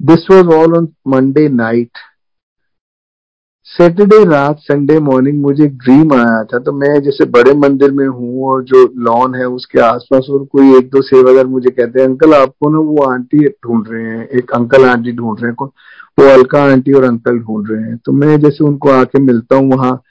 this 0.01 0.27
was 0.31 0.47
all 0.47 0.77
on 0.77 0.89
Monday 1.09 1.49
night 1.49 1.99
Saturday 3.67 4.25
रात 4.25 4.57
संडे 4.59 4.99
मॉर्निंग 4.99 5.41
मुझे 5.43 5.67
ड्रीम 5.67 6.13
आया 6.15 6.43
था। 6.45 6.59
तो 6.59 6.73
मैं 6.73 7.01
जैसे 7.03 7.25
बड़े 7.25 7.55
मंदिर 7.55 7.91
में 7.91 8.07
हूँ 8.07 8.49
और 8.49 8.63
जो 8.65 8.85
लॉन 8.97 9.35
है, 9.35 9.45
उसके 9.45 9.81
आसपास 9.81 10.27
और 10.31 10.45
कोई 10.45 10.77
एक 10.79 10.91
दो 10.91 11.03
सेवादार 11.03 11.47
मुझे 11.47 11.71
कहते 11.71 12.01
हैं, 12.01 12.09
अंकल, 12.09 12.35
आपको 12.35 12.71
ना 12.71 12.79
वो 12.79 13.03
आंटी 13.05 13.49
ढूंढ 13.49 13.89
रहे 13.89 14.05
हैं। 14.05 14.29
एक 14.29 14.51
अंकल 14.51 14.85
आंटी 14.85 15.13
ढूंढ 15.13 15.41
रहे 15.41 15.49
हैं, 15.49 15.55
कौन? 15.55 15.71
वो 16.19 16.29
अलका 16.29 16.63
आंटी 16.65 16.93
और 16.93 17.05
अंकल 17.05 17.39
ढूंढ 17.39 17.71
रहे 17.71 17.83
हैं। 17.83 17.97
तो 17.97 18.13
मैं 18.13 18.39
जैसे 18.41 18.65
उनको 18.65 18.91
आके 18.91 19.19
मिलता 19.19 19.57
हूँ 19.57 19.73
वहाँ 19.73 20.03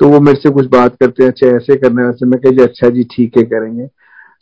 तो 0.00 0.08
वो 0.08 0.20
मेरे 0.20 0.40
से 0.40 0.50
कुछ 0.50 0.66
बात 0.66 0.96
करते 0.96 1.22
हैं 1.24 1.30
अच्छा 1.30 1.46
ऐसे 1.46 1.76
करना 1.76 2.06
वैसे 2.06 2.26
मैं 2.26 2.40
कह 2.40 2.64
अच्छा 2.64 2.88
जी, 2.88 3.04
ठीक 3.04 3.36
है, 3.36 3.42
करेंगे। 3.42 3.86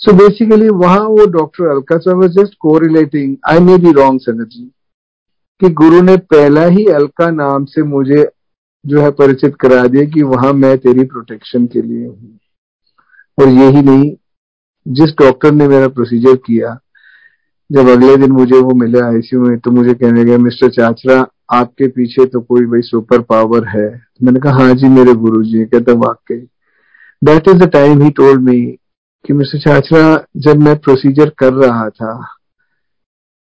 सो 0.03 0.12
बेसिकली 0.12 0.68
वहाँ 0.68 1.00
वो 1.00 1.26
doctor 1.26 1.66
Alka 1.66 2.12
was 2.12 2.32
just 2.32 2.55
correlating 2.78 3.36
I 3.48 3.59
may 3.59 3.76
be 3.78 3.92
wrong 3.92 4.20
Sanat 4.20 4.48
ji 4.48 4.64
कि 5.61 5.68
गुरु 5.70 6.00
ने 6.03 6.16
पहला 6.16 6.64
ही 6.66 6.86
अलका 6.86 7.30
नाम 7.30 7.64
से 7.64 7.82
मुझे 7.82 8.30
जो 8.86 9.00
है 9.00 9.11
परिचित 9.11 9.55
करा 9.61 9.86
दिया 9.86 10.05
कि 10.05 10.22
वहाँ 10.22 10.53
मैं 10.53 10.78
तेरी 10.78 11.05
प्रोटेक्शन 11.05 11.66
के 11.66 11.82
लिए 11.82 12.07
हूँ। 12.07 12.38
और 13.40 13.48
यही 13.48 13.82
नहीं, 13.82 14.16
जिस 14.88 15.11
डॉक्टर 15.11 15.53
ने 15.53 15.68
मेरा 15.68 15.88
प्रोसीजर 15.88 16.36
किया, 16.36 16.78
जब 17.70 17.88
अगले 17.88 18.16
दिन 18.16 18.32
मुझे 18.32 18.59
वो 18.59 18.74
मिले 18.74 19.00
आईसीयू 19.00 19.42
में 19.42 19.59
तो 19.59 19.70
मुझे 19.70 19.94
कहने 19.94 20.24
गया, 20.24 20.38
मिस्टर 20.38 20.70
चाचरा, 20.70 21.26
आपके 21.53 21.88
पीछे 21.88 22.26
तो 22.26 22.40
कोई 22.40 22.66
भाई 22.66 22.80
सुपर 22.80 23.20
पावर 23.20 23.68
है। 23.68 23.88
मैंने 24.22 24.40
कहा 24.40 24.53
हाँ 24.53 24.74
जी, 24.74 24.88
मेरे 24.88 25.14
गुरु 25.14 25.42
जी 25.42 25.64
कहते 25.64 25.92
वाकई। 25.92 26.46
That 27.24 27.48
is 27.48 27.57
the 27.57 27.70
time 27.70 28.03
he 28.03 28.11
told 28.11 28.40
me 28.40 28.78
कि 29.25 29.33
मिस्टर 29.33 29.59
चाचरा, 29.61 30.25
जब 30.37 30.62
मैं 30.62 30.77
प्रोसीजर 30.77 31.31
कर 31.39 31.53
रहा 31.55 31.89
था, 31.89 32.14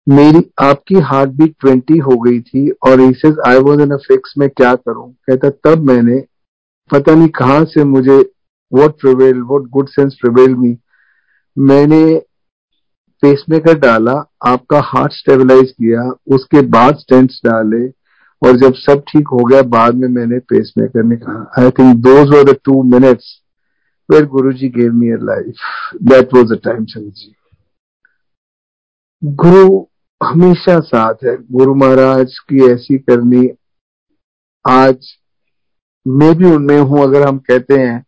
मेरी, 0.07 0.41
आपकी 0.61 0.95
हार्ट 1.01 1.29
बीट 1.29 1.55
ट्वेंटी 1.59 1.97
हो 1.97 2.17
गई 2.21 2.39
थी 2.41 2.69
और 2.69 3.01
आई 3.47 3.59
वॉज़ 3.59 3.81
इन 3.81 3.95
फिक्स 3.97 4.33
में 4.37 4.47
क्या 4.49 4.73
करूँ? 4.75 5.11
कहता, 5.27 5.49
तब 5.49 5.83
मैंने 5.83 6.19
पता 6.89 7.15
नहीं 7.15 7.27
कहाँ 7.29 7.63
से 7.65 7.83
मुझे 7.83 8.17
what 8.71 8.99
prevail 9.01 9.41
what 9.41 9.67
good 9.69 9.89
sense 9.89 10.17
prevail 10.21 10.55
me 10.55 10.77
मैंने 11.57 12.01
पेसमेकर 13.23 13.77
डाला, 13.79 14.13
आपका 14.45 14.79
हार्ट 14.85 15.11
स्टेबलाइज 15.11 15.71
किया, 15.71 16.01
उसके 16.35 16.61
बाद 16.67 16.95
स्टेंट्स 16.95 17.41
डाले 17.45 17.87
और 18.41 18.57
जब 18.57 18.73
सब 18.75 19.03
ठीक 19.09 19.27
हो 19.27 19.45
गया, 19.45 19.61
बाद 19.61 19.95
में 19.95 20.07
मैंने 20.09 20.39
पेसमेकर 20.49 21.03
ने 21.03 21.15
कहा 21.15 21.63
I 21.63 21.69
think 21.69 21.95
those 21.97 22.29
were 22.29 22.43
the 22.43 22.55
two 22.65 22.81
minutes 22.91 23.35
Guru 24.09 24.51
ji 24.53 24.69
gave 24.69 24.93
me 24.93 25.11
a 25.11 25.17
life 25.21 25.55
that 26.03 26.33
was 26.33 26.53
a 26.53 26.57
time 26.63 26.85
Chand 26.85 27.11
ji 27.11 27.33
Guru 29.23 29.85
हमेशा 30.27 30.79
साथ 30.79 31.13
है 31.23 31.35
गुरु 31.51 31.75
महाराज 31.75 32.39
की 32.39 32.71
ऐसी 32.71 32.97
करनी 32.97 33.47
आज 34.67 35.15
मैं 36.07 36.33
भी 36.35 36.45
उनमें 36.45 36.79
हूँ 36.79 37.03
अगर 37.03 37.27
हम 37.27 37.37
कहते 37.37 37.73
हैं 37.73 38.05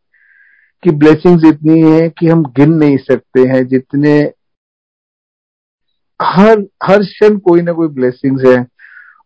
कि 0.83 0.91
ब्लेसिंग्स 0.91 1.45
इतनी 1.45 1.81
है 1.81 2.09
कि 2.09 2.27
हम 2.27 2.43
गिन 2.43 2.73
नहीं 2.73 2.97
सकते 2.97 3.41
हैं 3.41 3.67
जितने 3.67 4.33
हर 6.21 6.65
हर 6.83 6.99
क्षण 6.99 7.37
कोई 7.37 7.61
ना 7.61 7.71
कोई 7.71 7.87
ब्लेसिंग्स 7.87 8.45
है 8.45 8.67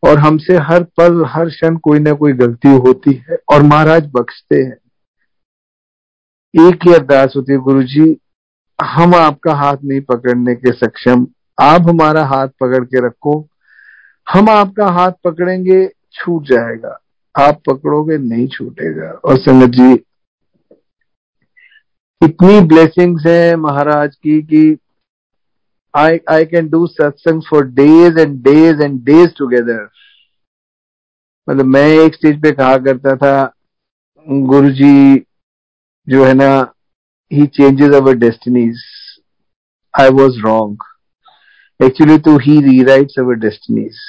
और 0.03 0.17
हमसे 0.17 0.57
हर 0.57 0.83
पल 0.83 1.23
हर 1.27 1.49
क्षण 1.49 1.77
कोई 1.77 1.99
ना 1.99 2.13
कोई 2.13 2.33
गलती 2.33 2.75
होती 2.77 3.13
है 3.13 3.37
और 3.53 3.61
महाराज 3.61 4.07
बख्शते 4.07 4.55
हैं 4.55 4.82
एक 6.53 6.87
ही 6.87 6.93
अरदास 6.93 7.33
होती 7.35 7.51
है 7.51 7.57
गुरु 7.57 7.83
जी 7.83 8.17
हम 8.79 9.15
आपका 9.15 9.53
हाथ 9.53 9.77
नहीं 9.83 10.01
पकड़ने 10.01 10.55
के 10.55 10.71
सक्षम। 10.71 11.27
आप 11.61 11.81
हमारा 11.81 12.25
हाथ 12.25 12.47
पकड़ 12.47 12.83
के 12.85 13.05
रखो। 13.07 13.47
हम 14.33 14.49
आपका 14.49 14.87
हाथ 14.87 15.11
पकड़ेंगे, 15.23 15.87
छूट 16.13 16.43
जाएगा। 16.43 16.99
आप 17.35 17.61
पकड़ोगे, 17.69 18.17
नहीं 18.17 18.47
छूटेगा। 18.47 19.09
और 19.25 19.37
संगत 19.37 19.69
जी, 19.69 19.93
इतनी 22.21 22.59
ब्लेसिंग्स 22.61 23.25
है 23.25 23.55
महाराज 23.55 24.15
की, 24.15 24.41
कि 24.41 24.77
I 25.97 26.19
I 26.29 26.45
can 26.45 26.69
do 26.69 26.87
satsang 26.87 27.41
for 27.49 27.65
days 27.65 28.19
and 28.19 28.43
days 28.43 28.81
and 28.81 29.03
days 29.03 29.29
together 29.37 29.89
मतलब 31.49 31.65
मैं 31.65 31.87
एक 31.87 32.15
स्टेज 32.15 32.41
पे 32.41 32.51
कहा 32.51 32.77
करता 32.77 33.15
था 33.15 33.53
गुरु 34.29 34.69
जी 36.07 36.15
है 36.15 36.33
ना 36.33 36.73
he 37.31 37.45
changes 37.47 37.93
our 37.95 38.13
destinies 38.13 38.81
I 39.93 40.09
was 40.09 40.39
wrong 40.39 40.83
actually 41.79 42.17
तो 42.17 42.37
ही 42.37 42.59
रीराइट्स 42.61 43.19
अवर 43.19 43.35
डेस्टिनीज 43.35 43.99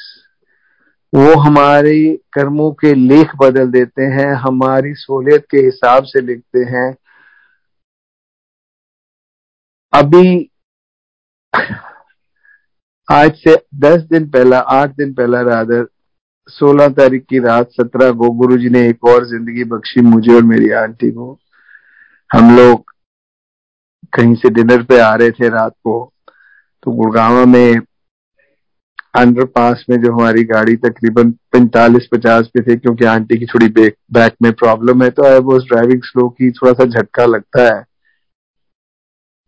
वो 1.12 1.34
हमारे 1.40 2.20
कर्मों 2.32 2.70
के 2.72 2.94
लेख 2.94 3.30
बदल 3.36 3.70
देते 3.70 4.02
हैं, 4.02 4.34
हमारी 4.34 4.94
सहूलियत 4.94 5.46
के 5.50 5.56
हिसाब 5.56 6.04
से 6.04 6.20
लिखते 6.20 6.58
हैं। 6.58 6.96
अभी, 9.92 10.50
आज 13.08 13.34
से 13.34 13.54
दस 13.74 14.02
दिन 14.02 14.28
पहला, 14.30 14.58
आठ 14.58 14.90
दिन 14.90 15.14
पहला 15.14 15.40
राधर 15.40 15.86
सोलह 16.48 16.88
तारीख 16.88 17.24
की 17.30 17.38
रात 17.38 17.70
सत्रह 17.70 18.10
को 18.12 18.30
गुरु 18.30 18.56
जी 18.56 18.68
ने 18.68 18.88
एक 18.88 19.04
और 19.04 19.24
ज़िंदगी 19.24 19.64
बख्शी 19.64 20.00
मुझे 20.00 20.34
और 20.34 20.42
मेरी 20.42 20.70
आंटी 20.70 21.10
को। 21.10 21.40
हम 22.30 22.56
लोग 22.56 22.92
कहीं 24.12 24.34
से 24.34 24.50
डिनर 24.50 24.82
पे 24.82 24.98
आ 25.00 25.14
रहे 25.14 25.30
थे 25.30 25.48
रात 25.48 25.72
को 25.84 26.12
तो 26.82 26.92
गुड़गावा 26.92 27.44
में 27.44 27.80
अंडर 29.14 29.44
पास 29.44 29.84
में 29.90 29.96
जो 30.02 30.12
हमारी 30.12 30.44
गाड़ी 30.44 30.76
तकरीबन 30.76 31.30
पैंतालीस 31.52 32.08
पचास 32.12 32.48
पे 32.54 32.62
थे 32.62 32.76
क्योंकि 32.76 33.04
आंटी 33.04 33.38
की 33.38 33.46
थोड़ी 33.46 33.68
बैक 33.68 33.96
बैक 34.12 34.34
में 34.42 34.52
प्रॉब्लम 34.52 35.02
है 35.02 35.10
तो 35.10 35.24
आई 35.24 35.38
वॉज़ 35.40 35.64
ड्राइविंग 35.64 36.02
स्लो 36.04 36.28
की 36.28 36.50
थोड़ा 36.50 36.72
सा 36.72 36.84
झटका 36.84 37.26
लगता 37.26 37.74
है। 37.74 37.84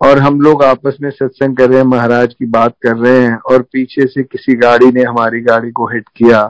और 0.01 0.19
हम 0.19 0.41
लोग 0.41 0.63
आपस 0.65 0.97
में 1.01 1.11
सत्संग 1.11 1.57
कर 1.57 1.69
रहे 1.69 1.79
हैं, 1.79 1.87
महाराज 1.87 2.35
की 2.35 2.47
बात 2.47 2.75
कर 2.83 2.97
रहे 2.97 3.21
हैं 3.21 3.37
और 3.53 3.63
पीछे 3.63 4.07
से 4.07 4.23
किसी 4.23 4.55
गाड़ी 4.57 4.93
ने 4.93 5.03
हमारी 5.03 5.41
गाड़ी 5.41 5.71
को 5.71 5.87
हिट 5.87 6.09
किया। 6.17 6.43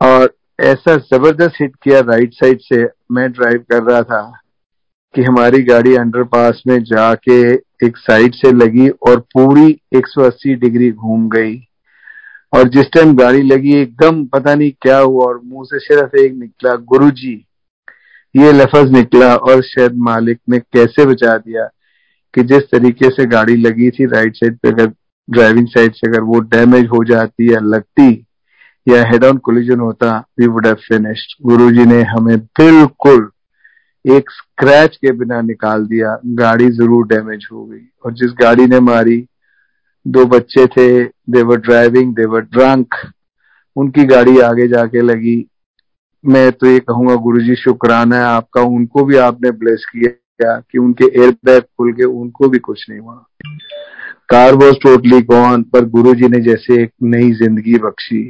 और 0.00 0.37
ऐसा 0.58 0.96
ज़बरदस्त 0.96 1.60
हिट 1.60 1.74
किया 1.82 1.98
राइट 2.00 2.32
साइड 2.34 2.60
से। 2.60 2.84
मैं 3.12 3.30
ड्राइव 3.32 3.64
कर 3.70 3.82
रहा 3.82 4.02
था 4.02 4.20
कि 5.14 5.22
हमारी 5.22 5.62
गाड़ी 5.62 5.94
अंडरपास 5.96 6.62
में 6.66 6.78
जाके 6.84 7.38
एक 7.86 7.96
साइड 7.96 8.34
से 8.34 8.52
लगी 8.52 8.88
और 8.88 9.20
पूरी 9.34 9.66
180 9.96 10.54
डिग्री 10.54 10.90
घूम 10.92 11.28
गई। 11.28 11.54
और 12.52 12.68
जिस 12.68 12.90
टाइम 12.94 13.14
गाड़ी 13.16 13.42
लगी, 13.42 13.76
एकदम 13.82 14.24
पता 14.26 14.54
नहीं 14.54 14.72
क्या 14.82 14.98
हुआ 14.98 15.24
और 15.26 15.40
मुँह 15.44 15.64
से 15.64 15.78
सिर्फ़ 15.78 16.16
एक 16.16 16.34
निकला 16.34 16.74
गुरु 16.92 17.10
जी 17.12 17.34
ये 18.34 18.52
लफज 18.52 18.92
निकला 18.92 19.34
और 19.36 19.62
शायद 19.62 19.96
मालिक 20.02 20.38
ने 20.48 20.58
कैसे 20.58 21.06
बचा 21.06 21.36
दिया 21.38 21.68
कि 22.34 22.42
जिस 22.44 22.70
तरीके 22.72 23.10
से 23.10 23.26
गाड़ी 23.26 23.56
लगी 23.56 23.90
थी 23.90 24.06
राइट 24.06 24.36
साइड 24.36 24.58
पे, 24.58 24.68
अगर 24.68 24.92
ड्राइविंग 25.28 25.66
साइड 25.68 25.92
से 25.92 26.08
अगर 26.08 26.20
वो 26.20 26.40
डैमेज 26.40 26.86
हो 26.86 27.04
जाती 27.04 27.52
या 27.54 27.60
लगती 27.60 28.14
या 28.88 29.02
हेड 29.08 29.24
ऑन 29.24 29.36
कोलिजन 29.38 29.80
होता 29.80 30.16
we 30.40 30.46
would 30.46 30.66
have 30.66 30.76
finished 30.88 31.34
Guruji 31.46 31.84
ने 31.86 32.02
हमें 32.04 32.36
बिल्कुल 32.38 33.28
एक 34.04 34.30
स्क्रैच 34.30 34.96
के 34.96 35.12
बिना 35.12 35.40
निकाल 35.42 35.84
दिया, 35.86 36.18
गाड़ी 36.26 36.68
ज़रूर 36.70 37.06
डैमेज 37.06 37.46
हो 37.52 37.64
गई। 37.64 37.80
और 38.04 38.12
जिस 38.12 38.32
गाड़ी 38.40 38.66
ने 38.66 38.80
मारी, 38.80 39.24
दो 40.06 40.24
बच्चे 40.26 40.66
थे 40.66 41.04
देवर 41.04 41.60
ड्राइविंग 41.60 42.14
देवर 42.14 42.40
ड्रंक 42.42 42.94
उनकी 43.76 44.04
गाड़ी 44.04 44.38
आगे 44.40 44.68
जाके 44.68 45.00
लगी। 45.02 45.44
मैं 46.24 46.50
तो 46.52 46.66
ये 46.66 46.78
कहूँगा, 46.80 47.14
गुरुजी, 47.16 47.54
शुक्राना 47.56 48.16
है 48.16 48.24
आपका, 48.24 48.62
उनको 48.62 49.04
भी 49.04 49.16
आपने 49.16 49.50
ब्लेस 49.50 49.84
किया 49.92 50.58
कि 50.60 50.78
उनके 50.78 51.04
एयर 51.20 51.30
बैग 51.44 51.62
खुल 51.62 51.92
के 51.92 52.04
उनको 52.04 52.48
भी 52.48 52.58
कुछ 52.58 52.84
नहीं 52.90 53.00
हुआ। 53.00 53.24
कार 54.28 54.54
वॉज़ 54.54 54.74
टोटली 54.82 55.20
गॉन 55.22 55.62
पर 55.62 55.84
गुरुजी 55.88 56.28
ने 56.28 56.40
जैसे 56.40 56.82
एक 56.82 56.92
नई 57.02 57.32
ज़िंदगी 57.34 57.78
बख्शी। 57.78 58.24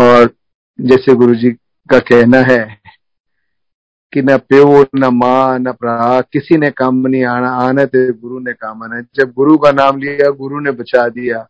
और 0.00 0.34
जैसे 0.80 1.14
गुरु 1.14 1.34
जी 1.34 1.50
का 1.90 1.98
कहना 1.98 2.38
है 2.38 2.80
कि 4.12 4.22
न 4.22 4.36
प्यो, 4.36 4.86
न 4.94 5.04
माँ, 5.04 5.58
न 5.58 5.72
प्रा 5.72 6.20
किसी 6.20 6.56
ने 6.56 6.70
काम 6.70 7.06
नहीं 7.06 7.24
आना 7.24 7.50
आना 7.50 7.86
थे 7.86 8.12
गुरु 8.12 8.38
ने 8.38 8.52
काम 8.52 8.82
आना। 8.82 9.00
जब 9.00 9.32
गुरु 9.32 9.58
का 9.58 9.72
नाम 9.72 9.98
लिया, 9.98 10.30
गुरु 10.30 10.60
ने 10.60 10.70
बचा 10.70 11.08
दिया। 11.08 11.48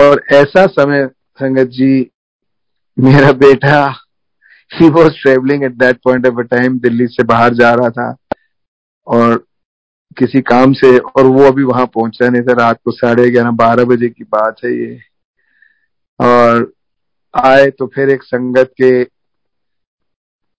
और 0.00 0.24
ऐसा 0.32 0.66
समय 0.66 1.06
संगत 1.06 1.68
जी, 1.68 2.10
मेरा 2.98 3.32
बेटा 3.32 3.94
he 4.74 4.88
was 4.88 5.12
travelling 5.22 5.64
at 5.64 5.72
that 5.72 5.96
point 6.04 6.26
of 6.26 6.34
a 6.34 6.42
time 6.42 6.78
Delhi 6.78 7.06
से 7.06 7.22
बाहर 7.22 7.54
जा 7.54 7.74
रहा 7.74 7.90
था। 7.90 8.16
और 9.06 9.46
किसी 10.18 10.40
काम 10.40 10.72
से, 10.72 10.98
और 10.98 11.26
वो 11.26 11.44
अभी 11.44 11.62
वहाँ 11.62 11.86
पहुँचा 11.86 12.28
नहीं 12.28 12.42
था। 12.42 12.52
रात 12.52 12.78
को 12.84 12.90
साढ़े 12.90 13.30
ग्यारह, 13.30 13.50
बारह 13.50 13.84
बजे 13.84 14.08
की 14.08 14.24
बात 14.24 14.56
है 14.64 14.72
ये। 14.72 15.00
और 16.20 16.72
आए 17.34 17.70
तो 17.70 17.86
फिर 17.86 18.10
एक 18.10 18.22
संगत 18.22 18.70
के 18.82 19.04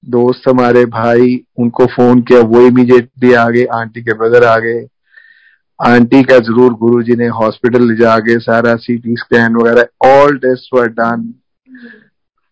दोस्त 0.03 0.47
हमारे 0.49 0.85
भाई, 0.85 1.43
उनको 1.59 1.85
फ़ोन 1.85 2.21
किया 2.21 2.39
वो 2.41 2.61
इमीडिएटली 2.67 3.33
आ 3.33 3.49
गए 3.49 3.65
आंटी 3.73 4.01
के 4.01 4.13
ब्रदर 4.13 4.43
आ 4.43 4.57
गए 4.57 4.87
आंटी 5.79 6.21
का 6.23 6.37
ज़रूर 6.39 6.73
गुरुजी 6.73 7.15
ने 7.15 7.27
हॉस्पिटल 7.27 7.87
ले 7.87 7.95
जाके 7.95 8.39
सारा 8.39 8.75
सीटी 8.75 9.15
स्कैन 9.15 9.55
वगैरह 9.55 10.07
all 10.07 10.37
test 10.37 10.73
were 10.73 10.87
done 10.99 11.33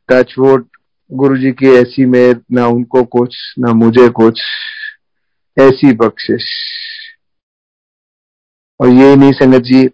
touch 0.10 0.34
wood 0.40 0.68
Guru 1.12 1.38
ji 1.38 1.52
की 1.52 1.68
ऐसी 1.74 2.06
मेर 2.06 2.42
ना 2.52 2.68
उनको 2.68 3.04
कुछ, 3.04 3.36
ना 3.60 3.74
मुझे 3.74 4.08
कुछ, 4.10 4.42
ऐसी 5.58 5.94
बख्शिश। 5.94 6.44
और 8.80 8.90
ये 8.90 9.16
नहीं, 9.16 9.32
संगत 9.32 9.62
जी 9.62 9.88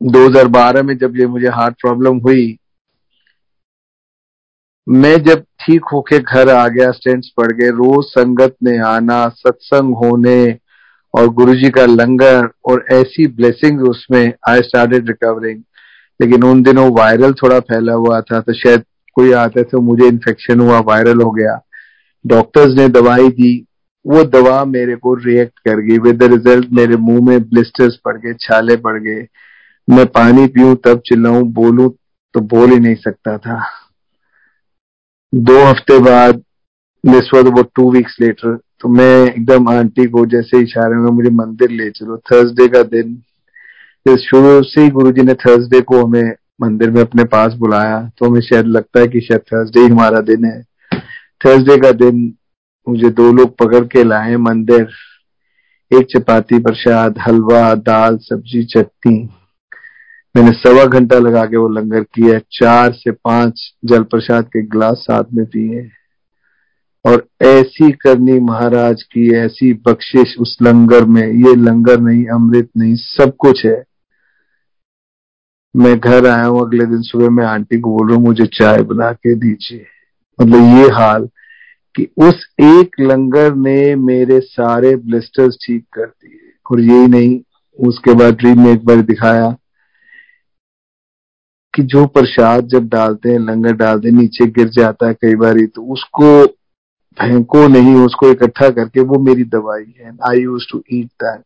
2012 0.00 0.82
में 0.82 0.96
जब 0.98 1.16
ये 1.16 1.26
मुझे 1.26 1.48
हार्ट 1.48 1.74
प्रॉब्लम 1.80 2.18
हुई, 2.18 2.58
मैं 4.86 5.16
जब 5.22 5.44
ठीक 5.60 5.84
होके 5.92 6.18
घर 6.18 6.48
आ 6.48 6.66
गया 6.68 6.90
स्टेंट्स 6.90 7.28
पड़ 7.36 7.52
गए, 7.52 7.68
रोज 7.68 8.04
संगत 8.04 8.56
में 8.62 8.78
आना, 8.78 9.28
सत्संग 9.28 9.94
होने 9.94 10.58
और 11.14 11.28
गुरुजी 11.28 11.70
का 11.70 11.84
लंगर 11.86 12.48
और 12.64 12.84
ऐसी 12.92 13.26
ब्लेसिंग 13.26 13.82
उसमें 13.82 14.32
आई 14.48 14.60
स्टार्टेड 14.60 15.08
रिकवरिंग 15.08 15.62
लेकिन 16.20 16.42
उन 16.44 16.62
दिनों 16.62 16.90
वायरल 16.98 17.32
थोड़ा 17.32 17.58
फैला 17.60 17.92
हुआ 17.92 18.20
था 18.20 18.40
तो 18.40 18.52
शायद 18.52 18.84
कोई 19.14 19.32
आते 19.32 19.62
थे 19.62 19.80
मुझे 19.80 20.06
इन्फेक्शन 20.08 20.60
हुआ 20.60 20.78
वायरल 20.80 21.20
हो 21.20 21.30
गया। 21.30 21.60
डॉक्टर्स 22.26 22.74
ने 22.74 22.88
दवाई 22.88 23.28
दी, 23.28 23.66
वो 24.06 24.22
दवा 24.24 24.64
मेरे 24.64 24.96
को 24.96 25.14
रिएक्ट 25.14 25.58
कर 25.58 25.80
गई। 25.80 25.98
विद 25.98 26.16
द 26.16 26.22
रिज़ल्ट 26.22 26.66
मेरे 26.72 26.96
मुँह 26.96 27.24
में 27.26 27.48
ब्लिस्टर्स 27.48 27.96
पड़ 28.04 28.16
गए, 28.16 28.34
छाले 28.40 28.76
पड़ 28.76 28.98
गए। 29.02 29.26
मैं 29.88 30.06
पानी 30.06 30.46
पीऊं, 30.46 30.74
तब 30.76 31.00
चिल्लाऊं, 31.06 31.42
बोलूँ 31.52 31.90
तो 32.34 32.40
बोल 32.40 32.70
ही 32.70 32.78
नहीं 32.80 32.94
सकता 32.94 33.36
था। 33.38 33.60
दो 35.32 35.64
हफ़्ते 35.64 35.98
बाद 35.98 36.42
this 37.04 37.30
was 37.34 37.46
about 37.46 37.70
two 37.76 37.90
weeks 37.92 38.16
later 38.20 38.56
तो 38.80 38.88
मैं 38.88 39.26
एकदम 39.26 39.68
आंटी 39.68 40.06
को 40.06 40.24
जैसे 40.26 40.62
इशारे 40.62 40.96
में 40.96 41.10
मुझे 41.10 41.30
मंदिर 41.30 41.70
ले 41.70 41.90
चलो। 41.90 42.16
थर्सडे 42.16 42.68
का 42.68 42.82
दिन 42.82 43.22
शुरू 44.18 44.62
से 44.62 44.82
ही 44.82 44.90
गुरु 44.90 45.10
ने 45.22 45.34
थर्सडे 45.34 45.80
को 45.80 46.04
हमें 46.04 46.34
मंदिर 46.62 46.90
में 46.90 47.00
अपने 47.00 47.24
पास 47.24 47.54
बुलाया 47.54 47.98
तो 48.18 48.26
हमें 48.26 48.40
शायद 48.40 48.66
लगता 48.66 49.00
है 49.00 49.08
कि 49.08 49.20
शायद 49.20 49.40
थर्सडे 49.40 49.80
ही 49.80 49.88
हमारा 49.88 50.20
दिन 50.20 50.44
है। 50.44 50.62
थर्सडे 51.40 51.76
का 51.76 51.90
दिन, 51.92 52.32
मुझे 52.86 53.10
दो 53.10 53.32
लोग 53.32 53.56
पकड़ 53.56 53.84
के 53.86 54.04
लाए 54.04 54.36
मंदिर। 54.36 54.88
एक 55.90 56.06
चपाती 56.12 56.58
प्रसाद 56.58 57.18
हलवा, 57.18 57.74
दाल, 57.74 58.16
सब्ज़ी, 58.16 58.64
चटनी। 58.64 59.28
मैंने 60.36 60.52
सवा 60.52 60.84
घंटा 60.84 61.18
लगा 61.18 61.44
के 61.44 61.56
वो 61.56 61.68
लंगर 61.68 62.02
किया 62.02 62.38
चार 62.52 62.92
से 62.92 63.10
पाँच 63.10 63.74
जल 63.84 64.02
प्रसाद 64.02 64.44
के 64.44 64.62
गिलास 64.62 64.96
साथ 64.96 65.24
में 65.34 65.46
पिए। 65.46 65.90
और 67.04 67.26
ऐसी 67.42 67.92
करनी 67.92 68.40
महाराज 68.40 69.02
की, 69.02 69.34
ऐसी 69.34 69.72
बख्शिश 69.72 70.36
उस 70.40 70.58
लंगर 70.62 71.04
में। 71.04 71.26
ये 71.26 71.54
लंगर 71.54 72.00
नहीं, 72.00 72.26
अमृत 72.26 72.68
नहीं, 72.76 72.94
सब 72.96 73.36
कुछ 73.38 73.66
है। 73.66 73.84
मैं 75.76 76.00
घर 76.00 76.26
आया 76.26 76.44
हूँ, 76.44 76.60
अगले 76.60 76.86
दिन 76.86 77.02
सुबह 77.02 77.30
मैं 77.30 77.44
आंटी 77.44 77.80
को 77.80 77.90
बोल 77.90 78.08
रहा 78.08 78.16
हूँ, 78.16 78.24
मुझे 78.24 78.46
चाय 78.46 78.78
बना 78.78 79.12
के 79.12 79.34
दीजिए। 79.34 79.86
मतलब 80.40 80.58
ये 80.58 80.88
हाल 80.88 81.28
कि 81.96 82.08
उस 82.18 82.54
एक 82.60 83.00
लंगर 83.00 83.54
ने 83.54 83.94
मेरे 83.96 84.40
सारे 84.40 84.96
ब्लिस्टर्स 84.96 85.58
ठीक 85.66 85.84
कर 85.92 86.06
दिए। 86.06 86.52
और 86.70 86.80
यही 86.80 87.06
नहीं, 87.06 87.40
उसके 87.86 88.14
बाद 88.14 88.34
ड्रीम 88.34 88.64
में 88.64 88.72
एक 88.72 88.84
बार 88.84 88.96
दिखाया 88.96 89.56
कि 91.78 91.84
जो 91.84 92.06
प्रसाद 92.06 92.66
जब 92.66 92.88
डालते 92.88 93.30
हैं, 93.30 93.38
लंगर 93.38 93.72
डालते 93.72 94.08
हैं, 94.08 94.14
नीचे 94.16 94.46
गिर 94.46 94.68
जाता 94.68 95.06
है 95.06 95.14
कई 95.14 95.34
बार 95.34 95.58
तो 95.74 95.82
उसको 95.82 96.46
फेंको 97.18 97.66
नहीं, 97.68 97.94
उसको 97.94 98.30
इकट्ठा 98.30 98.68
करके 98.70 99.00
वो 99.00 99.18
मेरी 99.18 99.44
दवाई 99.44 99.94
है। 100.00 100.12
I 100.28 100.40
use 100.40 100.64
to 100.70 100.82
eat 100.92 101.06
that 101.06 101.42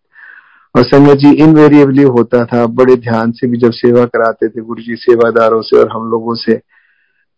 और 0.77 0.85
संगत 0.85 1.15
जी 1.15 1.33
इनवेरिएबली 1.33 2.03
होता 2.03 2.45
था, 2.45 2.67
बड़े 2.67 2.97
ध्यान 2.97 3.33
से 3.33 3.47
भी 3.47 3.59
जब 3.59 3.71
सेवा 3.71 4.05
कराते 4.05 4.49
थे 4.49 4.61
गुरु 4.61 4.83
जी, 4.83 4.97
सेवादारों 4.97 5.63
से 5.63 5.79
और 5.79 5.91
हम 5.93 6.11
लोगों 6.11 6.35
से, 6.35 6.61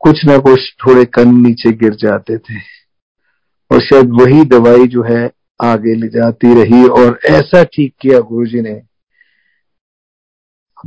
कुछ 0.01 0.25
ना 0.25 0.39
कुछ 0.39 0.61
थोड़े 0.87 1.05
कन 1.05 1.35
नीचे 1.35 1.73
गिर 1.73 1.95
जाते 1.95 2.39
थे। 2.39 2.59
और 3.71 3.81
शायद 3.81 4.11
वही 4.11 4.45
दवाई 4.45 4.87
जो 4.87 5.03
है, 5.03 5.31
आगे 5.63 5.95
ले 5.95 6.09
जाती 6.09 6.55
रही 6.55 6.89
और 6.89 7.19
ऐसा 7.31 7.65
ठीक 7.65 7.95
किया 8.01 8.19
गुरु 8.21 8.47
जी 8.47 8.61
ने। 8.61 8.83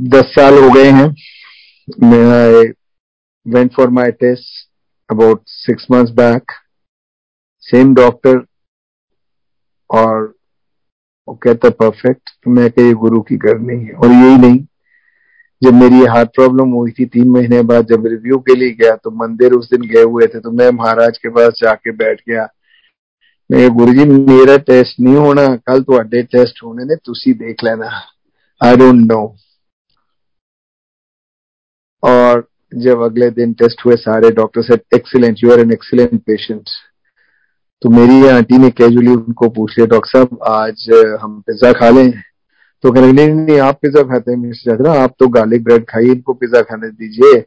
दस 0.00 0.24
साल 0.24 0.58
हो 0.58 0.70
गए 0.70 0.90
हैं। 0.90 1.14
I 1.88 2.74
went 3.46 3.72
for 3.72 3.90
my 3.90 4.10
test 4.10 4.48
about 5.10 5.40
six 5.46 5.86
months 5.88 6.10
back. 6.10 6.42
Same 7.62 7.94
doctor 7.94 8.34
और 9.90 10.34
वो 11.28 11.34
कहता 11.34 11.70
परफेक्ट 11.70 12.30
तो 12.44 12.50
मैं 12.50 12.70
कही 12.70 12.92
गुरु 13.04 13.20
की 13.20 13.36
करनी 13.36 13.78
है। 13.84 13.92
और 13.92 14.10
यही 14.10 14.36
नहीं। 14.36 14.60
जब 15.62 15.74
मेरी 15.74 16.04
हार्ट 16.06 16.28
प्रॉब्लम 16.34 16.70
हुई 16.72 16.90
थी 16.90 17.06
तीन 17.06 17.30
महीने 17.30 17.62
बाद, 17.62 17.86
जब 17.86 18.06
रिव्यू 18.06 18.38
के 18.38 18.54
लिए 18.54 18.70
गया 18.82 18.94
तो 18.96 19.10
मंदिर 19.24 19.52
उस 19.52 19.70
दिन 19.70 19.88
गए 19.94 20.02
हुए 20.02 20.26
थे 20.26 20.40
तो 20.40 20.50
मैं 20.50 20.70
महाराज 20.72 21.18
के 21.18 21.28
पास 21.28 21.58
जाके 21.62 21.92
बैठ 21.92 22.20
गया। 22.28 22.46
मैं 23.50 23.68
गुरु 23.76 23.92
जी 23.94 24.04
मेरा 24.04 24.56
टेस्ट 24.70 25.00
नहीं 25.00 25.16
होना। 25.16 25.46
कल 25.56 25.82
तो 25.82 25.98
थोड़े 25.98 26.22
टेस्ट 26.22 26.62
होने 26.64 26.84
ने 26.84 26.96
तुसी 26.96 27.32
देख 27.34 27.64
लेना। 27.64 27.90
आई 28.60 28.76
डोंट 28.76 29.04
नो 29.12 29.26
और 32.02 32.48
जब 32.74 33.00
अगले 33.00 33.30
दिन 33.30 33.52
टेस्ट 33.52 33.86
हुए 33.86 33.96
सारे 33.96 34.30
डॉक्टर 34.30 34.62
से 34.62 34.74
excellent 34.96 35.36
you 35.44 35.52
are 35.52 35.60
an 35.60 35.72
excellent 35.72 36.20
patient 36.20 36.62
तो 37.82 37.90
मेरी 37.90 38.28
आंटी 38.28 38.58
ने 38.58 38.70
कैजुअली 38.70 39.10
उनको 39.10 39.48
पूछ 39.48 39.78
लिया 39.78 39.86
डॉक्टर 39.86 40.18
साहब, 40.18 40.38
आज 40.46 40.90
हम 41.22 41.40
पिज्जा 41.40 41.72
खा 41.72 41.90
लें? 41.90 42.12
तो 42.82 42.92
कहने 42.92 43.12
नहीं 43.12 43.28
नहीं, 43.28 43.58
आप 43.58 43.78
पिज्जा 43.82 44.02
खाते 44.02 44.30
हैं, 44.30 44.38
मिस्टर 44.38 44.76
चाहते 44.76 44.98
आप 44.98 45.14
तो 45.18 45.28
गार्लिक 45.28 45.64
ब्रेड 45.64 45.84
खाइए, 45.84 46.12
इनको 46.12 46.34
पिज्जा 46.34 46.62
खाने 46.62 46.90
दीजिए. 46.90 47.40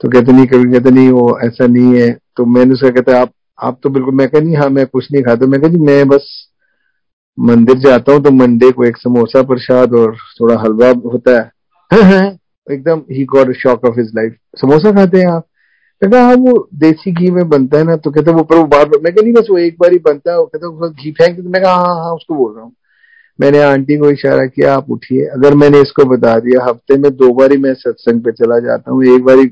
तो 0.00 0.08
कहते, 0.08 0.32
नहीं, 0.32 0.46
कभी 0.46 0.72
कहते, 0.72 0.90
नहीं, 0.90 1.10
वो 1.10 1.38
ऐसा 1.44 1.66
नहीं 1.66 2.00
है। 2.00 2.18
तो 2.36 2.44
मैंने 2.44 2.74
उसका 2.74 2.90
कहता, 2.90 3.20
आप 3.20 3.32
आप 3.62 3.80
तो 3.82 3.88
बिल्कुल, 3.88 4.14
मैं 4.14 4.28
कह, 4.28 4.40
नहीं 4.40 4.56
हाँ 4.56 4.68
मैं 4.70 4.86
कुछ 4.86 5.12
नहीं 5.12 5.22
खाता। 5.22 5.46
मैं 5.46 5.60
कह, 5.60 5.68
जी, 5.68 5.78
मैं 5.78 6.08
बस 6.08 6.48
मंदिर 7.38 7.78
जाता 7.78 8.12
हूँ 8.12 8.22
तो 8.22 8.30
मंडे 8.30 8.70
को 8.70 8.84
एक 8.84 8.96
समोसा 8.96 9.42
प्रसाद 9.42 9.94
और 9.94 10.16
थोड़ा 10.40 10.60
हलवा 10.60 10.88
होता 10.88 11.40
है। 11.40 12.39
एकदम 12.70 13.02
he 13.10 13.24
got 13.24 13.52
shock 13.56 13.84
of 13.84 13.98
his 14.00 14.10
life 14.16 14.36
samosa 14.60 14.92
खाते 14.92 15.18
हैं 15.18 15.28
आप। 15.28 15.46
कहता 16.02 16.22
हाँ 16.22 16.34
वो 16.34 16.68
देसी 16.74 17.12
घी 17.12 17.30
में 17.30 17.48
बनता 17.48 17.78
है 17.78 17.84
ना 17.84 17.96
तो 17.96 18.10
कहते 18.10 18.32
वो 18.32 18.42
पर 18.42 18.56
वो 18.56 18.64
बार 18.66 18.88
मैं 19.04 19.12
नहीं 19.22 19.32
बस 19.32 19.46
वो 19.50 19.58
एक 19.58 19.76
बार 19.80 19.92
ही 19.92 19.98
बनता 19.98 20.32
है। 20.32 20.44
कहता 20.46 20.88
घी 20.88 21.10
फेंक 21.12 21.36
तो 21.36 21.48
मैं 21.50 21.62
कहा 21.62 21.74
हाँ 21.74 21.96
हाँ 21.96 22.14
उसको 22.14 22.34
बोल 22.34 22.54
रहा 22.54 22.64
हूँ। 22.64 22.72
मैंने 23.38 23.60
आंटी 23.62 23.96
को 23.96 24.10
इशारा 24.10 24.46
किया, 24.46 24.74
आप 24.74 24.90
उठिए। 24.90 25.26
अगर 25.26 25.54
मैंने 25.54 25.80
इसको 25.80 26.04
बता 26.04 26.38
दिया, 26.38 26.64
हफ़्ते 26.64 26.96
में 26.98 27.10
दो 27.16 27.32
बार 27.34 27.52
ही 27.52 27.58
मैं 27.58 27.74
सत्संग 27.74 28.20
पे 28.24 28.32
चला 28.32 28.58
जाता 28.58 28.90
हूँ। 28.90 29.04
एक 29.04 29.24
बार 29.24 29.44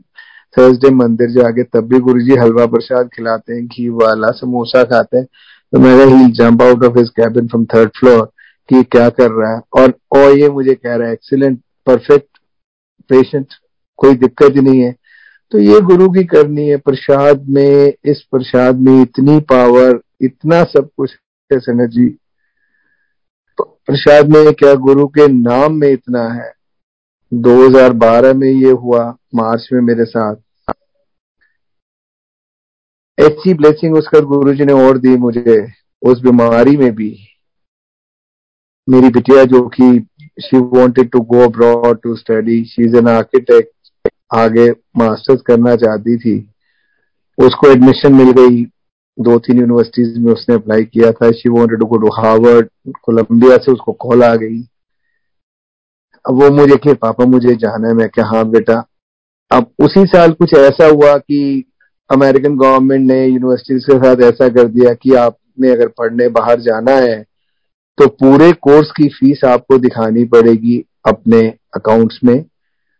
थर्सडे 0.56 0.90
मंदिर 0.90 1.30
जाके 1.30 1.62
तब 1.62 1.88
भी 1.88 1.98
गुरु 2.00 2.20
जी 2.20 2.36
हलवा 2.36 2.66
प्रसाद 2.66 3.08
खिलाते 3.16 3.54
हैं, 3.54 3.66
घी 3.66 3.88
वाला 3.88 4.30
समोसा 4.30 4.82
खाते 4.84 5.16
हैं। 5.16 5.26
तो 5.72 5.78
मैं 5.78 6.06
he 6.06 6.30
jump 6.32 6.62
out 6.62 6.84
of 6.84 6.98
his 6.98 7.08
cabin 7.10 7.46
from 7.46 7.64
third 7.64 7.90
floor 7.98 8.24
कि 8.68 8.82
क्या 8.82 9.08
कर 9.10 9.30
रहा 9.30 9.54
है? 9.54 9.60
और 9.76 9.92
और 10.16 10.38
ये 10.38 10.48
मुझे 10.48 10.74
कह 10.74 10.94
रहा 10.94 11.06
है 11.08 11.12
एक्सीलेंट 11.12 11.58
परफेक्ट 11.86 12.37
पेशेंट 13.08 13.46
कोई 13.96 14.14
दिक्कत 14.14 14.56
ही 14.56 14.60
नहीं 14.60 14.80
है। 14.80 14.96
तो 15.50 15.58
ये 15.58 15.80
गुरु 15.80 16.10
की 16.10 16.24
करनी 16.24 16.68
है, 16.68 16.76
प्रसाद 16.76 17.48
में, 17.48 17.94
इस 18.04 18.22
प्रसाद 18.22 18.76
में 18.76 19.02
इतनी 19.02 19.40
पावर 19.40 20.00
इतना 20.20 20.64
सब 20.64 20.88
कुछ 20.96 21.12
है 21.52 21.58
संगत 21.58 21.90
जी। 21.90 22.18
प्रसाद 23.62 24.28
में 24.28 24.52
क्या 24.52 24.74
गुरु 24.74 25.06
के 25.06 25.28
नाम 25.28 25.74
में 25.74 25.88
इतना 25.88 26.28
है? 26.28 26.52
2012 27.34 28.34
में 28.34 28.50
ये 28.50 28.70
हुआ, 28.70 29.16
मार्च 29.34 29.68
में 29.72 29.80
मेरे 29.80 30.04
साथ। 30.04 30.36
ऐसी 33.20 33.54
ब्लेसिंग 33.54 33.96
उसका 33.96 34.20
गुरु 34.20 34.54
जी 34.54 34.64
ने 34.64 34.72
और 34.72 34.98
दी 34.98 35.16
मुझे, 35.16 35.72
उस 36.02 36.20
बीमारी 36.20 36.76
में 36.76 36.94
भी। 36.94 37.18
मेरी 38.88 39.08
बिटिया 39.08 39.44
जो 39.44 39.68
कि 39.68 40.07
she 40.46 40.58
wanted 40.58 41.08
to 41.12 41.20
go 41.32 41.44
abroad 41.44 42.02
to 42.02 42.16
study. 42.16 42.64
She 42.64 42.82
is 42.82 42.94
an 42.94 43.08
architect. 43.08 43.68
आगे 44.34 44.70
मास्टर्स 44.70 45.40
करना 45.40 45.76
चाहती 45.76 46.16
थी। 46.18 46.50
उसको 47.38 47.70
एडमिशन 47.70 48.14
मिल 48.14 48.30
गई। 48.30 48.64
दो 49.20 49.38
तीन 49.38 49.58
यूनिवर्सिटीज 49.58 50.18
में 50.18 50.32
उसने 50.32 50.54
अप्लाई 50.54 50.84
किया 50.84 51.12
था। 51.12 51.30
She 51.30 51.48
wanted 51.48 51.78
to 51.78 51.86
go 51.86 51.96
to 51.96 52.06
Harvard 52.06 52.68
Columbia 53.02 53.56
से 53.56 53.72
उसको 53.72 53.92
कॉल 53.92 54.22
आ 54.22 54.34
गई। 54.34 54.60
अब 56.28 56.42
वो 56.42 56.50
मुझे 56.50 56.76
कि 56.76 56.94
पापा, 56.94 57.24
मुझे 57.24 57.54
जाना 57.54 57.88
है। 57.88 57.94
मैं 57.94 58.08
क्या 58.08 58.24
हाँ 58.24 58.44
बेटा। 58.50 58.86
अब 59.52 59.70
उसी 59.78 60.06
साल 60.06 60.32
कुछ 60.32 60.54
ऐसा 60.54 60.86
हुआ 60.86 61.18
कि 61.18 61.64
अमेरिकन 62.10 62.56
गवर्नमेंट 62.56 63.10
ने 63.10 63.26
यूनिवर्सिटीज 63.26 63.84
के 63.84 63.98
साथ 63.98 64.32
ऐसा 64.32 64.48
कर 64.48 64.68
दिया 64.68 64.94
कि 64.94 65.14
आपने 65.14 65.70
अगर 65.70 65.88
पढ़ने 65.88 66.28
बाहर 66.28 66.60
जाना 66.60 66.92
है 66.92 67.27
तो 67.98 68.06
पूरे 68.06 68.52
कोर्स 68.52 68.90
की 68.90 69.08
फ़ीस 69.08 69.40
आपको 69.44 69.78
दिखानी 69.78 70.24
पड़ेगी 70.24 70.78
अपने 71.08 71.40
अकाउंट्स 71.76 72.20
में, 72.24 72.44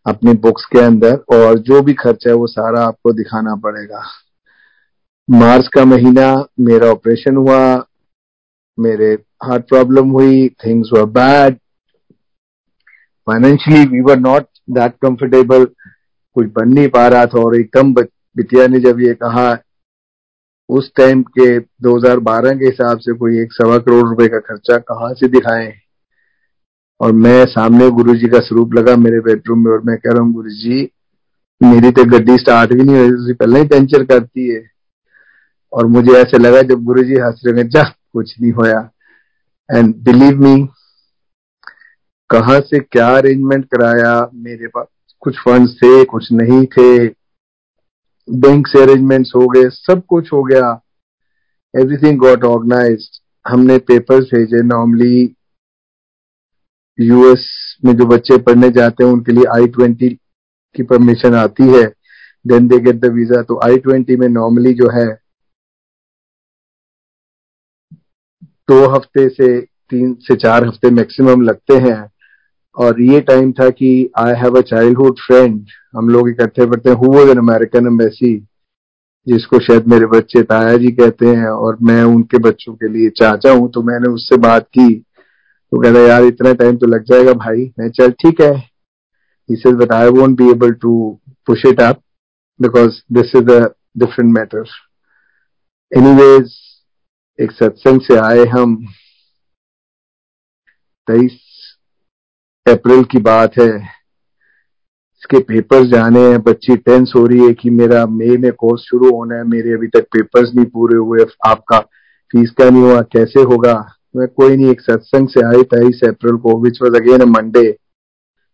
अपनी 0.06 0.32
बुक्स 0.32 0.64
के 0.64 0.78
अंदर, 0.78 1.14
और 1.34 1.58
जो 1.58 1.82
भी 1.82 1.94
खर्चा 1.94 2.30
है 2.30 2.36
वो 2.36 2.46
सारा 2.46 2.82
आपको 2.82 3.12
दिखाना 3.12 3.54
पड़ेगा। 3.54 4.02
मार्च 5.30 5.68
का 5.68 5.84
महीना 5.84 6.46
मेरा 6.60 6.90
ऑपरेशन 6.90 7.36
हुआ, 7.36 7.84
मेरे 8.78 9.12
हार्ट 9.44 9.68
प्रॉब्लम 9.68 10.10
हुई 10.10 10.48
things 10.66 10.90
were 10.92 11.04
bad 11.04 11.56
financially 13.26 13.84
we 13.86 14.00
were 14.00 14.18
not 14.18 14.46
that 14.70 14.92
comfortable 15.02 15.64
कुछ 16.36 16.46
बन 16.46 16.68
नहीं 16.68 16.88
पा 16.88 17.06
रहा 17.08 17.26
था 17.26 17.40
और 17.40 17.56
एकदम 17.56 17.92
बिटिया 17.94 18.66
ने 18.66 18.80
जब 18.80 19.00
ये 19.00 19.14
कहा 19.14 19.52
उस 20.68 20.92
टाइम 20.96 21.22
के 21.22 21.58
2012 21.60 22.58
के 22.58 22.64
हिसाब 22.64 22.98
से 22.98 23.12
कोई 23.12 23.40
एक 23.40 23.52
सवा 23.52 23.78
करोड़ 23.78 24.08
रुपए 24.08 24.28
का 24.28 24.38
खर्चा 24.38 24.78
कहाँ 24.78 25.14
से 25.14 25.28
दिखाएँ? 25.28 25.72
और 27.00 27.12
मैं 27.12 27.44
सामने 27.46 27.90
गुरु 27.90 28.14
जी 28.14 28.28
का 28.28 28.38
स्वरूप 28.38 28.74
लगा 28.74 28.96
मेरे 28.96 29.20
बेडरूम 29.20 29.64
में 29.64 29.72
और 29.72 29.80
मैं 29.80 29.96
कह 29.96 30.10
रहा 30.12 30.22
हूँ 30.22 30.32
गुरु 30.32 30.50
जी 30.50 30.90
मेरी 31.62 31.90
तो 31.90 32.04
गड्डी 32.04 32.36
स्टार्ट 32.36 32.72
भी 32.72 32.82
नहीं 32.82 33.10
हुई 33.10 33.32
पहले 33.32 33.60
ही 33.60 33.66
पंचर 33.66 34.04
करती 34.04 34.48
है। 34.48 34.70
और 35.72 35.86
मुझे 35.86 36.12
ऐसे 36.12 36.38
लगा 36.38 36.62
जब 36.62 36.84
गुरु 36.84 37.02
जी 37.02 37.14
हंस 37.14 37.42
रहे 37.46 37.64
जा, 37.64 37.82
कुछ 38.12 38.40
नहीं 38.40 38.52
होया। 38.52 38.90
एंड 39.76 39.94
बिलीव 39.96 40.40
मी 40.40 40.68
कहा 42.30 42.60
से 42.60 42.78
क्या 42.78 43.08
अरेंजमेंट 43.16 43.64
कराया, 43.64 44.30
मेरे 44.34 44.66
पास 44.66 44.86
कुछ 45.20 45.38
फंड्स 45.38 45.72
थे, 45.72 46.04
कुछ 46.04 46.32
नहीं 46.32 46.66
थे। 46.66 47.08
बैंक 48.28 48.66
से 48.66 48.82
अरेंजमेंट्स 48.82 49.32
हो 49.36 49.46
गए, 49.48 49.68
सब 49.68 50.02
कुछ 50.08 50.32
हो 50.32 50.42
गया। 50.42 50.70
एवरीथिंग 51.74 52.18
गॉट 52.18 52.44
ऑर्गेनाइज 52.44 53.08
हमने 53.46 53.78
पेपर्स 53.88 54.24
भेजे 54.34 54.62
नॉर्मली 54.64 55.34
यूएस 56.98 57.46
में 57.84 57.92
जो 57.96 58.06
बच्चे 58.06 58.36
पढ़ने 58.38 58.70
जाते 58.70 59.04
हैं, 59.04 59.10
उनके 59.10 59.32
लिए 59.32 59.44
आई 59.54 59.66
ट्वेंटी 59.68 60.08
की 60.76 60.82
परमिशन 60.82 61.34
आती 61.34 61.68
है। 61.68 61.84
Then 62.44 62.68
they 62.68 62.78
get 62.80 62.96
the 62.96 63.12
visa 63.12 63.42
तो 63.42 63.60
आई 63.64 63.78
ट्वेंटी 63.78 64.16
में 64.16 64.28
नॉर्मली 64.28 64.72
जो 64.74 64.88
है, 64.90 65.06
दो 68.68 68.86
हफ़्ते 68.88 69.28
से 69.28 69.60
तीन 69.60 70.14
से 70.20 70.36
चार 70.36 70.66
हफ़्ते 70.66 70.90
मैक्सिमम 70.90 71.42
लगते 71.42 71.76
हैं। 71.78 71.98
और 72.78 73.00
ये 73.02 73.20
टाइम 73.20 73.52
था 73.52 73.70
कि 73.70 74.10
I 74.18 74.34
have 74.34 74.58
a 74.58 74.60
childhood 74.60 75.18
friend 75.18 75.66
हम 75.96 76.08
लोग 76.08 76.28
इकट्ठे 76.28 76.66
पढ़ते 76.66 76.90
हैं। 76.90 76.96
Who 76.96 77.12
was 77.12 77.28
an 77.28 77.38
American 77.38 77.86
embassy 77.86 78.36
जिसको 79.28 79.58
शायद 79.58 79.86
मेरे 79.86 80.06
बच्चे 80.06 80.42
ताया 80.42 80.76
जी 80.76 80.92
कहते 80.92 81.26
हैं 81.26 81.48
और 81.48 81.78
मैं 81.82 82.02
उनके 82.02 82.38
बच्चों 82.38 82.74
के 82.74 82.88
लिए 82.88 83.10
चाचा 83.10 83.52
हूँ। 83.52 83.70
तो 83.72 83.82
मैंने 83.82 84.08
उससे 84.08 84.36
बात 84.36 84.62
की। 84.62 84.94
तो 84.94 85.82
कहता, 85.82 86.00
यार, 86.00 86.22
इतना 86.22 86.52
टाइम 86.52 86.76
तो 86.76 86.86
लग 86.86 87.02
जाएगा 87.02 87.32
भाई। 87.32 87.72
मैं, 87.78 87.90
चल, 87.90 88.10
ठीक 88.10 88.40
है। 88.40 88.78
Says 89.48 89.76
but 89.80 89.90
I 89.90 90.06
won't 90.10 90.36
be 90.38 90.46
able 90.46 90.72
to 90.84 90.92
push 91.50 91.62
it 91.66 91.78
up 91.80 91.96
because 92.60 92.96
this 93.16 93.28
is 93.36 93.50
a 93.50 93.60
different 93.98 94.32
matter. 94.38 94.64
एक 97.40 97.52
सत्संग 97.52 98.00
से 98.00 98.16
आए 98.16 98.44
हम। 98.44 98.86
तेईस 101.06 101.47
अप्रैल 102.68 103.04
की 103.04 103.18
बात 103.18 103.58
है। 103.58 103.76
इसके 105.18 105.38
पेपर्स 105.38 105.86
जाने 105.86 106.20
हैं। 106.20 106.42
बच्ची 106.42 106.76
टेंस 106.76 107.12
हो 107.16 107.26
रही 107.26 107.46
है 107.46 107.52
कि 107.54 107.70
मेरा 107.70 108.06
मई 108.06 108.36
में 108.36 108.52
कोर्स 108.52 108.82
शुरू 108.82 109.16
होना 109.16 109.36
है। 109.36 109.44
मेरे 109.44 109.72
अभी 109.72 109.86
तक 109.86 110.00
पेपर्स 110.00 110.54
नहीं 110.54 110.66
पूरे 110.66 110.96
हुए। 110.96 111.24
आपका 111.46 111.80
फ़ीस 112.32 112.50
का 112.50 112.70
नहीं 112.70 112.82
हुआ। 112.82 113.00
कैसे 113.00 113.42
होगा? 113.42 113.92
मैं 114.16 114.28
कोई 114.28 114.56
नहीं। 114.56 114.70
एक 114.70 114.80
सत्संग 114.80 115.28
से 115.28 115.46
आई 115.46 115.62
तेईस 115.62 116.00
अप्रैल 116.08 116.36
को 116.36 116.62
विच 116.62 116.78
वॉज़ 116.82 116.96
अगेन 116.96 117.22
मंडे 117.22 117.78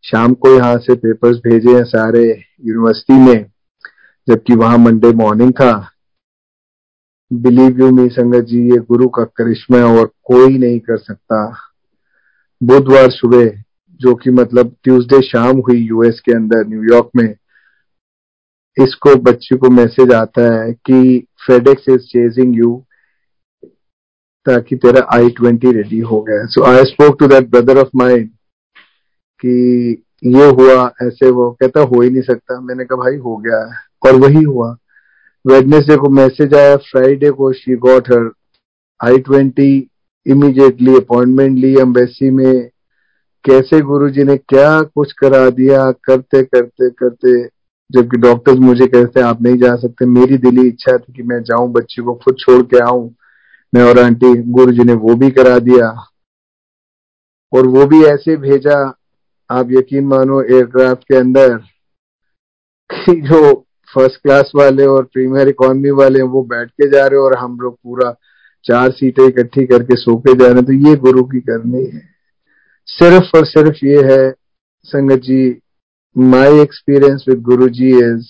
शाम 0.03 0.35
को 0.35 0.55
यहाँ 0.55 0.79
से 0.79 0.95
पेपर्स 0.95 1.37
भेजे 1.37 1.77
हैं 1.77 1.85
सारे 1.85 2.43
यूनिवर्सिटी 2.65 3.19
में, 3.19 3.47
जबकि 4.29 4.55
वहाँ 4.55 4.79
मंडे 4.79 5.13
मॉर्निंग 5.13 5.53
था। 5.53 5.91
बिलीव 7.33 7.81
यू 7.81 7.91
मी 7.91 8.09
संगत 8.09 8.45
जी, 8.45 8.63
ये 8.63 8.79
गुरु 8.79 9.09
का 9.09 9.25
करिश्मा 9.25 9.79
और 9.79 10.07
कोई 10.07 10.59
नहीं 10.59 10.81
कर 10.81 10.97
सकता। 10.97 11.57
बुधवार 12.63 13.11
सुबह 13.11 13.64
जो 14.01 14.15
कि 14.15 14.31
मतलब 14.31 14.77
ट्यूसडे 14.85 15.21
शाम 15.23 15.57
हुई 15.57 15.77
यूएस 15.77 16.21
के 16.21 16.33
अंदर 16.33 16.67
न्यूयॉर्क 16.67 17.11
में, 17.17 17.35
इसको 18.83 19.17
बच्ची 19.17 19.57
को 19.57 19.71
मैसेज 19.71 20.13
आता 20.13 20.63
है 20.63 20.73
कि 20.73 21.27
फेडेक्स 21.47 21.85
इज़ 21.89 21.99
चेजिंग 21.99 22.57
यू 22.57 22.85
ताकि 24.47 24.77
तेरा 24.77 25.07
आई 25.13 25.31
ट्वेंटी 25.31 25.73
रेडी 25.73 25.99
हो 25.99 26.21
गया। 26.23 26.47
So 26.47 26.63
I 26.63 26.85
spoke 26.85 27.17
to 27.21 27.27
that 27.27 27.51
brother 27.51 27.79
of 27.79 27.89
mind 27.97 28.31
कि 29.41 30.05
ये 30.25 30.47
हुआ, 30.51 30.93
ऐसे 31.03 31.31
वो 31.31 31.51
कहता, 31.51 31.81
हो 31.81 32.01
ही 32.01 32.11
नहीं 32.11 32.23
सकता। 32.23 32.61
मैंने 32.61 32.85
कहा, 32.85 32.97
भाई, 32.97 33.17
हो 33.17 33.37
गया 33.37 33.65
है। 33.65 33.73
और 34.03 34.21
वही 34.21 34.43
हुआ। 34.43 34.77
वेडनेसडे 35.47 35.97
को 35.97 36.09
मैसेज 36.09 36.55
आया 36.55 36.77
फ्राइडे 36.77 37.31
को 37.31 37.53
she 37.53 37.77
got 37.77 38.09
her 38.09 38.31
I 39.05 39.19
twenty 39.19 39.89
immediately 40.27 40.97
appointment 40.97 41.59
Lee 41.59 41.79
embassy 41.79 42.31
में। 42.31 42.71
कैसे 43.45 43.81
गुरुजी 43.81 44.25
ने 44.25 44.37
क्या 44.37 44.81
कुछ 44.83 45.13
करा 45.13 45.51
दिया? 45.51 45.91
करते 45.91 46.43
करते 46.43 46.91
करते, 46.91 47.45
जबकि 47.93 48.17
डॉक्टर्स 48.17 48.59
मुझे 48.59 48.87
कहते 48.87 49.21
आप 49.21 49.43
नहीं 49.43 49.57
जा 49.57 49.77
सकते। 49.77 50.07
मेरी 50.07 50.39
दिली 50.39 50.69
इच्छा 50.69 50.99
थी 50.99 51.13
कि 51.13 51.23
मैं 51.23 51.43
जाऊँ, 51.43 51.73
बच्ची 51.73 52.03
को 52.03 52.15
खुद 52.15 52.37
छोड़ 52.39 52.63
के 52.63 52.79
आऊँ। 52.79 53.15
मैं 53.75 53.83
और 53.83 53.99
आंटी 53.99 54.43
गुरु 54.43 54.73
जी 54.73 54.85
ने 54.85 54.93
वो 54.93 55.15
भी 55.15 55.31
करा 55.31 55.59
दिया। 55.59 56.07
और 57.53 57.67
वो 57.67 57.87
भी 57.87 58.05
ऐसे 58.05 58.37
भेजा। 58.37 58.95
आप 59.51 59.69
यकीन 59.71 60.07
मानो 60.07 60.43
एयरक्राफ्ट 60.43 61.03
के 61.03 61.17
अंदर 61.17 61.57
कि 62.93 63.21
जो 63.21 63.67
फ़र्स्ट 63.95 64.23
क्लास 64.23 64.53
वाले 64.55 64.87
और 64.87 65.05
प्रीमियर 65.05 65.49
इकोनॉमी 65.49 65.91
वाले 65.91 66.23
वो 66.23 66.43
बैठ 66.43 66.71
के 66.71 66.91
जा 66.91 67.07
रहे 67.07 67.21
और 67.21 67.37
हम 67.39 67.61
लोग 67.61 67.75
पूरा 67.75 68.15
चार 68.65 68.91
सीटें 68.91 69.29
इकट्ठी 69.29 69.67
करके 69.67 69.97
सो 69.97 70.17
के 70.17 70.35
जा 70.35 70.47
रहे 70.47 70.55
हैं। 70.55 70.65
तो 70.65 70.73
ये 70.73 70.97
गुरु 70.97 71.25
की 71.25 71.41
करनी 71.41 71.85
है। 71.85 72.14
सिर्फ़ 72.89 73.37
और 73.37 73.47
सिर्फ़ 73.47 73.85
ये 73.85 74.03
है, 74.05 74.35
संगत 74.89 75.21
जी 75.21 75.43
my 76.17 76.61
experience 76.61 77.25
with 77.29 77.41
Guru 77.43 77.69
ji 77.69 77.89
is 77.99 78.27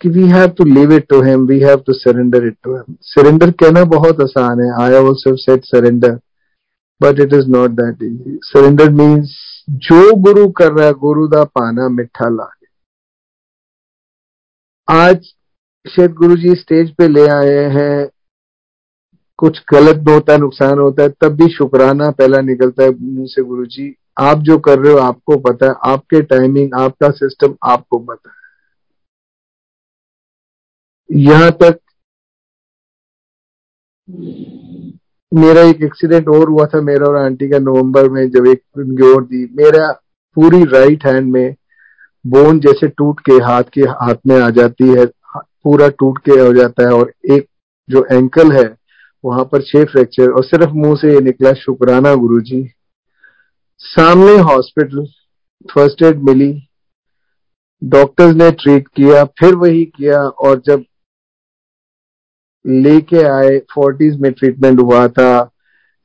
that 0.00 0.08
we 0.08 0.28
have 0.28 0.48
to 0.48 0.64
live 0.64 0.92
it 0.92 1.06
to 1.08 1.20
him 1.22 1.46
we 1.46 1.58
have 1.60 1.82
to 1.86 1.92
surrender 1.92 2.46
it 2.46 2.56
to 2.64 2.74
him 2.76 2.96
surrender 3.02 3.50
कहना 3.60 3.84
बहुत 3.94 4.20
आसान 4.20 4.60
है 4.60 4.70
I 4.82 4.94
also 4.96 5.34
said 5.36 5.64
surrender 5.64 6.18
but 7.00 7.20
it 7.20 7.32
is 7.34 7.48
not 7.48 7.70
that 7.80 8.02
easy 8.02 8.38
surrender 8.44 8.90
means 8.92 9.36
जो 9.70 10.14
गुरु 10.22 10.48
कर 10.50 10.72
रहा 10.72 10.86
है, 10.86 10.92
गुरु 10.92 11.26
का 11.28 11.42
पाना 11.44 11.88
मिठा 11.88 12.28
लागे। 12.28 12.66
आज 14.88 15.24
शायद 15.86 16.12
गुरु 16.12 16.36
जी 16.36 16.54
स्टेज 16.54 16.90
पे 16.96 17.08
ले 17.08 17.26
आए 17.28 17.64
हैं 17.74 18.08
कुछ 19.40 19.60
गलत 19.72 20.04
होता 20.08 20.32
है, 20.32 20.38
नुकसान 20.38 20.78
होता 20.78 21.02
है, 21.02 21.08
तब 21.20 21.36
भी 21.36 21.48
शुक्राना 21.48 22.10
पहला 22.10 22.40
निकलता 22.40 22.82
है 22.84 22.90
मुँह 22.90 23.26
से 23.26 23.42
गुरु 23.42 23.64
जी 23.66 23.94
आप 24.20 24.38
जो 24.38 24.58
कर 24.58 24.78
रहे 24.78 24.92
हो, 24.92 24.98
आपको 24.98 25.36
पता 25.40 25.66
है, 25.66 25.74
आपके 25.84 26.20
टाइमिंग 26.22 26.74
आपका 26.80 27.10
सिस्टम 27.10 27.54
आपको 27.64 27.98
पता 27.98 28.30
है। 28.30 28.38
यहाँ 31.10 31.50
तक 31.62 31.78
मेरा 35.32 35.62
एक 35.62 35.82
एक्सीडेंट 35.82 36.28
और 36.28 36.48
हुआ 36.48 36.66
था, 36.66 36.80
मेरा 36.80 37.06
और 37.06 37.16
आंटी 37.16 37.48
का 37.48 37.58
नवंबर 37.58 38.08
में 38.08 38.28
जब 38.30 38.46
एक 38.46 38.62
और 39.14 39.24
दी। 39.24 39.44
मेरा 39.56 39.90
पूरी 40.36 40.62
राइट 40.64 41.06
हैंड 41.06 41.32
में 41.32 41.54
बोन 42.24 42.60
जैसे 42.60 42.88
टूट 42.88 43.20
के 43.20 43.32
हाथ 43.44 43.62
के 43.74 43.80
हाथ 43.80 44.26
में 44.26 44.40
आ 44.40 44.50
जाती 44.50 44.88
है, 44.88 45.06
पूरा 45.36 45.88
टूट 45.88 46.18
के 46.18 46.40
हो 46.40 46.52
जाता 46.52 46.82
है 46.82 46.94
और 46.94 47.12
एक 47.32 47.46
जो 47.88 48.04
एंकल 48.12 48.52
है 48.52 48.79
वहाँ 49.24 49.44
पर 49.44 49.62
छह 49.62 49.84
फ्रैक्चर 49.84 50.30
और 50.30 50.44
सिर्फ़ 50.44 50.70
मुँह 50.70 50.96
से 50.96 51.14
ये 51.14 51.20
निकला, 51.20 51.52
शुक्राना 51.52 52.14
गुरुजी। 52.14 52.72
सामने 53.78 54.38
हॉस्पिटल 54.38 55.06
फ़र्स्ट 55.74 56.02
एड 56.02 56.22
मिली। 56.22 56.68
डॉक्टर्स 57.84 58.36
ने 58.36 58.50
ट्रीट 58.50 58.88
किया, 58.88 59.24
फिर 59.24 59.54
वही 59.54 59.84
किया, 59.84 60.22
और 60.22 60.62
जब 60.66 60.84
लेके 62.66 63.22
आए 63.22 63.58
फोर्टीज 63.58 64.20
में 64.20 64.32
ट्रीटमेंट 64.32 64.80
हुआ 64.80 65.08
था। 65.08 65.50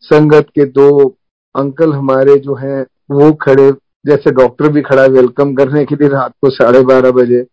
संगत 0.01 0.45
के 0.55 0.65
दो 0.65 1.09
अंकल 1.55 1.93
हमारे 1.93 2.37
जो 2.37 2.55
हैं, 2.55 2.85
वो 3.11 3.33
खड़े, 3.33 3.71
जैसे 4.05 4.31
डॉक्टर 4.31 4.71
भी 4.71 4.81
खड़ा 4.81 5.05
वेलकम 5.05 5.55
करने 5.55 5.85
के 5.85 5.95
लिए 5.95 6.07
रात 6.07 6.31
को 6.41 6.49
साढ़े 6.49 6.81
बारह 6.81 7.11
बजे। 7.11 7.47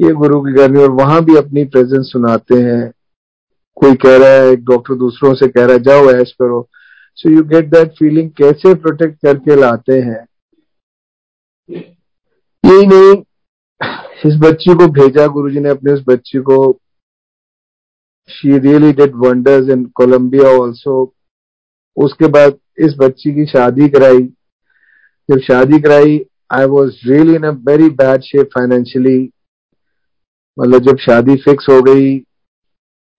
ये 0.00 0.12
गुरु 0.12 0.40
की 0.40 0.52
गर्मी 0.52 0.82
और 0.82 0.90
वहाँ 0.90 1.24
भी 1.24 1.36
अपनी 1.36 1.64
प्रेजेंस 1.64 2.10
सुनाते 2.12 2.54
हैं। 2.54 2.92
कोई 3.80 3.94
कह 3.94 4.16
रहा 4.16 4.28
है, 4.28 4.52
एक 4.52 4.64
डॉक्टर 4.64 4.94
दूसरों 4.94 5.34
से 5.34 5.48
कह 5.48 5.64
रहा 5.64 5.72
है, 5.72 5.82
जाओ 5.82 6.10
ऐश 6.10 6.32
करो। 6.32 6.68
So 7.18 7.30
you 7.30 7.42
get 7.44 7.70
that 7.70 7.92
feeling 7.98 8.30
कैसे 8.38 8.74
प्रोटेक्ट 8.74 9.22
करके 9.26 9.56
लाते 9.60 9.98
हैं? 10.00 10.24
यही 11.68 12.86
नहीं, 12.86 13.22
इस 14.26 14.36
बच्ची 14.40 14.74
को 14.74 14.86
भेजा 14.92 15.26
गुरुजी 15.26 15.60
ने 15.60 15.68
अपने, 15.68 15.92
उस 15.92 16.04
बच्ची 16.08 16.38
को 16.40 16.58
she 18.28 18.58
really 18.58 18.92
did 18.92 19.14
wonders 19.16 19.68
in 19.70 19.84
Columbia 19.94 20.48
also 20.58 21.14
उसके 21.96 22.26
बाद 22.26 22.58
इस 22.78 22.94
बच्ची 22.98 23.34
की 23.34 23.44
शादी 23.46 23.88
कराई। 23.88 24.20
जब 25.28 25.38
शादी 25.40 25.80
कराई 25.80 26.18
I 26.52 26.64
was 26.64 26.96
really 27.06 27.34
in 27.34 27.42
a 27.42 27.50
very 27.68 27.88
bad 27.96 28.22
shape 28.22 28.46
financially 28.54 29.18
मतलब 30.58 30.82
जब 30.82 30.98
शादी 30.98 31.36
फिक्स 31.36 31.68
हो 31.70 31.80
गई 31.82 32.16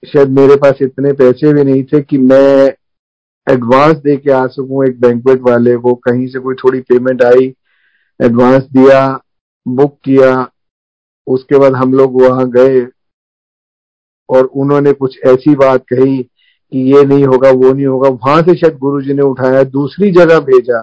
शायद 0.03 0.29
मेरे 0.29 0.55
पास 0.55 0.81
इतने 0.81 1.11
पैसे 1.13 1.53
भी 1.53 1.63
नहीं 1.63 1.83
थे 1.83 2.01
कि 2.01 2.17
मैं 2.17 2.73
एडवांस 3.47 3.97
दे 3.97 4.15
के 4.17 4.31
आ 4.31 4.45
सकूँ 4.47 4.85
एक 4.85 4.99
बैंकवेट 5.01 5.41
वाले 5.41 5.75
को। 5.77 5.93
कहीं 5.95 6.27
से 6.27 6.39
कोई 6.39 6.55
थोड़ी 6.55 6.79
पेमेंट 6.81 7.23
आई 7.23 7.53
एडवांस 8.19 8.63
दिया 8.63 9.21
बुक 9.65 9.97
किया, 10.05 10.49
उसके 11.27 11.57
बाद 11.57 11.75
हम 11.75 11.93
लोग 11.93 12.21
वहाँ 12.21 12.49
गए 12.49 12.85
और 14.29 14.45
उन्होंने 14.45 14.93
कुछ 14.93 15.19
ऐसी 15.25 15.55
बात 15.55 15.83
कही 15.93 16.17
कि 16.23 16.79
ये 16.93 17.03
नहीं 17.05 17.25
होगा, 17.25 17.51
वो 17.51 17.73
नहीं 17.73 17.85
होगा। 17.85 18.09
वहाँ 18.09 18.41
से 18.41 18.55
शायद 18.55 18.77
गुरु 18.77 19.13
ने 19.13 19.21
उठाया, 19.21 19.63
दूसरी 19.63 20.11
जगह 20.11 20.39
भेजा, 20.39 20.81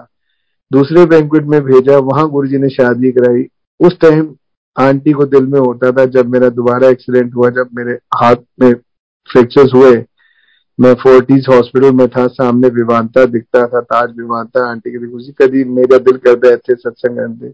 दूसरे 0.71 1.05
बैंकुट 1.05 1.43
में 1.43 1.61
भेजा, 1.61 1.97
वहाँ 1.97 2.27
गुरु 2.29 2.59
ने 2.59 2.69
शादी 2.69 3.11
कराई। 3.11 3.45
उस 3.79 3.99
टाइम 3.99 4.35
आंटी 4.77 5.11
को 5.11 5.25
दिल 5.25 5.45
में 5.45 5.59
होता 5.59 5.91
था 5.91 6.05
जब 6.05 6.29
मेरा 6.29 6.49
दोबारा 6.49 6.89
एक्सीडेंट 6.89 7.35
हुआ, 7.35 7.49
जब 7.49 7.69
मेरे 7.73 7.99
हाथ 8.15 8.35
में 8.61 8.73
फ्रैक्चर्स 9.31 9.73
हुए। 9.75 9.95
मैं 10.79 10.93
फोर्टीज 10.93 11.45
हॉस्पिटल 11.49 11.91
में 11.91 12.07
था, 12.07 12.25
सामने 12.27 12.67
विवानता 12.69 13.25
दिखता 13.25 13.65
था, 13.67 13.79
ताज 13.81 14.09
विवानता 14.17 14.69
आंटी 14.71 14.91
कहती 14.91 15.23
जी 15.23 15.31
कभी 15.41 15.63
मेरा 15.63 15.97
दिल 15.97 16.17
करता 16.17 16.49
है 16.49 16.75
सत्संग 16.75 17.17
करते 17.17 17.53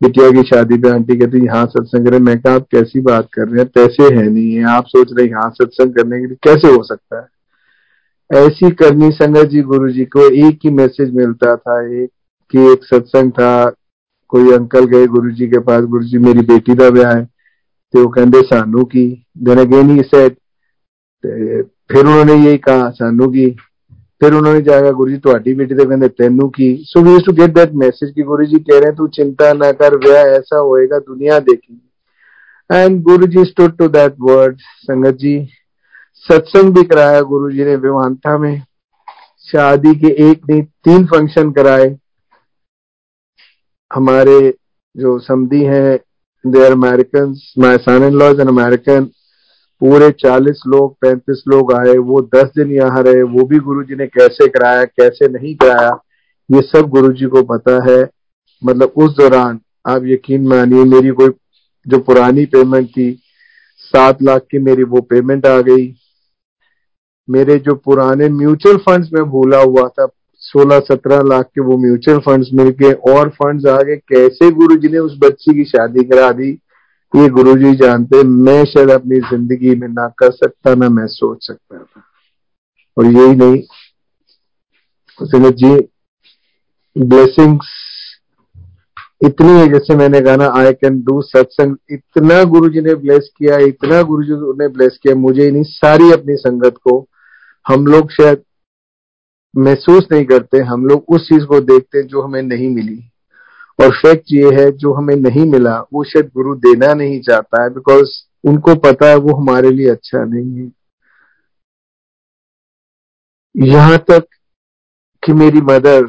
बिटिया 0.00 0.30
की 0.30 0.42
शादी 0.42 0.78
पे 0.78 0.88
आंटी 0.90 1.16
कहती, 1.16 1.44
यहाँ 1.44 1.66
सत्संग 1.66 2.06
करें। 2.06 2.18
मैं 2.18 2.38
कहा, 2.40 2.54
आप 2.54 2.66
कैसी 2.72 3.00
बात 3.00 3.28
कर 3.32 3.48
रहे 3.48 3.60
हैं? 3.60 3.68
पैसे 3.68 4.14
है 4.14 4.28
नहीं 4.30 4.54
है। 4.54 4.64
आप 4.64 4.86
सोच 4.86 5.12
रहे 5.12 5.26
यहाँ 5.26 5.50
सत्संग 5.50 5.94
करने 5.94 6.20
के 6.20 6.26
लिए 6.26 6.36
कैसे 6.42 6.72
हो 6.74 6.82
सकता 6.82 7.20
है? 7.20 7.26
ऐसी 8.30 8.70
करनी 8.70 9.10
संगत 9.10 9.48
जी 9.48 9.62
गुरु 9.62 9.88
जी 9.88 10.04
को 10.04 10.28
एक 10.48 10.58
ही 10.64 10.70
मैसेज 10.70 11.14
मिलता 11.14 11.56
था, 11.56 11.80
एक 12.02 12.10
कि 12.52 12.72
एक 12.72 12.84
सत्संग 12.84 13.30
था। 13.32 13.72
कोई 14.28 14.52
अंकल 14.52 14.84
गए 14.84 15.06
गुरु 15.06 15.30
जी 15.30 15.46
के 15.46 15.58
पास 15.58 15.84
गुरु 15.84 16.04
जी 16.04 16.18
मेरी 16.18 16.40
बेटी 16.46 16.74
का 16.76 16.90
ब्याह 16.90 17.12
है 17.12 17.24
तो 17.24 18.02
वो 18.02 18.08
कहते 18.08 18.40
सानू 18.42 18.84
की? 18.84 19.26
देन 19.38 19.58
अगेन 19.58 19.90
ही 19.90 20.02
सेट 20.02 20.36
फिर 21.24 22.00
उन्होंने 22.00 22.34
यही 22.34 22.58
कहा 22.58 22.88
सानू 22.90 23.28
की 23.28 23.50
फिर 24.22 24.34
उन्होंने 24.34 24.60
जाकर 24.60 24.92
गुरु 24.92 25.10
जी 25.10 25.18
थोड़ी 25.18 25.54
बेटी 25.54 25.74
तो 25.74 26.08
तेनू 26.08 26.48
की 26.48 26.74
so 26.82 27.00
we 27.02 27.18
to 27.26 27.32
get 27.32 27.54
that 27.54 27.72
message 27.74 28.12
कि 28.14 28.22
गुरु 28.22 28.44
जी 28.44 28.58
कह 28.60 28.78
रहे 28.78 28.92
तू 28.92 29.06
चिंता 29.08 29.52
ना 29.52 29.70
कर 29.72 29.96
ब्याह 29.96 30.26
ऐसा 30.28 30.58
होएगा 30.58 30.98
दुनिया 30.98 31.38
देखेगी 31.38 32.82
and 32.82 33.02
Guru 33.02 33.26
ji 33.26 33.44
stood 33.44 33.76
to 33.76 33.88
that 33.88 34.14
word 34.20 34.60
संगत 34.60 35.16
जी 35.16 35.36
सत्संग 36.24 36.72
भी 36.74 36.82
कराया 36.84 37.20
गुरु 37.24 37.50
जी 37.50 37.64
ने 37.64 37.76
विमानता 37.76 38.36
में 38.38 38.62
शादी 39.46 39.94
के 39.94 40.12
एक 40.30 40.50
नहीं 40.50 40.62
तीन 40.84 41.06
फ़ंक्शन 41.06 41.50
कराए 41.52 41.94
हमारे 43.90 44.38
जो 44.94 45.18
समधी 45.18 45.62
हैं 45.64 45.98
they 46.44 46.64
are 46.66 46.72
American 46.72 47.34
my 47.58 47.76
son 47.78 48.04
in 48.04 48.18
laws 48.18 48.40
an 48.40 48.48
American 48.48 49.08
पूरे 49.80 50.10
चालीस 50.10 50.62
लोग, 50.66 50.94
पैंतीस 51.00 51.42
लोग 51.48 51.72
आए, 51.72 51.96
वो 51.96 52.20
दस 52.34 52.50
दिन 52.56 52.70
यहाँ 52.70 53.02
रहे, 53.02 53.22
वो 53.22 53.44
भी 53.44 53.58
गुरु 53.58 53.82
जी 53.84 53.94
ने 53.94 54.06
कैसे 54.06 54.48
कराया, 54.48 54.84
कैसे 54.84 55.28
नहीं 55.28 55.54
कराया, 55.54 55.90
ये 56.50 56.62
सब 56.62 56.88
गुरु 56.88 57.12
जी 57.12 57.26
को 57.26 57.42
पता 57.42 57.90
है। 57.90 58.10
मतलब 58.64 58.92
उस 58.96 59.16
दौरान 59.16 59.60
आप 59.88 60.02
यकीन 60.04 60.46
मानिए, 60.48 60.84
मेरी 60.84 61.10
कोई 61.10 61.30
जो 61.86 61.98
पुरानी 61.98 62.44
पेमेंट 62.46 62.88
थी, 62.88 63.10
सात 63.78 64.22
लाख 64.22 64.42
की 64.50 64.58
मेरी 64.58 64.82
वो 64.82 65.00
पेमेंट 65.00 65.46
आ 65.46 65.60
गई। 65.60 65.94
मेरे 67.30 67.56
जो 67.58 67.74
पुराने 67.74 68.28
म्यूचुअल 68.28 68.76
फंड्स 68.76 69.12
में 69.12 69.24
भूला 69.24 69.58
हुआ 69.58 69.88
था, 69.88 70.08
सोलह 70.40 70.80
सत्रह 70.80 71.22
लाख 71.22 71.44
के 71.44 71.60
वो 71.60 71.76
म्यूचुअल 71.76 72.18
फंड्स 72.18 72.48
मिल 72.54 72.70
के 72.72 72.92
और 72.92 73.28
फंड्स 73.28 73.66
आ 73.66 73.82
गए। 73.82 73.96
कैसे 73.96 74.50
गुरु 74.50 74.76
जी 74.76 74.88
ने 74.88 74.98
उस 74.98 75.18
बच्ची 75.18 75.54
की 75.54 75.64
शादी 75.64 76.04
करा 76.04 76.32
दी? 76.32 76.58
ये 77.14 77.28
गुरु 77.28 77.54
जी 77.54 77.74
जानते 77.76 78.22
मैं 78.24 78.64
शायद 78.64 78.90
अपनी 78.90 79.20
ज़िंदगी 79.20 79.74
में 79.74 79.88
ना 79.88 80.08
कर 80.08 80.30
सकता, 80.30 80.74
ना 80.74 80.88
मैं 80.88 81.06
सोच 81.06 81.46
सकता 81.46 81.78
था। 81.78 82.02
और 82.98 83.06
यही 83.06 83.34
नहीं 83.34 83.62
जी 85.50 85.74
ब्लेसिंग्स 86.98 87.66
इतनी 89.24 89.48
है 89.48 89.68
जैसे 89.68 89.96
मैंने 89.96 90.20
कहा 90.20 90.36
ना 90.36 90.48
आई 90.48 90.72
कैन 90.72 91.00
डू 91.02 91.22
सत्संग 91.22 91.76
इतना 91.90 92.44
गुरु 92.44 92.68
जी 92.68 92.80
ने 92.80 92.94
ब्लेस 92.94 93.30
किया, 93.38 93.58
इतना 93.58 94.02
गुरु 94.02 94.22
जी 94.22 94.32
ने 94.32 94.68
ब्लेस 94.68 94.98
किया, 95.02 95.14
मुझे 95.14 95.44
ही 95.44 95.50
नहीं, 95.50 95.62
सारी 95.62 96.12
अपनी 96.12 96.36
संगत 96.36 96.74
को 96.84 97.06
हम 97.68 97.86
लोग 97.86 98.10
शायद 98.10 98.42
महसूस 99.56 100.08
नहीं 100.12 100.24
करते, 100.24 100.58
हम 100.58 100.86
लोग 100.86 101.04
उस 101.08 101.28
चीज़ 101.28 101.44
को 101.44 101.60
देखते 101.60 102.02
जो 102.02 102.22
हमें 102.22 102.42
नहीं 102.42 102.74
मिली। 102.74 103.10
और 103.78 103.90
फैक्ट 103.92 104.32
ये 104.32 104.50
है, 104.54 104.70
जो 104.72 104.92
हमें 104.92 105.14
नहीं 105.16 105.44
मिला, 105.46 105.78
वो 105.92 106.04
शायद 106.04 106.30
गुरु 106.34 106.54
देना 106.56 106.92
नहीं 106.94 107.20
चाहता 107.20 107.62
है 107.62 107.70
बिकॉज़ 107.70 108.10
उनको 108.44 108.74
पता 108.80 109.08
है 109.08 109.16
वो 109.16 109.34
हमारे 109.36 109.70
लिए 109.70 109.88
अच्छा 109.88 110.24
नहीं 110.24 110.58
है। 110.58 110.70
यहाँ 113.54 113.98
तक 114.10 114.26
कि 115.22 115.32
मेरी 115.32 115.60
मदर, 115.60 116.08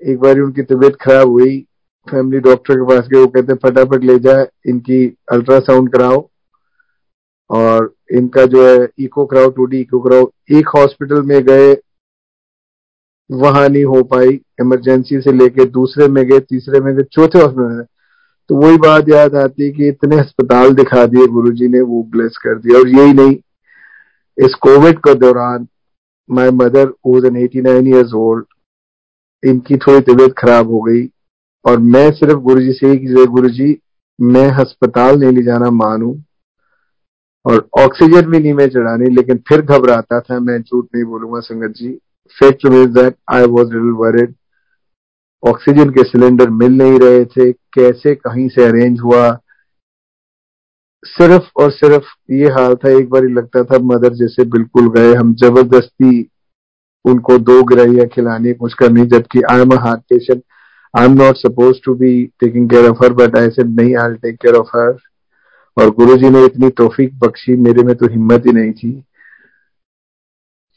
एक 0.00 0.18
बार 0.18 0.40
उनकी 0.40 0.62
तबीयत 0.62 0.96
खराब 1.00 1.28
हुई 1.28 1.58
फैमिली 2.06 2.40
डॉक्टर 2.40 2.74
के 2.74 2.86
पास 2.86 3.08
गए, 3.08 3.18
वो 3.20 3.26
कहते 3.26 3.54
फटाफट 3.62 4.04
ले 4.04 4.18
जाए 4.18 4.46
इनकी 4.68 5.06
अल्ट्रासाउंड 5.32 5.92
कराओ। 5.92 6.28
और 7.50 7.94
इनका 8.12 8.44
जो 8.46 8.66
है 8.66 8.88
इको 8.98 9.24
कराओ 9.26 9.50
टू 9.50 9.64
डी 9.64 9.80
इको 9.80 10.00
कराओ। 10.00 10.30
एक 10.52 10.68
हॉस्पिटल 10.68 11.22
में 11.22 11.40
गए, 11.42 11.74
वहाँ 13.30 13.68
नहीं 13.68 13.84
हो 13.84 14.02
पाई। 14.02 14.40
इमरजेंसी 14.58 15.20
से 15.20 15.32
लेके 15.32 15.64
दूसरे 15.70 16.08
में 16.08 16.24
गए, 16.26 16.38
तीसरे 16.40 16.80
में 16.80 16.94
गए, 16.96 17.02
चौथे 17.02 17.38
हॉस्पिटल 17.38 17.76
में 17.76 17.84
तो 18.50 18.54
वही 18.56 18.76
बात 18.78 19.08
याद 19.08 19.34
आती 19.36 19.64
है 19.64 19.70
कि 19.70 19.88
इतने 19.88 20.18
अस्पताल 20.18 20.74
दिखा 20.74 21.04
दिए 21.06 21.26
गुरुजी 21.28 21.68
ने, 21.68 21.80
वो 21.80 22.02
ब्लेस 22.12 22.36
कर 22.42 22.58
दिया 22.58 22.78
और 22.78 22.88
यही 22.90 23.12
नहीं, 23.14 23.36
इस 24.38 24.54
कोविड 24.62 24.98
के 24.98 25.14
दौरान 25.16 25.66
my 26.28 26.50
mother 26.52 26.92
was 27.06 27.26
an 27.26 27.36
eighty 27.36 27.60
nine 27.62 27.86
years 27.86 28.12
old 28.16 28.44
इनकी 29.42 29.76
थोड़ी 29.76 30.00
तबीयत 30.02 30.34
खराब 30.38 30.70
हो 30.70 30.80
गई। 30.82 31.04
और 31.64 31.78
मैं 31.78 32.10
सिर्फ़ 32.12 32.38
गुरु 32.40 32.60
जी 32.60 32.72
से 32.72 32.86
ही 32.88 33.26
गुरु 33.26 33.48
जी 33.50 33.76
मैं 34.18 34.48
अस्पताल 34.60 35.18
नहीं 35.20 35.32
ले 35.32 35.42
जाना 35.42 35.70
मानू 35.72 36.14
और 37.44 37.66
ऑक्सीजन 37.78 38.30
भी 38.30 38.38
नहीं 38.38 38.52
मैं 38.54 38.68
चढ़ानी, 38.68 39.10
लेकिन 39.10 39.38
फिर 39.48 39.62
घबराता 39.62 40.20
था, 40.20 40.38
मैं 40.40 40.60
झूठ 40.60 40.84
नहीं 40.94 41.04
बोलूँगा 41.04 41.40
संगत 41.40 41.74
जी। 41.76 41.88
Fact 42.36 42.66
that 42.66 43.16
I 43.32 43.46
was 43.46 43.68
little 43.68 43.90
worried 43.98 44.34
oxygen 45.42 45.90
के 45.90 46.02
सिलेंडर 46.02 46.50
मिल 46.50 46.72
नहीं 46.72 46.98
रहे 47.00 47.24
थे, 47.24 47.50
कैसे 47.52 48.14
कहीं 48.14 48.48
से 48.48 48.64
अरेंज 48.64 49.00
हुआ? 49.00 49.28
सिर्फ़ 51.04 51.50
और 51.56 51.70
सिर्फ़ 51.70 52.04
ये 52.32 52.48
हाल 52.50 52.74
था, 52.74 52.90
एक 52.90 53.08
बार 53.10 53.24
लगता 53.30 53.62
था 53.64 53.78
मदर 53.84 54.14
जैसे 54.14 54.44
बिल्कुल 54.50 54.88
गए, 54.92 55.14
हम 55.14 55.34
ज़बरदस्ती 55.34 56.28
उनको 57.04 57.38
दो 57.38 57.62
गिराइया 57.64 58.04
खिलानी 58.14 58.52
कुछ 58.54 58.74
करनी 58.74 59.04
जबकि 59.06 59.42
I 59.50 59.60
am 59.60 59.72
heart 59.78 60.00
patient 60.10 60.42
I 60.94 61.04
am 61.04 61.12
not 61.12 61.36
suppose 61.36 61.80
to 61.84 61.94
be 61.94 62.10
taking 62.40 62.68
care 62.70 62.88
of 62.90 63.04
her 63.04 63.12
but 63.12 63.36
I 63.38 63.50
said 63.50 63.80
नहीं 63.80 63.94
I 63.96 64.14
take 64.22 64.36
care 64.42 64.54
of 64.54 64.76
her 64.76 64.96
और 65.76 65.90
गुरु 65.90 66.16
जी 66.16 66.30
ने 66.30 66.44
इतनी 66.44 66.70
तोफीक 66.76 67.18
बख्शी, 67.18 67.56
मेरे 67.56 67.82
में 67.82 67.94
तो 67.96 68.06
हिम्मत 68.06 68.46
ही 68.46 68.52
नहीं 68.52 68.72
थी। 68.72 68.92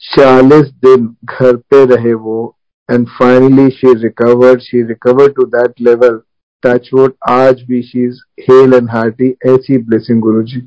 चालीस 0.01 0.71
दिन 0.85 1.05
घर 1.25 1.55
पे 1.55 1.85
रहे 1.85 2.13
वो 2.13 2.55
and 2.89 3.07
finally 3.19 3.69
she 3.69 3.93
recovered 3.93 4.61
she 4.61 4.81
recovered 4.83 5.33
to 5.35 5.43
that 5.47 5.81
level 5.81 6.19
touch wood 6.63 7.13
आज 7.29 7.61
भी 7.67 7.81
she 7.81 8.05
is 8.05 8.19
hale 8.41 8.73
and 8.73 8.89
hearty 8.89 9.29
ऐसी 9.47 9.77
ब्लेसिंग 9.77 10.21
गुरु 10.21 10.43
जी 10.43 10.61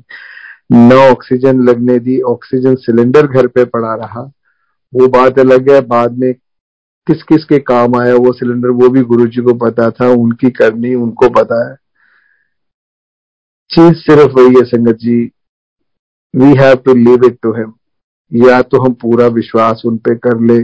न 0.73 0.93
ऑक्सीजन 1.11 1.63
लगने 1.63 1.97
दी 1.99 2.19
ऑक्सीजन 2.27 2.75
सिलेंडर 2.75 3.27
घर 3.27 3.47
पे 3.47 3.65
पड़ा 3.65 3.93
रहा। 3.95 4.21
वो 4.93 5.07
बात 5.07 5.39
अलग 5.39 5.69
है, 5.71 5.79
बाद 5.81 6.17
में 6.19 6.33
किस 7.07 7.23
किस 7.23 7.45
के 7.45 7.59
काम 7.59 7.95
आया 7.95 8.15
वो 8.15 8.31
सिलेंडर 8.33 8.69
वो 8.71 8.89
भी 8.89 9.01
गुरु 9.03 9.25
जी 9.27 9.41
को 9.41 9.53
पता 9.59 9.89
था, 9.91 10.07
उनकी 10.09 10.49
करनी 10.51 10.93
उनको 10.95 11.29
पता 11.29 11.69
है। 11.69 11.75
चीज़ 13.69 13.97
सिर्फ़ 13.99 14.31
वही 14.31 14.55
है 14.55 14.63
संगत 14.65 14.97
जी 14.97 15.19
we 16.33 16.53
have 16.57 16.75
to 16.85 16.93
leave 16.95 17.25
it 17.25 17.37
to 17.43 17.51
him 17.53 17.73
या 18.31 18.61
तो 18.61 18.81
हम 18.81 18.93
पूरा 19.01 19.27
विश्वास 19.33 19.81
उन 19.85 19.97
पे 19.97 20.15
कर 20.17 20.39
ले 20.41 20.61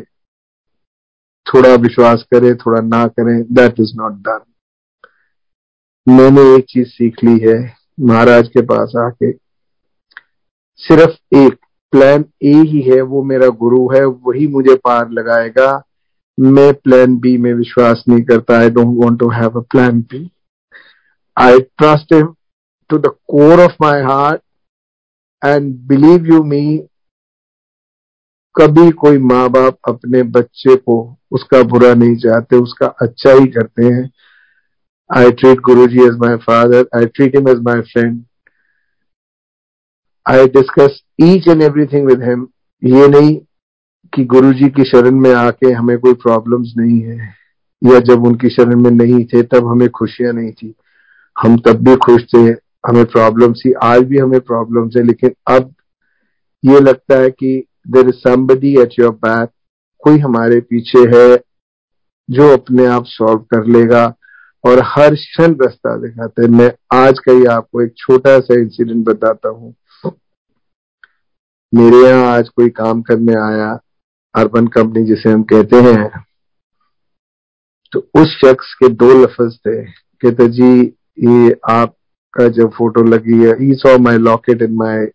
थोड़ा 1.45 1.73
विश्वास 1.75 2.23
करें, 2.33 2.55
थोड़ा 2.57 2.81
ना 2.81 3.05
करें 3.07 3.41
दैट 3.53 3.79
इज़ 3.79 3.91
नॉट 3.95 4.13
डन 4.27 4.39
मैंने 6.07 6.41
एक 6.55 6.65
चीज़ 6.69 6.87
सीख 6.87 7.23
ली 7.23 7.37
है 7.39 7.57
महाराज 7.99 8.47
के 8.47 8.61
पास 8.61 8.93
आके। 8.97 9.31
सिर्फ़ 10.79 11.37
एक 11.37 11.53
प्लान 11.91 12.25
ए 12.43 12.53
ही 12.53 12.81
है, 12.81 13.01
वो 13.01 13.23
मेरा 13.23 13.47
गुरु 13.47 13.87
है, 13.93 14.05
वही 14.05 14.47
मुझे 14.47 14.75
पार 14.75 15.09
लगाएगा। 15.09 15.71
मैं 16.37 16.73
प्लान 16.73 17.17
बी 17.19 17.37
में 17.37 17.53
विश्वास 17.53 18.03
नहीं 18.09 18.23
करता 18.23 18.57
I 18.59 18.69
don't 18.69 18.97
want 19.03 19.19
to 19.19 19.29
have 19.29 19.59
a 19.59 19.63
plan 19.71 20.01
B 20.01 20.29
I 21.37 21.59
trust 21.59 22.13
him 22.13 22.35
to 22.89 22.97
the 22.97 23.09
core 23.31 23.57
of 23.63 23.73
my 23.81 23.97
heart 24.01 24.41
and 25.41 25.73
believe 25.89 26.25
you 26.25 26.37
me 26.43 26.61
कभी 28.55 28.89
कोई 28.91 29.17
माँ 29.17 29.49
बाप 29.49 29.77
अपने 29.87 30.23
बच्चे 30.23 30.75
को 30.75 31.17
उसका 31.31 31.61
बुरा 31.63 31.93
नहीं 31.93 32.15
चाहते, 32.15 32.55
उसका 32.55 32.87
अच्छा 33.01 33.31
ही 33.31 33.45
करते 33.47 33.85
हैं। 33.85 34.09
I 35.09 35.31
treat 35.31 35.59
Guru 35.59 35.85
ji 35.87 36.03
as 36.03 36.17
my 36.17 36.35
father 36.37 36.87
I 36.97 37.05
treat 37.05 37.35
him 37.35 37.49
as 37.49 37.59
my 37.59 37.81
friend 37.81 38.23
I 40.25 40.47
discuss 40.47 41.01
each 41.21 41.47
and 41.47 41.61
everything 41.61 42.07
with 42.07 42.23
him 42.23 42.47
ये 42.83 43.07
नहीं 43.07 43.37
कि 44.13 44.23
गुरु 44.25 44.53
जी 44.53 44.69
की 44.69 44.83
शरण 44.83 45.19
में 45.19 45.33
आके 45.33 45.71
हमें 45.71 45.97
कोई 45.99 46.13
प्रॉब्लम्स 46.13 46.73
नहीं 46.77 46.99
है। 47.01 47.17
या 47.81 47.99
जब 47.99 48.25
उनकी 48.25 48.49
शरण 48.49 48.81
में 48.83 48.91
नहीं 48.91 49.25
थे, 49.25 49.41
तब 49.43 49.67
हमें 49.67 49.89
खुशियाँ 49.89 50.33
नहीं 50.33 50.51
थी। 50.51 50.73
हम 51.41 51.57
तब 51.57 51.83
भी 51.83 51.95
खुश 51.95 52.23
थे, 52.23 52.43
हमें 52.87 53.05
प्रॉब्लम 53.05 53.53
थी 53.53 53.71
आज 53.83 54.03
भी 54.03 54.17
हमें 54.17 54.39
प्रॉब्लम 54.39 54.89
है, 54.97 55.03
लेकिन 55.03 55.31
अब 55.47 55.73
ये 56.63 56.79
लगता 56.79 57.19
है 57.19 57.29
कि 57.29 57.65
there 57.89 58.07
is 58.09 58.15
somebody 58.19 58.75
at 58.81 58.99
your 58.99 59.11
back 59.25 59.49
कोई 60.03 60.17
हमारे 60.19 60.59
पीछे 60.61 60.99
है, 61.15 61.37
जो 62.29 62.53
अपने 62.53 62.85
आप 62.87 63.03
सॉल्व 63.07 63.39
कर 63.53 63.65
लेगा 63.67 64.05
और 64.63 64.81
हर 64.85 65.15
क्षण 65.15 65.53
रास्ता 65.55 65.95
दिखाते 65.97 66.41
हैं। 66.41 66.49
मैं 66.49 66.71
आज 66.93 67.19
का 67.19 67.31
ही 67.31 67.45
आपको 67.47 67.81
एक 67.81 67.93
छोटा 67.97 68.39
सा 68.39 68.59
इंसिडेंट 68.59 69.05
बताता 69.05 69.49
हूँ। 69.49 69.75
मेरे 71.73 71.97
यहाँ 71.99 72.25
आज 72.27 72.49
कोई 72.49 72.69
काम 72.71 73.01
करने 73.01 73.33
आया, 73.41 73.71
अर्बन 74.35 74.67
कंपनी 74.67 75.03
जिसे 75.05 75.29
हम 75.29 75.43
कहते 75.43 75.81
हैं। 75.83 76.23
तो 77.93 77.99
उस 78.15 78.35
शख्स 78.37 78.73
के 78.73 78.89
दो 78.89 79.11
लफज 79.23 79.57
थे, 79.57 79.81
कहते, 79.83 80.47
जी, 80.47 80.81
ये 81.19 81.59
आपका 81.69 82.47
जब 82.49 82.71
फ़ोटो 82.71 83.03
लगी 83.05 83.43
है 83.43 83.55
ई 83.63 83.73
सॉ 83.75 83.97
माई 83.99 84.17
लॉकेट 84.19 84.61
इन 84.61 84.73
माई 84.75 85.05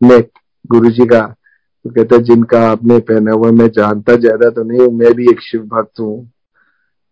नेक 0.00 0.30
गुरु 0.64 0.90
जी 0.90 1.06
का। 1.06 1.20
तो 1.84 1.90
कहते 1.90 2.18
जिनका 2.18 2.60
आपने 2.70 2.98
पहना 2.98 3.32
हुआ 3.32 3.50
मैं 3.50 3.68
जानता 3.68 4.16
ज़्यादा 4.16 4.50
तो 4.50 4.62
नहीं, 4.62 4.88
मैं 4.88 5.12
भी 5.14 5.30
एक 5.30 5.40
शिव 5.40 5.60
भक्त 5.62 6.00
हूँ। 6.00 6.30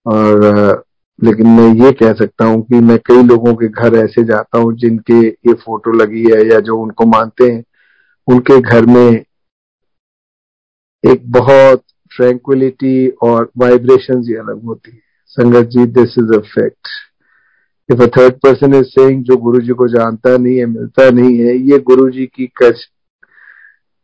और, 0.06 0.84
लेकिन 1.18 1.46
मैं 1.46 1.68
ये 1.84 1.92
कह 1.92 2.12
सकता 2.12 2.44
हूँ 2.44 2.62
कि 2.62 2.80
मैं 2.80 2.98
कई 3.06 3.22
लोगों 3.22 3.54
के 3.54 3.68
घर 3.68 3.94
ऐसे 3.94 4.24
जाता 4.24 4.58
हूँ, 4.58 4.74
जिनके 4.74 5.20
ये 5.26 5.52
फ़ोटो 5.54 5.92
लगी 5.92 6.24
है 6.32 6.44
या 6.48 6.60
जो 6.60 6.76
उनको 6.78 7.06
मानते 7.06 7.50
हैं, 7.52 7.62
उनके 8.28 8.60
घर 8.60 8.86
में 8.86 9.24
एक 11.04 11.30
बहुत 11.32 11.82
ट्रैंक्विलिटी 12.12 13.08
और 13.22 13.50
वाइब्रेशन 13.58 14.22
ही 14.28 14.34
अलग 14.34 14.62
होती 14.64 14.90
है। 14.90 15.00
संगत 15.38 15.66
जी 15.68 15.86
this 15.92 16.14
is 16.18 16.34
a 16.34 16.40
fact 16.54 16.88
if 17.88 18.02
a 18.02 18.06
third 18.16 18.34
person 18.34 18.74
is 18.74 18.84
saying 18.84 19.22
जो 19.24 19.36
गुरु 19.36 19.60
जी 19.60 19.72
को 19.72 19.88
जानता 19.88 20.36
नहीं 20.36 20.56
है, 20.58 20.66
मिलता 20.66 21.10
नहीं 21.10 21.38
है, 21.38 21.56
ये 21.70 21.78
गुरु 21.78 22.08
जी 22.10 22.26
की 22.26 22.46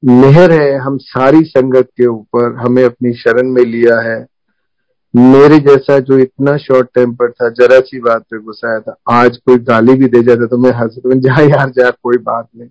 मेहर 0.02 0.52
है 0.52 0.78
हम 0.78 0.98
सारी 0.98 1.44
संगत 1.44 1.88
के 1.96 2.06
ऊपर 2.06 2.54
हमें 2.56 2.84
अपनी 2.84 3.12
शरण 3.12 3.48
में 3.48 3.62
लिया 3.62 4.00
है। 4.00 4.26
मेरे 5.16 5.58
जैसा 5.58 5.98
जो 5.98 6.18
इतना 6.18 6.56
शॉर्ट 6.56 6.88
टेम्पर 6.94 7.30
था 7.30 7.48
जरा 7.48 7.80
सी 7.80 8.00
बात 8.00 8.22
पे 8.22 8.38
गुस्साया 8.38 8.80
था 8.80 8.96
आज 9.10 9.36
कोई 9.36 9.58
गाली 9.58 9.94
भी 9.94 10.08
दे 10.08 10.22
जाता 10.22 10.46
तो 10.46 10.58
मैं 10.58 10.70
हंस 10.70 10.94
जा 11.06 11.40
यार 11.40 11.70
जा 11.70 11.90
कोई 11.90 12.18
बात 12.18 12.48
नहीं। 12.56 12.68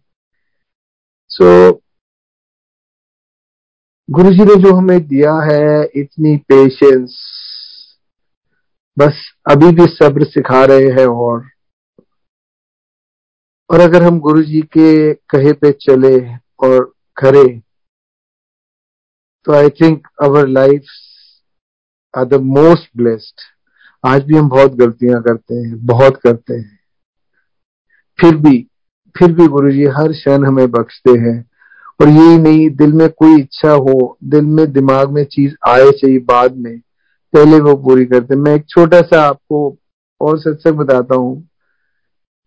सो 1.30 1.70
so, 1.70 1.78
गुरु 4.10 4.32
जी 4.32 4.46
ने 4.46 4.56
जो 4.56 4.74
हमें 4.74 5.08
दिया 5.08 5.34
है 5.42 5.84
इतनी 5.96 6.38
पेशेंस 6.38 7.18
बस 9.00 9.32
अभी 9.52 9.72
भी 9.72 9.86
सब्र 9.86 10.24
सिखा 10.24 10.66
रहे 10.66 10.90
हैं 10.90 11.08
और 11.08 11.50
और 13.70 13.80
अगर 13.80 14.04
हम 14.04 14.20
गुरु 14.20 14.44
जी 14.44 14.62
के 14.62 15.14
कहे 15.14 15.54
पे 15.54 15.72
चले 15.72 16.36
और 16.68 16.94
करें। 17.18 17.60
तो 19.46 19.54
I 19.54 19.70
think 19.70 20.08
our 20.22 20.48
life 20.48 20.84
are 22.18 22.26
the 22.26 22.34
most 22.34 22.90
blessed 22.98 23.42
आज 24.04 24.24
भी 24.24 24.38
हम 24.38 24.50
बहुत 24.50 24.76
गलतियाँ 24.76 25.22
करते 25.22 25.56
हैं, 25.56 25.86
बहुत 25.86 26.18
करते 26.18 26.54
हैं। 26.54 26.80
फिर 28.20 28.36
भी 28.36 28.68
फिर 29.16 29.32
भी 29.32 29.48
गुरु 29.48 29.72
जी 29.72 29.86
हर 29.86 30.12
क्षण 30.12 30.46
हमें 30.46 30.72
बख्शते 30.72 31.12
हैं। 31.12 31.40
और 32.02 32.10
यही 32.10 32.38
नहीं, 32.38 32.70
दिल 32.70 32.94
में 32.94 33.10
कोई 33.10 33.40
इच्छा 33.42 33.72
हो, 33.72 34.18
दिल 34.24 34.46
में, 34.46 34.72
दिमाग 34.72 35.12
में 35.12 35.24
चीज़ 35.26 35.56
आए 35.68 35.92
चाहिए 35.92 36.20
बाद 36.20 36.56
में, 36.56 36.80
पहले 37.34 37.60
वो 37.60 37.76
पूरी 37.76 38.06
करते 38.06 38.36
मैं 38.36 38.56
एक 38.56 38.66
छोटा 38.70 39.02
सा 39.02 39.22
आपको 39.22 39.78
और 40.22 40.40
सत्संग 40.40 40.74
बताता 40.74 41.16
हूँ। 41.16 41.48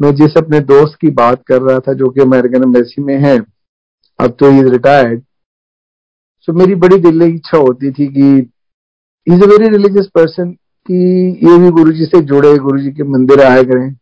मैं 0.02 0.14
जिस 0.14 0.36
अपने 0.36 0.60
दोस्त 0.60 0.98
की 1.00 1.10
बात 1.10 1.42
कर 1.46 1.62
रहा 1.62 1.78
था, 1.78 1.92
जो 1.92 2.08
कि 2.08 2.20
अमेरिकन 2.20 2.62
एम्बेसी 2.62 3.02
में 3.02 3.16
है 3.18 3.53
अब 4.18 4.36
तो 4.40 4.50
इज़ 4.50 4.68
रिटायर्ड 4.72 5.22
सो 6.48 6.52
मेरी 6.52 6.74
बड़ी 6.74 6.96
दिल 7.00 7.20
की 7.20 7.34
इच्छा 7.34 7.58
होती 7.58 7.90
थी 7.92 8.06
कि 8.14 8.28
is 9.26 9.42
a 9.42 9.46
very 9.46 9.68
religious 9.68 10.08
person 10.14 10.50
कि 10.88 10.96
ये 11.44 11.58
भी 11.58 11.70
गुरु 11.70 11.92
जी 11.92 12.04
से 12.04 12.20
जुड़े 12.22 12.56
गुरु 12.58 12.78
जी 12.78 12.90
के 12.90 13.02
मंदिर 13.08 13.40
आया 13.42 13.62
करें। 13.62 13.94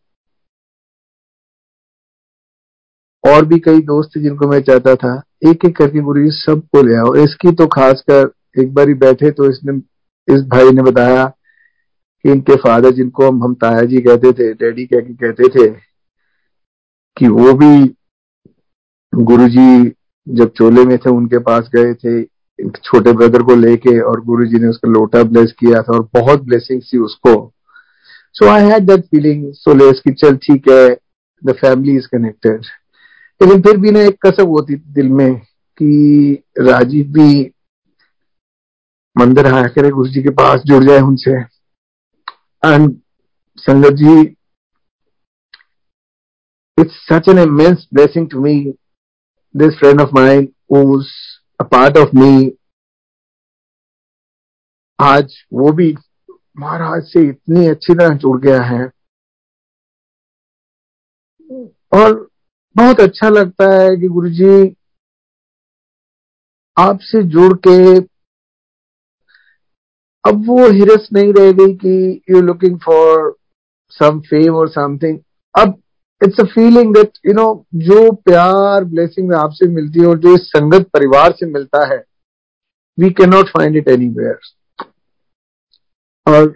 और 3.23 3.45
भी 3.45 3.59
कई 3.59 3.81
दोस्त 3.81 4.17
जिनको 4.17 4.47
मैं 4.47 4.59
चाहता 4.61 4.95
था 4.95 5.13
एक 5.49 5.65
एक 5.65 5.75
करके 5.77 6.01
गुरु 6.01 6.23
जी 6.23 6.31
सबको 6.31 6.81
ले 6.83 6.95
आओ। 6.95 7.13
इसकी 7.23 7.51
तो 7.55 7.67
खासकर 7.67 8.31
एक 8.61 8.73
बार 8.73 8.87
ही 8.87 8.93
बैठे 8.95 9.31
तो 9.31 9.49
इसने, 9.49 9.77
इस 10.27 10.41
भाई 10.47 10.71
ने 10.71 10.81
बताया 10.81 11.25
कि 11.25 12.31
इनके 12.31 12.55
फादर 12.55 12.91
जिनको 12.91 13.27
हम 13.27 13.43
हम 13.43 13.53
ताया 13.63 13.81
जी 13.85 14.01
कहते 14.01 14.31
थे 14.33 14.53
डैडी 14.53 14.85
कह 14.85 14.99
के 14.99 15.13
कहते 15.13 15.49
थे 15.49 15.67
कि 17.17 17.27
वो 17.29 17.53
भी 17.53 17.73
गुरुजी 19.13 19.93
जब 20.27 20.51
चोले 20.57 20.83
में 20.85 20.97
थे, 20.97 21.09
उनके 21.09 21.37
पास 21.41 21.69
गए 21.75 21.93
थे 21.95 22.21
छोटे 22.59 23.11
ब्रदर 23.13 23.41
को 23.43 23.55
लेके 23.55 23.99
और 24.01 24.21
गुरु 24.25 24.45
जी 24.45 24.59
ने 24.59 24.67
उसका 24.67 24.89
लोटा 24.89 25.23
ब्लेस 25.23 25.53
किया 25.59 25.81
था 25.81 25.93
और 25.93 26.07
बहुत 26.13 26.41
ब्लेसिंग 26.43 26.81
थी 26.83 26.97
उसको। 26.99 27.33
So 28.35 28.47
I 28.49 28.63
had 28.63 28.85
that 28.87 29.05
feeling 29.05 29.51
so 29.53 29.73
less 29.73 29.99
की, 29.99 30.13
चल 30.13 30.35
ठीक 30.37 30.69
है 30.69 30.95
द 31.43 31.53
फैमिली 31.53 31.95
इज़ 31.97 32.07
कनेक्टेड 32.11 32.65
लेकिन 33.41 33.61
फिर 33.61 33.77
भी 33.77 33.91
ना 33.91 34.01
एक 34.01 34.17
कसब 34.25 34.49
होती 34.49 34.75
थी 34.75 34.93
दिल 34.93 35.09
में 35.09 35.35
कि 35.77 36.43
राजीव 36.59 37.05
भी 37.13 37.41
मंदिर 39.15 39.47
आया 39.47 39.67
करे, 39.67 39.89
गुरु 39.89 40.09
जी 40.09 40.23
के 40.23 40.29
पास 40.31 40.61
जुड़ 40.65 40.83
जाए 40.83 40.99
उनसे। 41.01 41.39
एंड 42.63 42.95
संगत 43.57 43.93
जी 43.95 44.19
it's 46.77 46.95
such 47.09 47.29
an 47.29 47.39
immense 47.39 47.87
blessing 47.93 48.29
to 48.29 48.41
me 48.41 48.55
this 49.55 49.73
friend 49.79 50.01
of 50.01 50.09
mind 50.15 50.47
who's 50.73 51.05
a 51.59 51.63
part 51.63 51.97
of 51.97 52.09
me 52.15 52.51
आज 54.99 55.33
वो 55.53 55.71
भी 55.71 55.95
महाराज 56.59 57.03
से 57.03 57.27
इतनी 57.29 57.67
अच्छी 57.67 57.93
तरह 57.93 58.17
जुड़ 58.17 58.39
गया 58.41 58.61
है। 58.61 58.83
और 61.93 62.29
बहुत 62.75 62.99
अच्छा 62.99 63.29
लगता 63.29 63.65
है 63.73 63.95
कि 63.97 64.07
गुरु 64.07 64.29
जी 64.29 64.75
आपसे 66.77 67.23
जुड़ 67.23 67.53
के 67.67 67.77
अब 70.23 70.45
वो 70.47 70.57
हिरस 70.71 71.09
नहीं 71.13 71.33
रह 71.33 71.51
गई 71.51 71.73
कि 71.75 72.21
you 72.29 72.41
looking 72.41 72.79
for 72.79 73.35
some 73.89 74.19
fame 74.19 74.55
और 74.55 74.69
समथिंग 74.69 75.19
अब 75.55 75.82
it's 76.23 76.39
a 76.39 76.43
feeling 76.53 76.93
that 76.95 77.17
you 77.27 77.33
know 77.33 77.45
जो 77.87 78.11
प्यार 78.25 78.83
ब्लेसिंग 78.85 79.33
आपसे 79.35 79.67
मिलती 79.75 79.99
है 79.99 80.07
और 80.07 80.17
जो 80.19 80.33
इस 80.35 80.47
संगत 80.47 80.89
परिवार 80.93 81.31
से 81.39 81.45
मिलता 81.45 81.85
है 81.93 82.03
we 82.97 83.09
can 83.11 83.29
not 83.29 83.49
find 83.49 83.75
it 83.77 83.87
anywhere 84.17 84.39
और 86.27 86.53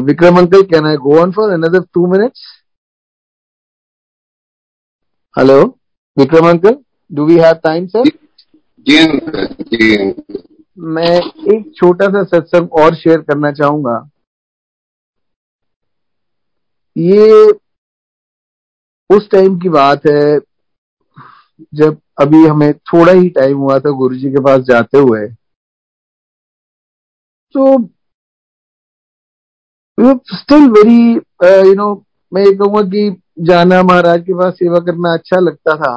Vikram 0.00 0.38
uncle 0.38 0.62
can 0.72 0.86
I 0.86 0.96
go 1.04 1.18
on 1.22 1.32
for 1.32 1.52
another 1.52 1.82
two 1.94 2.06
minutes 2.12 2.44
hello 5.34 5.60
Vikram 6.16 6.48
uncle 6.48 6.76
do 7.10 7.26
we 7.26 7.36
have 7.38 7.54
time 7.64 7.86
sir 7.86 8.08
ji 8.86 10.12
मैं 10.94 11.14
एक 11.54 11.72
छोटा 11.76 12.06
सा 12.12 12.22
सत्संग 12.24 12.72
और 12.80 12.94
शेयर 12.94 13.20
करना 13.20 13.50
चाहूँगा। 13.52 13.96
ये 16.96 17.50
उस 19.10 19.28
टाइम 19.30 19.58
की 19.60 19.68
बात 19.68 20.06
है, 20.06 20.38
जब 21.74 22.00
अभी 22.20 22.44
हमें 22.46 22.72
थोड़ा 22.74 23.12
ही 23.12 23.28
टाइम 23.30 23.58
हुआ 23.58 23.78
था 23.78 23.90
गुरुजी 23.98 24.30
के 24.30 24.40
पास 24.44 24.60
जाते 24.68 24.98
हुए 25.00 25.26
तो 27.54 27.66
स्टिल 30.32 30.68
वेरी 30.70 30.98
यू 31.12 31.74
नो 31.74 31.94
मैं 32.32 32.42
ये 32.42 32.52
कहूँगा 32.56 32.82
कि 32.90 33.10
जाना 33.46 33.82
महाराज 33.82 34.20
के 34.22 34.34
पास 34.34 34.54
सेवा 34.54 34.78
करना 34.86 35.12
अच्छा 35.14 35.40
लगता 35.40 35.76
था। 35.76 35.92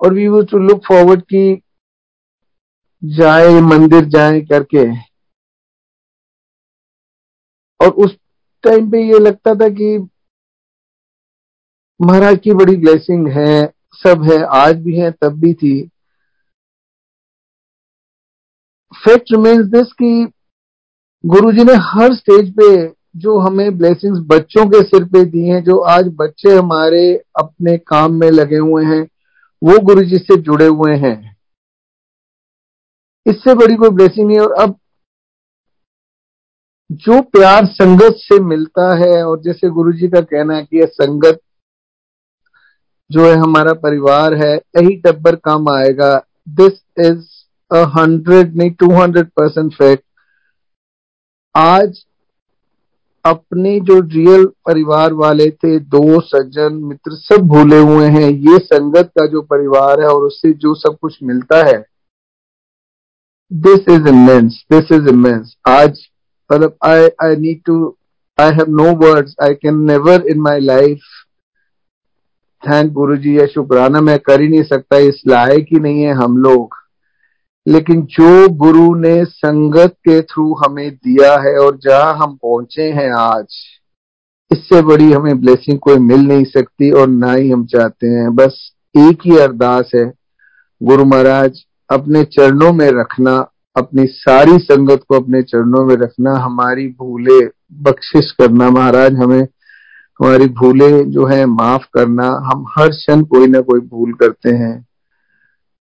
और 0.00 0.14
वी 0.14 0.26
वो 0.28 0.42
टू 0.42 0.58
लुक 0.58 0.80
फॉरवर्ड 0.88 1.22
की 1.24 1.54
जाए, 3.02 3.60
मंदिर 3.62 4.04
जाए 4.08 4.40
करके। 4.42 4.84
और 7.80 7.90
उस 8.04 8.16
टाइम 8.64 8.90
पे 8.90 9.02
ये 9.02 9.18
लगता 9.18 9.54
था 9.54 9.68
कि 9.68 9.96
महाराज 12.00 12.38
की 12.44 12.52
बड़ी 12.52 12.76
ब्लेसिंग 12.76 13.26
है, 13.28 13.72
सब 13.94 14.22
है, 14.22 14.42
आज 14.44 14.76
भी 14.76 14.98
है, 14.98 15.10
तब 15.10 15.40
भी 15.40 15.52
थी। 15.54 15.80
फैक्ट 18.92 19.32
रिमेन्स 19.32 19.66
दिस 19.66 19.92
कि 19.92 20.28
गुरुजी 21.24 21.64
ने 21.64 21.74
हर 21.82 22.14
स्टेज 22.14 22.50
पे 22.50 22.66
जो 23.16 23.38
हमें 23.38 23.78
ब्लेसिंग्स 23.78 24.18
बच्चों 24.26 24.66
के 24.66 24.82
सिर 24.82 25.04
पे 25.04 25.24
दी 25.24 25.48
हैं, 25.48 25.62
जो 25.64 25.78
आज 25.78 26.08
बच्चे 26.14 26.56
हमारे 26.56 27.04
अपने 27.40 27.76
काम 27.78 28.12
में 28.12 28.30
लगे 28.30 28.56
हुए 28.56 28.84
हैं, 28.84 29.02
वो 29.62 29.78
गुरुजी 29.84 30.18
से 30.18 30.36
जुड़े 30.36 30.66
हुए 30.66 30.96
हैं। 30.96 31.16
इससे 33.26 33.54
बड़ी 33.54 33.76
कोई 33.76 33.90
ब्लेसिंग 33.90 34.26
नहीं 34.28 34.38
और 34.38 34.52
अब 34.52 34.78
जो 36.90 37.20
प्यार 37.22 37.66
संगत 37.66 38.16
से 38.18 38.38
मिलता 38.40 38.94
है, 38.96 39.22
और 39.24 39.40
जैसे 39.42 39.68
गुरु 39.70 39.92
जी 39.92 40.08
का 40.08 40.20
कहना 40.20 40.56
है 40.56 40.64
कि 40.64 40.80
यह 40.80 40.86
संगत 40.86 41.40
जो 43.10 43.26
है 43.26 43.34
हमारा 43.34 43.72
परिवार 43.74 44.34
है, 44.34 44.54
यही 44.54 44.96
टब्बर 44.96 45.36
काम 45.36 45.68
आएगा। 45.68 46.14
दिस 46.50 46.72
इज़ 47.00 47.24
अ 47.70 47.82
हंड्रेड 47.96 48.56
नहीं 48.56 48.70
टू 48.70 48.90
हंड्रेड 48.92 49.28
परसेंट 49.30 49.72
फैक्ट 49.74 50.04
आज 51.54 52.04
अपने 53.24 53.78
जो 53.80 53.98
रियल 54.00 54.44
परिवार 54.66 55.12
वाले 55.12 55.50
थे, 55.50 55.78
दो 55.78 56.20
सज्जन, 56.20 56.74
मित्र 56.84 57.16
सब 57.16 57.46
भूले 57.48 57.78
हुए 57.80 58.06
हैं। 58.08 58.30
ये 58.30 58.58
संगत 58.58 59.12
का 59.18 59.26
जो 59.26 59.42
परिवार 59.42 60.00
है, 60.00 60.06
और 60.06 60.22
उससे 60.22 60.52
जो 60.54 60.74
सब 60.74 60.98
कुछ 61.00 61.18
मिलता 61.22 61.64
है। 61.66 61.84
This 63.50 63.88
is 63.90 64.08
immense 64.08 64.64
this 64.72 64.92
is 64.92 65.08
immense 65.08 65.56
आज 65.68 66.06
मतलब 66.50 66.76
I 66.84 67.08
I 67.24 67.36
need 67.36 67.60
to 67.66 67.76
I 68.38 68.50
have 68.50 68.70
no 68.76 68.90
words 69.06 69.34
I 69.42 69.54
can 69.54 69.80
never 69.90 70.26
in 70.30 70.40
my 70.40 70.60
life 70.60 71.00
thank 72.62 72.92
guru 72.92 73.16
ji 73.16 73.38
या 73.38 73.46
शुक्राना 73.46 74.00
मैं 74.00 74.18
कर 74.18 74.40
ही 74.40 74.48
नहीं 74.48 74.62
सकता 74.62 74.96
इस 75.08 75.22
लायक 75.28 75.66
ही 75.72 75.80
नहीं 75.80 76.02
है 76.02 76.12
हम 76.14 76.36
लोग 76.38 76.76
लेकिन 77.66 78.02
जो 78.10 78.48
गुरु 78.56 78.94
ने 78.94 79.24
संगत 79.24 79.94
के 80.08 80.20
थ्रू 80.22 80.52
हमें 80.54 80.90
दिया 80.90 81.32
है 81.40 81.56
और 81.58 81.78
जहाँ 81.84 82.12
हम 82.14 82.34
पहुँचे 82.36 82.90
हैं 82.92 83.10
आज 83.18 83.56
इससे 84.50 84.80
बड़ी 84.82 85.12
हमें 85.12 85.40
ब्लेसिंग 85.40 85.78
कोई 85.78 85.98
मिल 86.00 86.20
नहीं 86.20 86.44
सकती 86.44 86.90
और 86.90 87.08
ना 87.08 87.32
ही 87.32 87.50
हम 87.50 87.64
चाहते 87.66 88.06
हैं 88.06 88.34
बस 88.34 88.58
एक 88.94 89.22
ही 89.26 89.38
अरदास 89.38 89.90
है 89.94 90.04
गुरु 90.80 91.04
महाराज 91.04 91.64
अपने 91.90 92.24
चरणों 92.24 92.72
में 92.72 92.90
रखना 92.90 93.36
अपनी 93.76 94.06
सारी 94.06 94.58
संगत 94.58 95.04
को 95.08 95.20
अपने 95.20 95.42
चरणों 95.42 95.84
में 95.86 95.96
रखना, 95.96 96.32
हमारी 96.34 96.88
भूले 96.88 97.46
बख्शिश 97.72 98.30
करना, 98.32 98.70
महाराज 98.70 99.14
हमें, 99.14 99.48
हमारी 100.20 100.46
भूले 100.46 101.04
जो 101.04 101.26
है 101.26 101.46
माफ़ 101.46 101.86
करना, 101.94 102.26
हम 102.26 102.64
हर 102.78 102.88
क्षण 102.88 103.22
कोई 103.22 103.46
ना 103.46 103.60
कोई 103.60 103.80
भूल 103.80 104.12
करते 104.12 104.50
हैं। 104.50 104.86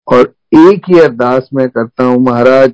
और 0.07 0.35
एक 0.55 0.81
ही 0.89 0.99
अरदास 0.99 1.49
मैं 1.53 1.69
करता 1.69 2.03
हूँ, 2.03 2.21
महाराज, 2.21 2.73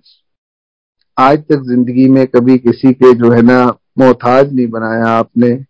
आज 1.20 1.40
तक 1.40 1.56
ज़िंदगी 1.56 2.10
में 2.10 2.28
कभी 2.28 2.58
किसी 2.58 2.94
के 2.94 3.14
जो 3.14 3.32
है 3.32 3.42
ना, 3.42 3.78
मोहताज 4.00 4.54
नहीं 4.54 4.68
बनाया 4.68 5.08
आपने। 5.08 5.66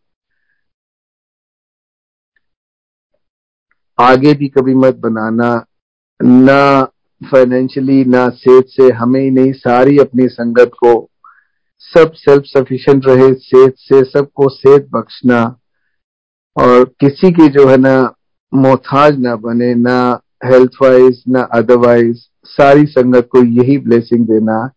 आगे 4.00 4.34
भी 4.34 4.48
कभी 4.48 4.76
मत 4.76 4.96
बनाना, 4.96 5.66
ना 6.24 6.88
फाइनेंशियली 7.24 8.06
ना 8.06 8.30
सेहत 8.30 8.66
से, 8.68 8.90
हमें 8.92 9.22
ही 9.22 9.32
नहीं, 9.32 9.52
सारी 9.54 9.98
अपनी 9.98 10.28
संगत 10.28 10.72
को, 10.84 11.10
सब 11.80 12.12
सेल्फ 12.12 12.44
सफिशिएंट 12.46 13.06
रहे, 13.06 13.34
सेहत 13.34 13.74
से, 13.78 14.04
सबको 14.04 14.50
सेहत 14.50 14.88
बख्शना, 14.92 15.60
और 16.58 16.84
किसी 17.00 17.32
की 17.32 17.48
जो 17.48 17.68
है 17.68 17.78
ना, 17.78 18.14
मोहताज 18.54 19.20
ना 19.20 19.36
बने, 19.36 19.76
ना 19.76 20.22
हेल्थ 20.46 20.72
वाइज 20.82 21.24
ना 21.28 21.42
अदरवाइज़ 21.42 22.18
सारी 22.46 22.86
संगत 22.86 23.30
को 23.32 23.44
यही 23.44 23.78
ब्लेसिंग 23.78 24.26
देना। 24.28 24.72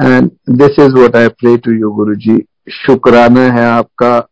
And 0.00 0.30
this 0.50 0.78
is 0.80 0.92
what 0.92 1.16
I 1.16 1.28
pray 1.28 1.56
to 1.56 1.72
you 1.72 1.90
guru 1.90 2.14
ji 2.14 2.44
शुक्राना 2.70 3.40
है 3.40 3.64
आपका। 3.66 4.28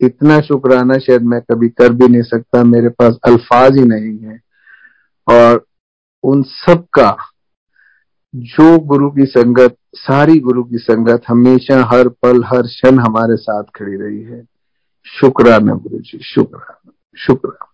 इतना 0.00 0.40
शुक्राना 0.40 0.98
शायद 0.98 1.22
मैं 1.22 1.40
कभी 1.40 1.68
कर 1.68 1.92
भी 1.92 2.08
नहीं 2.08 2.22
सकता, 2.22 2.64
मेरे 2.64 2.88
पास 2.88 3.18
अल्फाज 3.24 3.78
ही 3.78 3.84
नहीं 3.84 4.18
है। 4.18 4.40
और 5.28 5.64
उन 6.24 6.42
सब 6.42 6.86
का 6.92 7.16
जो 8.34 8.78
गुरु 8.78 9.10
की 9.10 9.26
संगत, 9.26 9.76
सारी 9.94 10.40
गुरु 10.40 10.64
की 10.64 10.78
संगत 10.78 11.22
हमेशा 11.28 11.84
हर 11.84 12.08
पल, 12.08 12.44
हर 12.44 12.62
क्षण 12.62 12.98
हमारे 12.98 13.36
साथ 13.36 13.62
खड़ी 13.62 13.96
रही 13.96 14.22
है। 14.22 14.46
शुक्राना 15.06 15.74
गुरु 15.74 15.98
जी 15.98 16.18
शुक्राना 16.22 16.92
शुक्राना 17.16 17.73